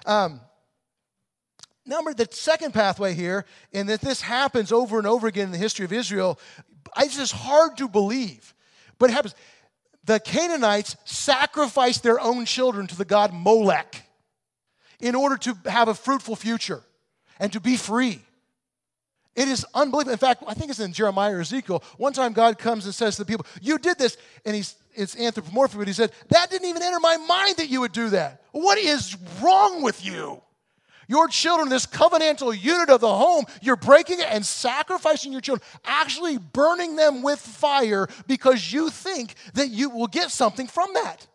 Um, 0.05 0.41
Number 1.85 2.13
the 2.13 2.27
second 2.29 2.73
pathway 2.73 3.13
here, 3.13 3.45
and 3.73 3.87
that 3.87 4.01
this 4.01 4.21
happens 4.21 4.73
over 4.73 4.97
and 4.97 5.07
over 5.07 5.27
again 5.27 5.45
in 5.45 5.51
the 5.51 5.57
history 5.57 5.85
of 5.85 5.93
Israel, 5.93 6.39
it's 6.97 7.15
just 7.15 7.31
hard 7.31 7.77
to 7.77 7.87
believe. 7.87 8.53
But 8.99 9.09
it 9.09 9.13
happens. 9.13 9.33
The 10.03 10.19
Canaanites 10.19 10.97
sacrificed 11.05 12.03
their 12.03 12.19
own 12.19 12.45
children 12.45 12.85
to 12.87 12.97
the 12.97 13.05
god 13.05 13.33
Molech 13.33 14.03
in 14.99 15.15
order 15.15 15.37
to 15.37 15.57
have 15.65 15.87
a 15.87 15.95
fruitful 15.95 16.35
future 16.35 16.83
and 17.39 17.51
to 17.53 17.61
be 17.61 17.77
free. 17.77 18.21
It 19.35 19.47
is 19.47 19.65
unbelievable. 19.73 20.11
In 20.11 20.17
fact, 20.17 20.43
I 20.47 20.53
think 20.53 20.69
it's 20.69 20.79
in 20.79 20.91
Jeremiah 20.91 21.35
or 21.35 21.41
Ezekiel. 21.41 21.83
One 21.97 22.13
time 22.13 22.33
God 22.33 22.57
comes 22.57 22.85
and 22.85 22.93
says 22.93 23.15
to 23.15 23.23
the 23.23 23.25
people, 23.25 23.45
You 23.61 23.77
did 23.77 23.97
this. 23.97 24.17
And 24.45 24.55
he's 24.55 24.75
it's 24.95 25.17
anthropomorphic, 25.17 25.77
but 25.77 25.87
he 25.87 25.93
said, 25.93 26.11
That 26.29 26.49
didn't 26.49 26.67
even 26.67 26.81
enter 26.81 26.99
my 26.99 27.17
mind 27.17 27.57
that 27.57 27.69
you 27.69 27.81
would 27.81 27.91
do 27.91 28.09
that. 28.09 28.43
What 28.51 28.77
is 28.77 29.15
wrong 29.41 29.81
with 29.81 30.05
you? 30.05 30.41
Your 31.07 31.27
children, 31.27 31.69
this 31.69 31.87
covenantal 31.87 32.55
unit 32.61 32.89
of 32.89 33.01
the 33.01 33.11
home, 33.11 33.45
you're 33.63 33.75
breaking 33.75 34.19
it 34.19 34.27
and 34.29 34.45
sacrificing 34.45 35.31
your 35.31 35.41
children, 35.41 35.67
actually 35.83 36.37
burning 36.37 36.95
them 36.95 37.23
with 37.23 37.39
fire 37.39 38.07
because 38.27 38.71
you 38.71 38.91
think 38.91 39.33
that 39.55 39.69
you 39.69 39.89
will 39.89 40.07
get 40.07 40.29
something 40.29 40.67
from 40.67 40.93
that. 40.93 41.25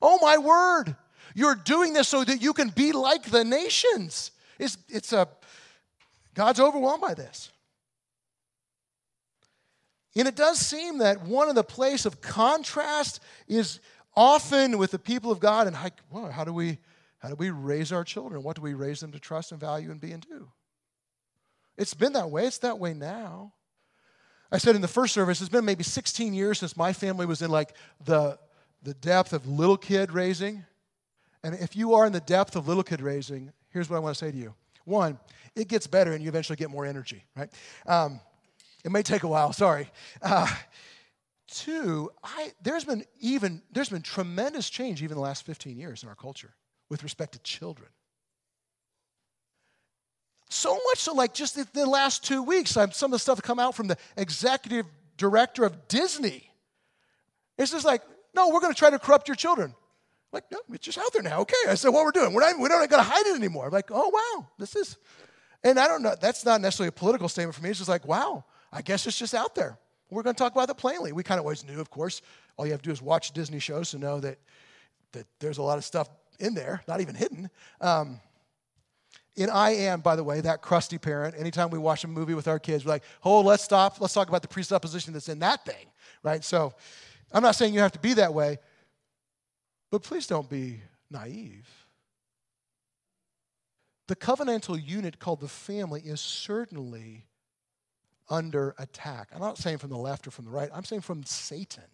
Oh 0.00 0.18
my 0.22 0.38
word. 0.38 0.96
You're 1.34 1.54
doing 1.54 1.92
this 1.92 2.08
so 2.08 2.24
that 2.24 2.40
you 2.40 2.54
can 2.54 2.70
be 2.70 2.92
like 2.92 3.24
the 3.24 3.44
nations. 3.44 4.30
It's, 4.58 4.78
it's 4.88 5.12
a, 5.12 5.28
God's 6.34 6.60
overwhelmed 6.60 7.00
by 7.00 7.14
this. 7.14 7.50
And 10.16 10.28
it 10.28 10.36
does 10.36 10.58
seem 10.58 10.98
that 10.98 11.22
one 11.22 11.48
of 11.48 11.54
the 11.54 11.64
place 11.64 12.06
of 12.06 12.20
contrast 12.20 13.20
is 13.48 13.80
often 14.16 14.78
with 14.78 14.92
the 14.92 14.98
people 14.98 15.30
of 15.30 15.40
God 15.40 15.66
and 15.66 15.74
how, 15.74 15.90
well, 16.10 16.30
how 16.30 16.44
do 16.44 16.52
we 16.52 16.78
how 17.18 17.30
do 17.30 17.36
we 17.36 17.48
raise 17.48 17.90
our 17.90 18.04
children? 18.04 18.42
What 18.42 18.54
do 18.54 18.60
we 18.60 18.74
raise 18.74 19.00
them 19.00 19.12
to 19.12 19.18
trust 19.18 19.50
and 19.50 19.58
value 19.58 19.90
and 19.90 19.98
be 19.98 20.12
and 20.12 20.20
do? 20.20 20.50
It's 21.78 21.94
been 21.94 22.12
that 22.12 22.30
way. 22.30 22.46
It's 22.46 22.58
that 22.58 22.78
way 22.78 22.92
now. 22.92 23.54
I 24.52 24.58
said 24.58 24.76
in 24.76 24.82
the 24.82 24.88
first 24.88 25.14
service, 25.14 25.40
it's 25.40 25.48
been 25.48 25.64
maybe 25.64 25.84
16 25.84 26.34
years 26.34 26.58
since 26.58 26.76
my 26.76 26.92
family 26.92 27.24
was 27.24 27.40
in 27.40 27.50
like 27.50 27.74
the, 28.04 28.38
the 28.82 28.92
depth 28.92 29.32
of 29.32 29.46
little 29.46 29.78
kid 29.78 30.12
raising. 30.12 30.66
And 31.42 31.54
if 31.54 31.74
you 31.74 31.94
are 31.94 32.04
in 32.04 32.12
the 32.12 32.20
depth 32.20 32.56
of 32.56 32.68
little 32.68 32.82
kid 32.82 33.00
raising, 33.00 33.52
here's 33.70 33.88
what 33.88 33.96
I 33.96 34.00
want 34.00 34.14
to 34.16 34.22
say 34.22 34.30
to 34.30 34.36
you. 34.36 34.54
One, 34.84 35.18
it 35.56 35.68
gets 35.68 35.86
better 35.86 36.12
and 36.12 36.22
you 36.22 36.28
eventually 36.28 36.56
get 36.56 36.70
more 36.70 36.84
energy, 36.84 37.24
right? 37.36 37.50
Um, 37.86 38.20
it 38.84 38.92
may 38.92 39.02
take 39.02 39.22
a 39.22 39.28
while, 39.28 39.52
sorry. 39.52 39.90
Uh, 40.20 40.52
two, 41.48 42.10
I, 42.22 42.52
there's 42.62 42.84
been 42.84 43.04
even, 43.20 43.62
there's 43.72 43.88
been 43.88 44.02
tremendous 44.02 44.68
change 44.68 45.02
even 45.02 45.16
the 45.16 45.22
last 45.22 45.46
15 45.46 45.78
years 45.78 46.02
in 46.02 46.08
our 46.08 46.14
culture 46.14 46.54
with 46.90 47.02
respect 47.02 47.32
to 47.32 47.38
children. 47.40 47.88
So 50.50 50.74
much 50.74 50.98
so, 50.98 51.14
like 51.14 51.34
just 51.34 51.72
the 51.72 51.86
last 51.86 52.24
two 52.24 52.42
weeks, 52.42 52.70
some 52.70 52.90
of 52.90 53.10
the 53.10 53.18
stuff 53.18 53.42
come 53.42 53.58
out 53.58 53.74
from 53.74 53.88
the 53.88 53.96
executive 54.16 54.86
director 55.16 55.64
of 55.64 55.88
Disney. 55.88 56.50
It's 57.58 57.72
just 57.72 57.84
like, 57.84 58.02
no, 58.34 58.50
we're 58.50 58.60
going 58.60 58.72
to 58.72 58.78
try 58.78 58.90
to 58.90 58.98
corrupt 58.98 59.28
your 59.28 59.34
children. 59.36 59.74
Like, 60.34 60.50
no, 60.50 60.58
it's 60.72 60.84
just 60.84 60.98
out 60.98 61.12
there 61.12 61.22
now. 61.22 61.40
Okay. 61.40 61.54
I 61.68 61.74
said, 61.76 61.90
what 61.90 62.04
we're 62.04 62.10
doing. 62.10 62.34
We're 62.34 62.40
not, 62.40 62.58
we're 62.58 62.68
not 62.68 62.88
going 62.90 63.02
to 63.02 63.08
hide 63.08 63.26
it 63.26 63.36
anymore. 63.36 63.66
I'm 63.66 63.72
like, 63.72 63.90
oh, 63.90 64.08
wow, 64.08 64.48
this 64.58 64.74
is. 64.74 64.96
And 65.62 65.78
I 65.78 65.86
don't 65.86 66.02
know, 66.02 66.14
that's 66.20 66.44
not 66.44 66.60
necessarily 66.60 66.88
a 66.88 66.92
political 66.92 67.28
statement 67.28 67.54
for 67.54 67.62
me. 67.62 67.70
It's 67.70 67.78
just 67.78 67.88
like, 67.88 68.06
wow, 68.06 68.44
I 68.72 68.82
guess 68.82 69.06
it's 69.06 69.18
just 69.18 69.32
out 69.32 69.54
there. 69.54 69.78
We're 70.10 70.22
going 70.22 70.34
to 70.34 70.38
talk 70.38 70.52
about 70.52 70.68
it 70.68 70.76
plainly. 70.76 71.12
We 71.12 71.22
kind 71.22 71.38
of 71.38 71.46
always 71.46 71.64
knew, 71.64 71.80
of 71.80 71.88
course. 71.88 72.20
All 72.56 72.66
you 72.66 72.72
have 72.72 72.82
to 72.82 72.88
do 72.88 72.92
is 72.92 73.00
watch 73.00 73.32
Disney 73.32 73.58
shows 73.60 73.92
to 73.92 73.98
know 73.98 74.20
that, 74.20 74.38
that 75.12 75.26
there's 75.38 75.58
a 75.58 75.62
lot 75.62 75.78
of 75.78 75.84
stuff 75.84 76.08
in 76.38 76.54
there, 76.54 76.82
not 76.86 77.00
even 77.00 77.14
hidden. 77.14 77.48
Um, 77.80 78.20
and 79.36 79.50
I 79.50 79.70
am, 79.70 80.00
by 80.00 80.16
the 80.16 80.24
way, 80.24 80.40
that 80.40 80.62
crusty 80.62 80.98
parent. 80.98 81.34
Anytime 81.38 81.70
we 81.70 81.78
watch 81.78 82.04
a 82.04 82.08
movie 82.08 82.34
with 82.34 82.46
our 82.46 82.58
kids, 82.58 82.84
we're 82.84 82.92
like, 82.92 83.04
oh, 83.24 83.40
let's 83.40 83.64
stop. 83.64 84.00
Let's 84.00 84.14
talk 84.14 84.28
about 84.28 84.42
the 84.42 84.48
presupposition 84.48 85.12
that's 85.12 85.28
in 85.28 85.38
that 85.40 85.64
thing, 85.64 85.86
right? 86.22 86.44
So 86.44 86.74
I'm 87.32 87.42
not 87.42 87.54
saying 87.54 87.74
you 87.74 87.80
have 87.80 87.92
to 87.92 87.98
be 87.98 88.14
that 88.14 88.34
way, 88.34 88.58
but 89.94 90.02
please 90.02 90.26
don't 90.26 90.50
be 90.50 90.80
naive. 91.08 91.86
The 94.08 94.16
covenantal 94.16 94.84
unit 94.84 95.20
called 95.20 95.38
the 95.38 95.46
family 95.46 96.00
is 96.00 96.20
certainly 96.20 97.26
under 98.28 98.74
attack. 98.78 99.28
I'm 99.32 99.40
not 99.40 99.56
saying 99.56 99.78
from 99.78 99.90
the 99.90 99.96
left 99.96 100.26
or 100.26 100.32
from 100.32 100.46
the 100.46 100.50
right, 100.50 100.68
I'm 100.74 100.84
saying 100.84 101.02
from 101.02 101.22
Satan, 101.22 101.84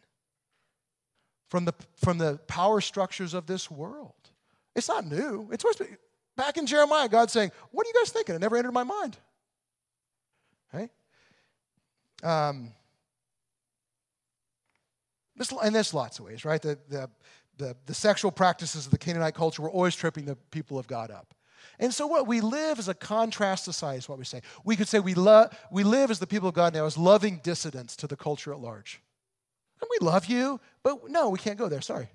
from 1.51 1.67
the, 1.67 1.75
from 2.03 2.17
the 2.17 2.39
power 2.47 2.81
structures 2.81 3.35
of 3.35 3.45
this 3.45 3.71
world. 3.71 4.31
It's 4.75 4.89
not 4.89 5.05
new. 5.05 5.51
It's 5.53 5.61
supposed 5.61 5.77
to 5.77 5.85
be 5.85 5.91
back 6.39 6.57
in 6.57 6.65
Jeremiah, 6.65 7.07
God 7.07 7.31
saying, 7.31 7.51
What 7.71 7.87
are 7.87 7.91
you 7.91 7.95
guys 8.03 8.13
thinking? 8.13 8.35
It 8.35 8.41
never 8.41 8.57
entered 8.57 8.73
my 8.73 8.85
mind. 8.85 9.19
Right? 10.73 10.91
Um, 12.23 12.73
this, 15.37 15.53
and 15.53 15.75
there's 15.75 15.93
lots 15.93 16.19
of 16.19 16.25
ways, 16.25 16.47
right? 16.47 16.63
The, 16.63 16.79
the, 16.89 17.11
the, 17.61 17.77
the 17.87 17.95
sexual 17.95 18.33
practices 18.33 18.87
of 18.87 18.91
the 18.91 18.99
Canaanite 18.99 19.35
culture 19.35 19.63
were 19.63 19.71
always 19.71 19.95
tripping 19.95 20.25
the 20.25 20.37
people 20.51 20.79
of 20.79 20.89
God 20.89 21.11
up. 21.11 21.35
And 21.79 21.95
so, 21.95 22.07
what 22.07 22.27
we 22.27 22.41
live 22.41 22.79
as 22.79 22.89
a 22.89 22.95
contrast 22.95 23.65
society 23.65 23.99
is 23.99 24.09
what 24.09 24.19
we 24.19 24.25
say. 24.25 24.43
We 24.65 24.77
could 24.77 24.89
say 24.89 24.99
we, 24.99 25.15
lo- 25.15 25.49
we 25.71 25.85
live 25.85 26.11
as 26.11 26.19
the 26.19 26.27
people 26.27 26.49
of 26.49 26.55
God 26.55 26.75
now 26.75 26.87
as 26.87 26.99
loving 26.99 27.41
dissidents 27.43 27.97
to 27.97 28.07
the 28.07 28.17
culture 28.17 28.53
at 28.53 28.61
large. 28.61 29.01
And 29.81 29.89
we 29.91 30.07
love 30.07 30.27
you, 30.27 30.61
but 30.83 31.09
no, 31.09 31.31
we 31.31 31.39
can't 31.39 31.59
go 31.59 31.69
there. 31.69 31.81
Sorry. 31.81 32.09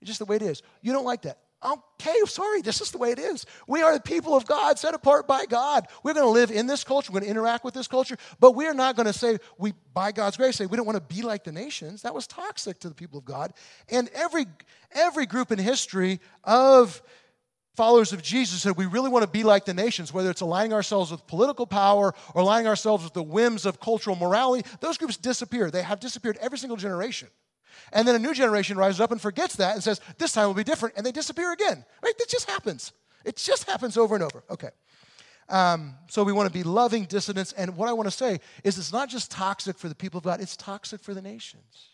It's 0.00 0.08
just 0.08 0.18
the 0.20 0.24
way 0.24 0.36
it 0.36 0.42
is. 0.42 0.62
You 0.82 0.92
don't 0.92 1.04
like 1.04 1.22
that. 1.22 1.38
Okay, 1.64 2.14
sorry, 2.26 2.62
this 2.62 2.80
is 2.80 2.92
the 2.92 2.98
way 2.98 3.10
it 3.10 3.18
is. 3.18 3.44
We 3.66 3.82
are 3.82 3.92
the 3.92 4.00
people 4.00 4.36
of 4.36 4.46
God, 4.46 4.78
set 4.78 4.94
apart 4.94 5.26
by 5.26 5.44
God. 5.44 5.88
We're 6.04 6.14
going 6.14 6.26
to 6.26 6.30
live 6.30 6.52
in 6.52 6.68
this 6.68 6.84
culture, 6.84 7.10
we're 7.12 7.20
going 7.20 7.24
to 7.24 7.30
interact 7.30 7.64
with 7.64 7.74
this 7.74 7.88
culture, 7.88 8.16
but 8.38 8.52
we're 8.52 8.74
not 8.74 8.94
going 8.94 9.06
to 9.06 9.12
say, 9.12 9.38
we, 9.58 9.74
by 9.92 10.12
God's 10.12 10.36
grace, 10.36 10.56
say 10.56 10.66
we 10.66 10.76
don't 10.76 10.86
want 10.86 10.96
to 10.96 11.14
be 11.14 11.22
like 11.22 11.42
the 11.42 11.50
nations. 11.50 12.02
That 12.02 12.14
was 12.14 12.28
toxic 12.28 12.78
to 12.80 12.88
the 12.88 12.94
people 12.94 13.18
of 13.18 13.24
God. 13.24 13.52
And 13.88 14.08
every, 14.14 14.46
every 14.92 15.26
group 15.26 15.50
in 15.50 15.58
history 15.58 16.20
of 16.44 17.02
followers 17.74 18.12
of 18.12 18.22
Jesus 18.22 18.62
said 18.62 18.76
we 18.76 18.86
really 18.86 19.10
want 19.10 19.24
to 19.24 19.30
be 19.30 19.42
like 19.42 19.64
the 19.64 19.74
nations, 19.74 20.12
whether 20.12 20.30
it's 20.30 20.40
aligning 20.40 20.72
ourselves 20.72 21.10
with 21.10 21.26
political 21.26 21.66
power 21.66 22.14
or 22.34 22.42
aligning 22.42 22.68
ourselves 22.68 23.02
with 23.02 23.14
the 23.14 23.22
whims 23.22 23.66
of 23.66 23.80
cultural 23.80 24.14
morality, 24.14 24.68
those 24.80 24.96
groups 24.96 25.16
disappear. 25.16 25.72
They 25.72 25.82
have 25.82 25.98
disappeared 25.98 26.38
every 26.40 26.58
single 26.58 26.76
generation. 26.76 27.28
And 27.92 28.06
then 28.06 28.14
a 28.14 28.18
new 28.18 28.34
generation 28.34 28.76
rises 28.76 29.00
up 29.00 29.12
and 29.12 29.20
forgets 29.20 29.56
that 29.56 29.74
and 29.74 29.82
says, 29.82 30.00
this 30.18 30.32
time 30.32 30.46
will 30.46 30.54
be 30.54 30.64
different, 30.64 30.96
and 30.96 31.04
they 31.04 31.12
disappear 31.12 31.52
again. 31.52 31.84
Right? 32.02 32.16
That 32.18 32.28
just 32.28 32.48
happens. 32.48 32.92
It 33.24 33.36
just 33.36 33.68
happens 33.68 33.96
over 33.96 34.14
and 34.14 34.24
over. 34.24 34.44
Okay. 34.50 34.70
Um, 35.48 35.94
so 36.08 36.24
we 36.24 36.32
want 36.32 36.46
to 36.46 36.52
be 36.52 36.62
loving 36.62 37.04
dissidents. 37.04 37.52
And 37.52 37.76
what 37.76 37.88
I 37.88 37.92
want 37.92 38.06
to 38.06 38.16
say 38.16 38.40
is 38.64 38.78
it's 38.78 38.92
not 38.92 39.08
just 39.08 39.30
toxic 39.30 39.78
for 39.78 39.88
the 39.88 39.94
people 39.94 40.18
of 40.18 40.24
God, 40.24 40.40
it's 40.40 40.56
toxic 40.56 41.00
for 41.00 41.14
the 41.14 41.22
nations. 41.22 41.90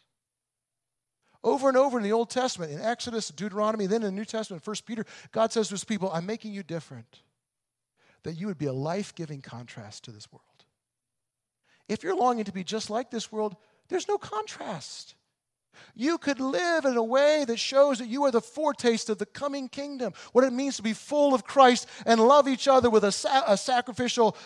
Over 1.43 1.69
and 1.69 1.77
over 1.77 1.99
in 1.99 2.05
the 2.05 2.13
Old 2.13 2.31
Testament, 2.31 2.73
in 2.73 2.81
Exodus, 2.81 3.29
Deuteronomy, 3.29 3.87
then 3.87 4.03
in 4.03 4.15
the 4.15 4.19
New 4.21 4.25
Testament, 4.25 4.67
1 4.67 4.77
Peter, 4.87 5.05
God 5.31 5.53
says 5.53 5.69
to 5.69 5.75
his 5.75 5.85
people, 5.85 6.11
I'm 6.11 6.25
making 6.25 6.55
you 6.55 6.63
different, 6.63 7.21
that 8.23 8.33
you 8.33 8.47
would 8.47 8.59
be 8.59 8.67
a 8.67 8.73
life 8.73 9.15
giving 9.15 9.43
contrast 9.43 10.05
to 10.05 10.11
this 10.11 10.33
world. 10.33 10.43
If 11.87 12.03
you're 12.03 12.17
longing 12.17 12.45
to 12.45 12.53
be 12.53 12.65
just 12.65 12.89
like 12.89 13.11
this 13.11 13.31
world, 13.31 13.57
there's 13.89 14.09
no 14.09 14.17
contrast. 14.17 15.15
You 15.95 16.19
could 16.19 16.41
live 16.41 16.85
in 16.85 16.97
a 16.97 17.03
way 17.03 17.45
that 17.47 17.59
shows 17.59 17.99
that 17.99 18.09
you 18.09 18.25
are 18.25 18.31
the 18.31 18.41
foretaste 18.41 19.11
of 19.11 19.19
the 19.19 19.27
coming 19.27 19.69
kingdom, 19.69 20.13
what 20.33 20.45
it 20.45 20.53
means 20.53 20.77
to 20.77 20.83
be 20.83 20.93
full 20.93 21.35
of 21.35 21.45
Christ 21.45 21.89
and 22.07 22.21
love 22.21 22.49
each 22.49 22.69
other 22.69 22.91
with 22.91 23.05
a, 23.05 23.13
sa- 23.13 23.45
a 23.47 23.57
sacrificial, 23.57 24.37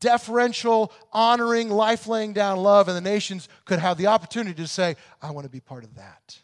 deferential, 0.00 0.92
honoring, 1.12 1.70
life 1.70 2.06
laying 2.06 2.32
down 2.32 2.58
love. 2.58 2.88
And 2.88 2.96
the 2.96 3.00
nations 3.00 3.48
could 3.64 3.78
have 3.78 3.96
the 3.96 4.08
opportunity 4.08 4.54
to 4.62 4.68
say, 4.68 4.96
I 5.22 5.30
want 5.30 5.44
to 5.44 5.50
be 5.50 5.60
part 5.60 5.84
of 5.84 5.94
that. 5.96 6.38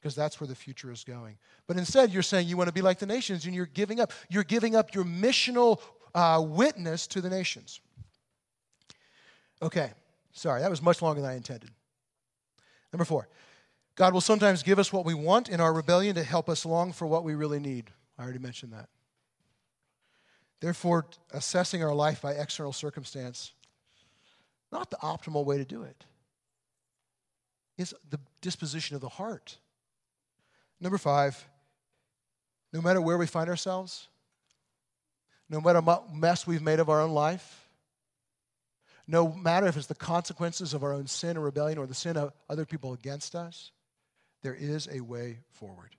Because 0.00 0.14
that's 0.14 0.40
where 0.40 0.46
the 0.46 0.54
future 0.54 0.92
is 0.92 1.02
going. 1.02 1.36
But 1.66 1.76
instead, 1.76 2.12
you're 2.12 2.22
saying 2.22 2.46
you 2.46 2.56
want 2.56 2.68
to 2.68 2.74
be 2.74 2.82
like 2.82 2.98
the 3.00 3.06
nations 3.06 3.44
and 3.44 3.54
you're 3.54 3.66
giving 3.66 3.98
up. 3.98 4.12
You're 4.28 4.44
giving 4.44 4.76
up 4.76 4.94
your 4.94 5.04
missional 5.04 5.80
uh, 6.14 6.40
witness 6.40 7.06
to 7.08 7.20
the 7.20 7.28
nations. 7.28 7.80
Okay, 9.62 9.90
sorry, 10.32 10.60
that 10.60 10.70
was 10.70 10.82
much 10.82 11.02
longer 11.02 11.20
than 11.20 11.30
I 11.30 11.34
intended. 11.34 11.70
Number 12.92 13.04
four, 13.04 13.28
God 13.96 14.12
will 14.12 14.20
sometimes 14.20 14.62
give 14.62 14.78
us 14.78 14.92
what 14.92 15.06
we 15.06 15.14
want 15.14 15.48
in 15.48 15.60
our 15.60 15.72
rebellion 15.72 16.14
to 16.14 16.22
help 16.22 16.48
us 16.48 16.66
long 16.66 16.92
for 16.92 17.06
what 17.06 17.24
we 17.24 17.34
really 17.34 17.58
need. 17.58 17.90
I 18.18 18.22
already 18.22 18.38
mentioned 18.38 18.72
that. 18.74 18.88
Therefore, 20.60 21.06
assessing 21.32 21.82
our 21.82 21.94
life 21.94 22.20
by 22.22 22.32
external 22.32 22.72
circumstance, 22.72 23.52
not 24.70 24.90
the 24.90 24.96
optimal 24.98 25.44
way 25.44 25.56
to 25.58 25.64
do 25.64 25.82
it, 25.82 26.04
is 27.78 27.94
the 28.10 28.20
disposition 28.42 28.96
of 28.96 29.00
the 29.00 29.08
heart. 29.08 29.58
Number 30.80 30.98
five, 30.98 31.42
no 32.72 32.82
matter 32.82 33.00
where 33.00 33.16
we 33.16 33.26
find 33.26 33.48
ourselves, 33.48 34.08
no 35.48 35.60
matter 35.60 35.80
what 35.80 36.14
mess 36.14 36.46
we've 36.46 36.62
made 36.62 36.80
of 36.80 36.90
our 36.90 37.00
own 37.00 37.12
life, 37.12 37.66
no 39.06 39.32
matter 39.32 39.66
if 39.66 39.76
it's 39.76 39.86
the 39.86 39.94
consequences 39.94 40.74
of 40.74 40.82
our 40.82 40.92
own 40.92 41.06
sin 41.06 41.36
or 41.36 41.40
rebellion 41.40 41.78
or 41.78 41.86
the 41.86 41.94
sin 41.94 42.16
of 42.16 42.32
other 42.50 42.66
people 42.66 42.92
against 42.92 43.34
us, 43.34 43.70
there 44.46 44.54
is 44.54 44.88
a 44.92 45.00
way 45.00 45.40
forward. 45.50 45.96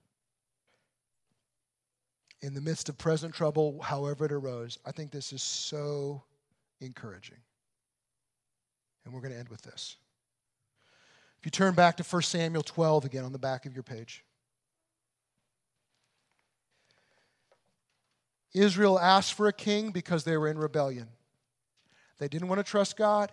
in 2.40 2.54
the 2.54 2.62
midst 2.62 2.88
of 2.88 2.96
present 2.96 3.34
trouble, 3.34 3.82
however 3.82 4.24
it 4.24 4.32
arose. 4.32 4.78
I 4.86 4.92
think 4.92 5.10
this 5.10 5.34
is 5.34 5.42
so 5.42 6.22
encouraging. 6.80 7.36
And 9.04 9.12
we're 9.12 9.20
going 9.20 9.34
to 9.34 9.38
end 9.38 9.50
with 9.50 9.60
this. 9.62 9.96
If 11.38 11.44
you 11.44 11.50
turn 11.50 11.74
back 11.74 11.96
to 11.98 12.04
1 12.04 12.22
Samuel 12.22 12.62
12 12.62 13.04
again 13.04 13.24
on 13.24 13.32
the 13.32 13.38
back 13.38 13.66
of 13.66 13.74
your 13.74 13.82
page. 13.82 14.24
Israel 18.54 18.98
asked 18.98 19.34
for 19.34 19.48
a 19.48 19.52
king 19.52 19.90
because 19.90 20.24
they 20.24 20.38
were 20.38 20.48
in 20.48 20.58
rebellion. 20.58 21.08
They 22.18 22.28
didn't 22.28 22.48
want 22.48 22.60
to 22.60 22.64
trust 22.64 22.96
God, 22.96 23.30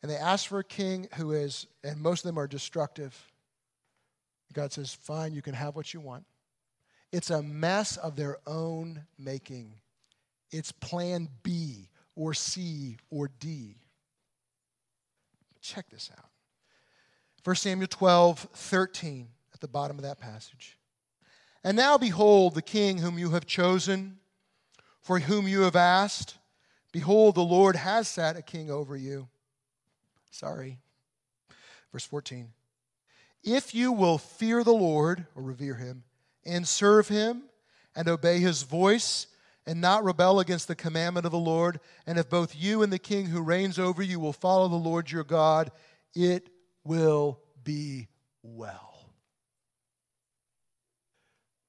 and 0.00 0.10
they 0.10 0.16
asked 0.16 0.48
for 0.48 0.60
a 0.60 0.64
king 0.64 1.08
who 1.16 1.32
is, 1.32 1.66
and 1.84 2.00
most 2.00 2.20
of 2.20 2.28
them 2.28 2.38
are 2.38 2.46
destructive. 2.46 3.31
God 4.52 4.72
says, 4.72 4.92
Fine, 4.92 5.34
you 5.34 5.42
can 5.42 5.54
have 5.54 5.76
what 5.76 5.92
you 5.92 6.00
want. 6.00 6.24
It's 7.10 7.30
a 7.30 7.42
mess 7.42 7.96
of 7.96 8.16
their 8.16 8.38
own 8.46 9.04
making. 9.18 9.74
It's 10.50 10.72
plan 10.72 11.28
B 11.42 11.88
or 12.14 12.34
C 12.34 12.96
or 13.10 13.30
D. 13.38 13.76
Check 15.60 15.88
this 15.90 16.10
out 16.16 16.28
1 17.44 17.56
Samuel 17.56 17.88
12, 17.88 18.48
13, 18.52 19.28
at 19.52 19.60
the 19.60 19.68
bottom 19.68 19.98
of 19.98 20.04
that 20.04 20.20
passage. 20.20 20.78
And 21.64 21.76
now 21.76 21.98
behold, 21.98 22.54
the 22.54 22.62
king 22.62 22.98
whom 22.98 23.18
you 23.18 23.30
have 23.30 23.46
chosen 23.46 24.18
for 25.00 25.18
whom 25.18 25.48
you 25.48 25.62
have 25.62 25.76
asked. 25.76 26.38
Behold, 26.92 27.34
the 27.34 27.42
Lord 27.42 27.76
has 27.76 28.06
set 28.08 28.36
a 28.36 28.42
king 28.42 28.70
over 28.70 28.96
you. 28.96 29.28
Sorry. 30.30 30.78
Verse 31.92 32.06
14. 32.06 32.48
If 33.44 33.74
you 33.74 33.92
will 33.92 34.18
fear 34.18 34.62
the 34.62 34.72
Lord, 34.72 35.26
or 35.34 35.42
revere 35.42 35.74
him, 35.74 36.04
and 36.44 36.66
serve 36.66 37.08
him, 37.08 37.44
and 37.94 38.08
obey 38.08 38.38
his 38.38 38.62
voice, 38.62 39.26
and 39.66 39.80
not 39.80 40.04
rebel 40.04 40.40
against 40.40 40.68
the 40.68 40.74
commandment 40.74 41.26
of 41.26 41.32
the 41.32 41.38
Lord, 41.38 41.80
and 42.06 42.18
if 42.18 42.28
both 42.28 42.56
you 42.56 42.82
and 42.82 42.92
the 42.92 42.98
king 42.98 43.26
who 43.26 43.42
reigns 43.42 43.78
over 43.78 44.02
you 44.02 44.18
will 44.18 44.32
follow 44.32 44.68
the 44.68 44.76
Lord 44.76 45.10
your 45.10 45.24
God, 45.24 45.70
it 46.14 46.50
will 46.84 47.40
be 47.62 48.08
well. 48.42 49.06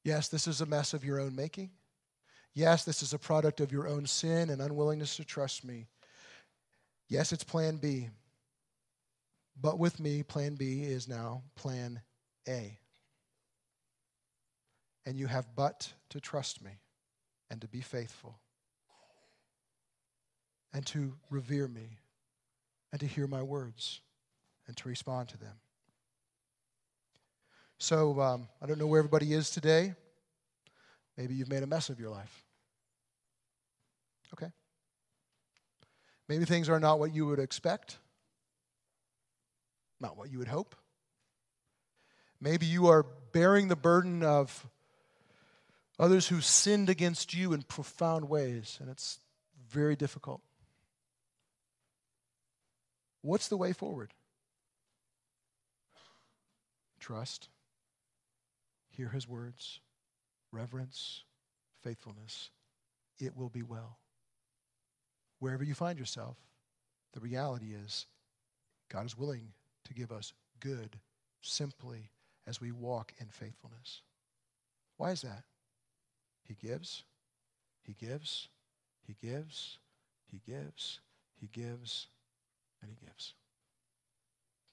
Yes, 0.03 0.27
this 0.27 0.47
is 0.47 0.61
a 0.61 0.65
mess 0.65 0.93
of 0.93 1.05
your 1.05 1.19
own 1.19 1.35
making. 1.35 1.71
Yes, 2.53 2.83
this 2.83 3.01
is 3.01 3.13
a 3.13 3.19
product 3.19 3.61
of 3.61 3.71
your 3.71 3.87
own 3.87 4.05
sin 4.05 4.49
and 4.49 4.61
unwillingness 4.61 5.15
to 5.17 5.25
trust 5.25 5.63
me. 5.63 5.87
Yes, 7.07 7.31
it's 7.31 7.43
plan 7.43 7.77
B. 7.77 8.09
But 9.59 9.79
with 9.79 9.99
me, 9.99 10.23
plan 10.23 10.55
B 10.55 10.81
is 10.83 11.07
now 11.07 11.43
plan 11.55 12.01
A. 12.47 12.77
And 15.05 15.17
you 15.17 15.27
have 15.27 15.47
but 15.55 15.91
to 16.09 16.19
trust 16.19 16.63
me 16.63 16.71
and 17.49 17.61
to 17.61 17.67
be 17.67 17.81
faithful 17.81 18.39
and 20.73 20.85
to 20.87 21.13
revere 21.29 21.67
me 21.67 21.99
and 22.91 22.99
to 22.99 23.05
hear 23.05 23.27
my 23.27 23.43
words 23.43 24.01
and 24.67 24.75
to 24.77 24.89
respond 24.89 25.29
to 25.29 25.37
them. 25.37 25.55
So 27.77 28.19
um, 28.21 28.47
I 28.61 28.65
don't 28.65 28.79
know 28.79 28.87
where 28.87 28.99
everybody 28.99 29.33
is 29.33 29.49
today. 29.49 29.93
Maybe 31.17 31.35
you've 31.35 31.49
made 31.49 31.63
a 31.63 31.67
mess 31.67 31.89
of 31.89 31.99
your 31.99 32.09
life. 32.09 32.45
Okay. 34.33 34.51
Maybe 36.27 36.45
things 36.45 36.69
are 36.69 36.79
not 36.79 36.99
what 36.99 37.13
you 37.13 37.25
would 37.27 37.39
expect, 37.39 37.97
not 40.03 40.17
what 40.17 40.31
you 40.31 40.37
would 40.37 40.47
hope. 40.47 40.75
Maybe 42.39 42.67
you 42.67 42.87
are 42.87 43.05
bearing 43.31 43.69
the 43.69 43.75
burden 43.75 44.21
of 44.21 44.67
others 45.97 46.27
who 46.27 46.41
sinned 46.41 46.89
against 46.89 47.33
you 47.33 47.53
in 47.53 47.63
profound 47.63 48.29
ways, 48.29 48.77
and 48.79 48.89
it's 48.89 49.19
very 49.69 49.95
difficult. 49.95 50.41
What's 53.21 53.47
the 53.47 53.57
way 53.57 53.73
forward? 53.73 54.13
Trust, 56.99 57.49
hear 58.91 59.09
his 59.09 59.27
words, 59.27 59.79
reverence, 60.51 61.23
faithfulness. 61.81 62.51
It 63.19 63.35
will 63.35 63.49
be 63.49 63.63
well 63.63 63.97
wherever 65.43 65.63
you 65.65 65.73
find 65.73 65.99
yourself, 65.99 66.37
the 67.11 67.19
reality 67.19 67.73
is 67.73 68.05
God 68.89 69.05
is 69.05 69.17
willing 69.17 69.49
to 69.85 69.93
give 69.93 70.11
us 70.11 70.33
good 70.59 70.99
simply 71.41 72.09
as 72.47 72.59
we 72.59 72.71
walk 72.71 73.13
in 73.19 73.27
faithfulness. 73.27 74.01
Why 74.97 75.11
is 75.11 75.21
that? 75.21 75.43
He 76.43 76.55
gives, 76.55 77.03
He 77.81 77.93
gives, 77.93 78.49
He 79.05 79.15
gives, 79.21 79.79
He 80.29 80.41
gives, 80.45 80.99
He 81.39 81.47
gives, 81.47 82.07
and 82.81 82.89
He 82.89 83.05
gives. 83.05 83.33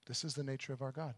This 0.06 0.24
is 0.24 0.34
the 0.34 0.44
nature 0.44 0.72
of 0.72 0.82
our 0.82 0.92
God. 0.92 1.14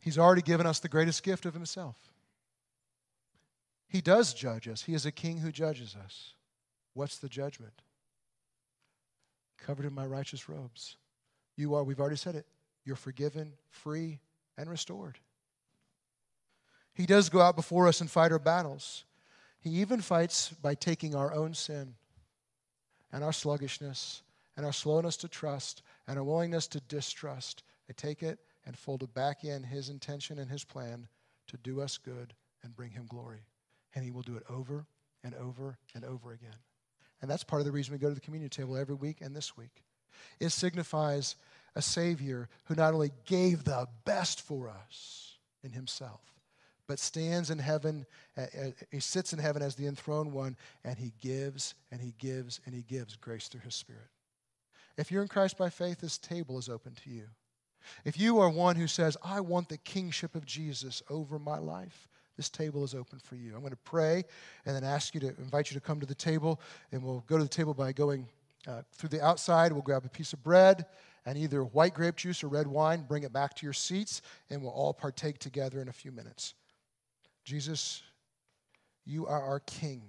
He's 0.00 0.18
already 0.18 0.42
given 0.42 0.66
us 0.66 0.78
the 0.78 0.88
greatest 0.88 1.22
gift 1.22 1.46
of 1.46 1.54
Himself. 1.54 1.96
He 3.88 4.00
does 4.00 4.34
judge 4.34 4.68
us, 4.68 4.82
He 4.82 4.94
is 4.94 5.06
a 5.06 5.12
king 5.12 5.38
who 5.38 5.50
judges 5.50 5.96
us. 5.96 6.34
What's 6.94 7.18
the 7.18 7.28
judgment? 7.28 7.82
Covered 9.58 9.86
in 9.86 9.94
my 9.94 10.06
righteous 10.06 10.48
robes. 10.48 10.96
You 11.56 11.74
are, 11.74 11.84
we've 11.84 12.00
already 12.00 12.16
said 12.16 12.34
it, 12.34 12.46
you're 12.84 12.96
forgiven, 12.96 13.52
free, 13.68 14.20
and 14.56 14.70
restored. 14.70 15.18
He 16.94 17.06
does 17.06 17.28
go 17.28 17.40
out 17.40 17.56
before 17.56 17.86
us 17.86 18.00
and 18.00 18.10
fight 18.10 18.32
our 18.32 18.38
battles. 18.38 19.04
He 19.60 19.70
even 19.80 20.00
fights 20.00 20.50
by 20.62 20.74
taking 20.74 21.14
our 21.14 21.32
own 21.32 21.54
sin 21.54 21.94
and 23.12 23.22
our 23.22 23.32
sluggishness 23.32 24.22
and 24.56 24.66
our 24.66 24.72
slowness 24.72 25.16
to 25.18 25.28
trust 25.28 25.82
and 26.06 26.18
our 26.18 26.24
willingness 26.24 26.66
to 26.68 26.80
distrust. 26.80 27.62
I 27.88 27.92
take 27.92 28.22
it 28.22 28.38
and 28.66 28.76
fold 28.76 29.02
it 29.02 29.14
back 29.14 29.44
in 29.44 29.62
his 29.62 29.88
intention 29.88 30.38
and 30.38 30.50
his 30.50 30.64
plan 30.64 31.08
to 31.48 31.56
do 31.58 31.80
us 31.80 31.98
good 31.98 32.34
and 32.62 32.74
bring 32.74 32.90
him 32.90 33.06
glory. 33.06 33.46
And 33.94 34.04
he 34.04 34.10
will 34.10 34.22
do 34.22 34.36
it 34.36 34.44
over 34.50 34.86
and 35.24 35.34
over 35.34 35.78
and 35.94 36.04
over 36.04 36.32
again. 36.32 36.56
And 37.20 37.30
that's 37.30 37.44
part 37.44 37.60
of 37.60 37.66
the 37.66 37.72
reason 37.72 37.92
we 37.92 37.98
go 37.98 38.08
to 38.08 38.14
the 38.14 38.20
communion 38.20 38.50
table 38.50 38.76
every 38.76 38.94
week 38.94 39.20
and 39.20 39.34
this 39.34 39.56
week. 39.56 39.82
It 40.40 40.50
signifies 40.50 41.36
a 41.74 41.82
Savior 41.82 42.48
who 42.64 42.74
not 42.74 42.94
only 42.94 43.12
gave 43.24 43.64
the 43.64 43.88
best 44.04 44.40
for 44.40 44.68
us 44.68 45.36
in 45.62 45.72
Himself, 45.72 46.20
but 46.86 46.98
stands 46.98 47.50
in 47.50 47.58
heaven, 47.58 48.06
He 48.90 49.00
sits 49.00 49.32
in 49.32 49.38
heaven 49.38 49.62
as 49.62 49.74
the 49.74 49.86
enthroned 49.86 50.32
one, 50.32 50.56
and 50.84 50.96
He 50.98 51.12
gives 51.20 51.74
and 51.90 52.00
He 52.00 52.14
gives 52.18 52.60
and 52.64 52.74
He 52.74 52.82
gives 52.82 53.16
grace 53.16 53.48
through 53.48 53.60
His 53.60 53.74
Spirit. 53.74 54.08
If 54.96 55.12
you're 55.12 55.22
in 55.22 55.28
Christ 55.28 55.58
by 55.58 55.70
faith, 55.70 56.00
this 56.00 56.18
table 56.18 56.58
is 56.58 56.68
open 56.68 56.94
to 57.04 57.10
you. 57.10 57.24
If 58.04 58.18
you 58.18 58.38
are 58.40 58.50
one 58.50 58.76
who 58.76 58.88
says, 58.88 59.16
I 59.22 59.40
want 59.40 59.68
the 59.68 59.78
kingship 59.78 60.34
of 60.34 60.44
Jesus 60.44 61.02
over 61.08 61.38
my 61.38 61.58
life, 61.58 62.08
this 62.38 62.48
table 62.48 62.84
is 62.84 62.94
open 62.94 63.18
for 63.18 63.34
you. 63.34 63.52
I'm 63.54 63.60
going 63.60 63.72
to 63.72 63.76
pray 63.78 64.24
and 64.64 64.74
then 64.74 64.84
ask 64.84 65.12
you 65.12 65.20
to 65.20 65.26
invite 65.38 65.70
you 65.70 65.74
to 65.74 65.80
come 65.80 65.98
to 65.98 66.06
the 66.06 66.14
table. 66.14 66.60
And 66.92 67.02
we'll 67.02 67.24
go 67.26 67.36
to 67.36 67.42
the 67.42 67.48
table 67.48 67.74
by 67.74 67.92
going 67.92 68.28
uh, 68.66 68.82
through 68.92 69.08
the 69.08 69.22
outside. 69.22 69.72
We'll 69.72 69.82
grab 69.82 70.04
a 70.06 70.08
piece 70.08 70.32
of 70.32 70.42
bread 70.42 70.86
and 71.26 71.36
either 71.36 71.64
white 71.64 71.94
grape 71.94 72.14
juice 72.14 72.44
or 72.44 72.48
red 72.48 72.68
wine. 72.68 73.04
Bring 73.06 73.24
it 73.24 73.32
back 73.32 73.54
to 73.56 73.66
your 73.66 73.72
seats, 73.72 74.22
and 74.50 74.62
we'll 74.62 74.70
all 74.70 74.94
partake 74.94 75.38
together 75.38 75.82
in 75.82 75.88
a 75.88 75.92
few 75.92 76.12
minutes. 76.12 76.54
Jesus, 77.44 78.02
you 79.04 79.26
are 79.26 79.42
our 79.42 79.60
King. 79.60 80.02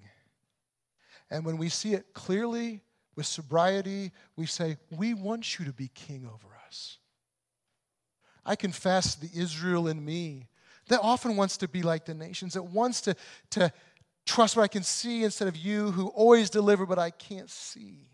And 1.32 1.44
when 1.44 1.58
we 1.58 1.70
see 1.70 1.94
it 1.94 2.14
clearly 2.14 2.82
with 3.16 3.26
sobriety, 3.26 4.12
we 4.36 4.46
say, 4.46 4.78
We 4.92 5.16
want 5.16 5.58
you 5.58 5.66
to 5.66 5.74
be 5.74 5.90
King 5.96 6.30
over 6.32 6.56
us. 6.68 7.00
I 8.46 8.56
confess 8.56 9.16
the 9.16 9.30
Israel 9.34 9.88
in 9.88 10.06
me 10.06 10.49
that 10.90 11.00
often 11.02 11.36
wants 11.36 11.58
to 11.58 11.68
be 11.68 11.82
like 11.82 12.06
the 12.06 12.14
nations, 12.14 12.54
that 12.54 12.64
wants 12.64 13.02
to, 13.02 13.16
to 13.52 13.72
trust 14.26 14.56
what 14.56 14.64
I 14.64 14.68
can 14.68 14.84
see 14.84 15.24
instead 15.24 15.48
of 15.48 15.56
you 15.56 15.92
who 15.92 16.08
always 16.08 16.50
deliver 16.50 16.86
but 16.86 17.00
I 17.00 17.10
can't 17.10 17.50
see. 17.50 18.10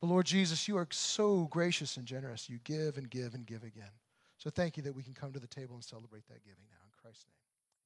But 0.00 0.08
Lord 0.08 0.26
Jesus, 0.26 0.68
you 0.68 0.76
are 0.76 0.86
so 0.90 1.46
gracious 1.50 1.96
and 1.96 2.06
generous. 2.06 2.48
You 2.48 2.60
give 2.64 2.96
and 2.96 3.10
give 3.10 3.34
and 3.34 3.44
give 3.44 3.64
again. 3.64 3.90
So 4.38 4.50
thank 4.50 4.76
you 4.76 4.82
that 4.84 4.94
we 4.94 5.02
can 5.02 5.14
come 5.14 5.32
to 5.32 5.40
the 5.40 5.48
table 5.48 5.74
and 5.74 5.84
celebrate 5.84 6.26
that 6.28 6.44
giving 6.44 6.64
now 6.70 6.78
in 6.84 6.92
Christ's 7.02 7.26
name. 7.26 7.37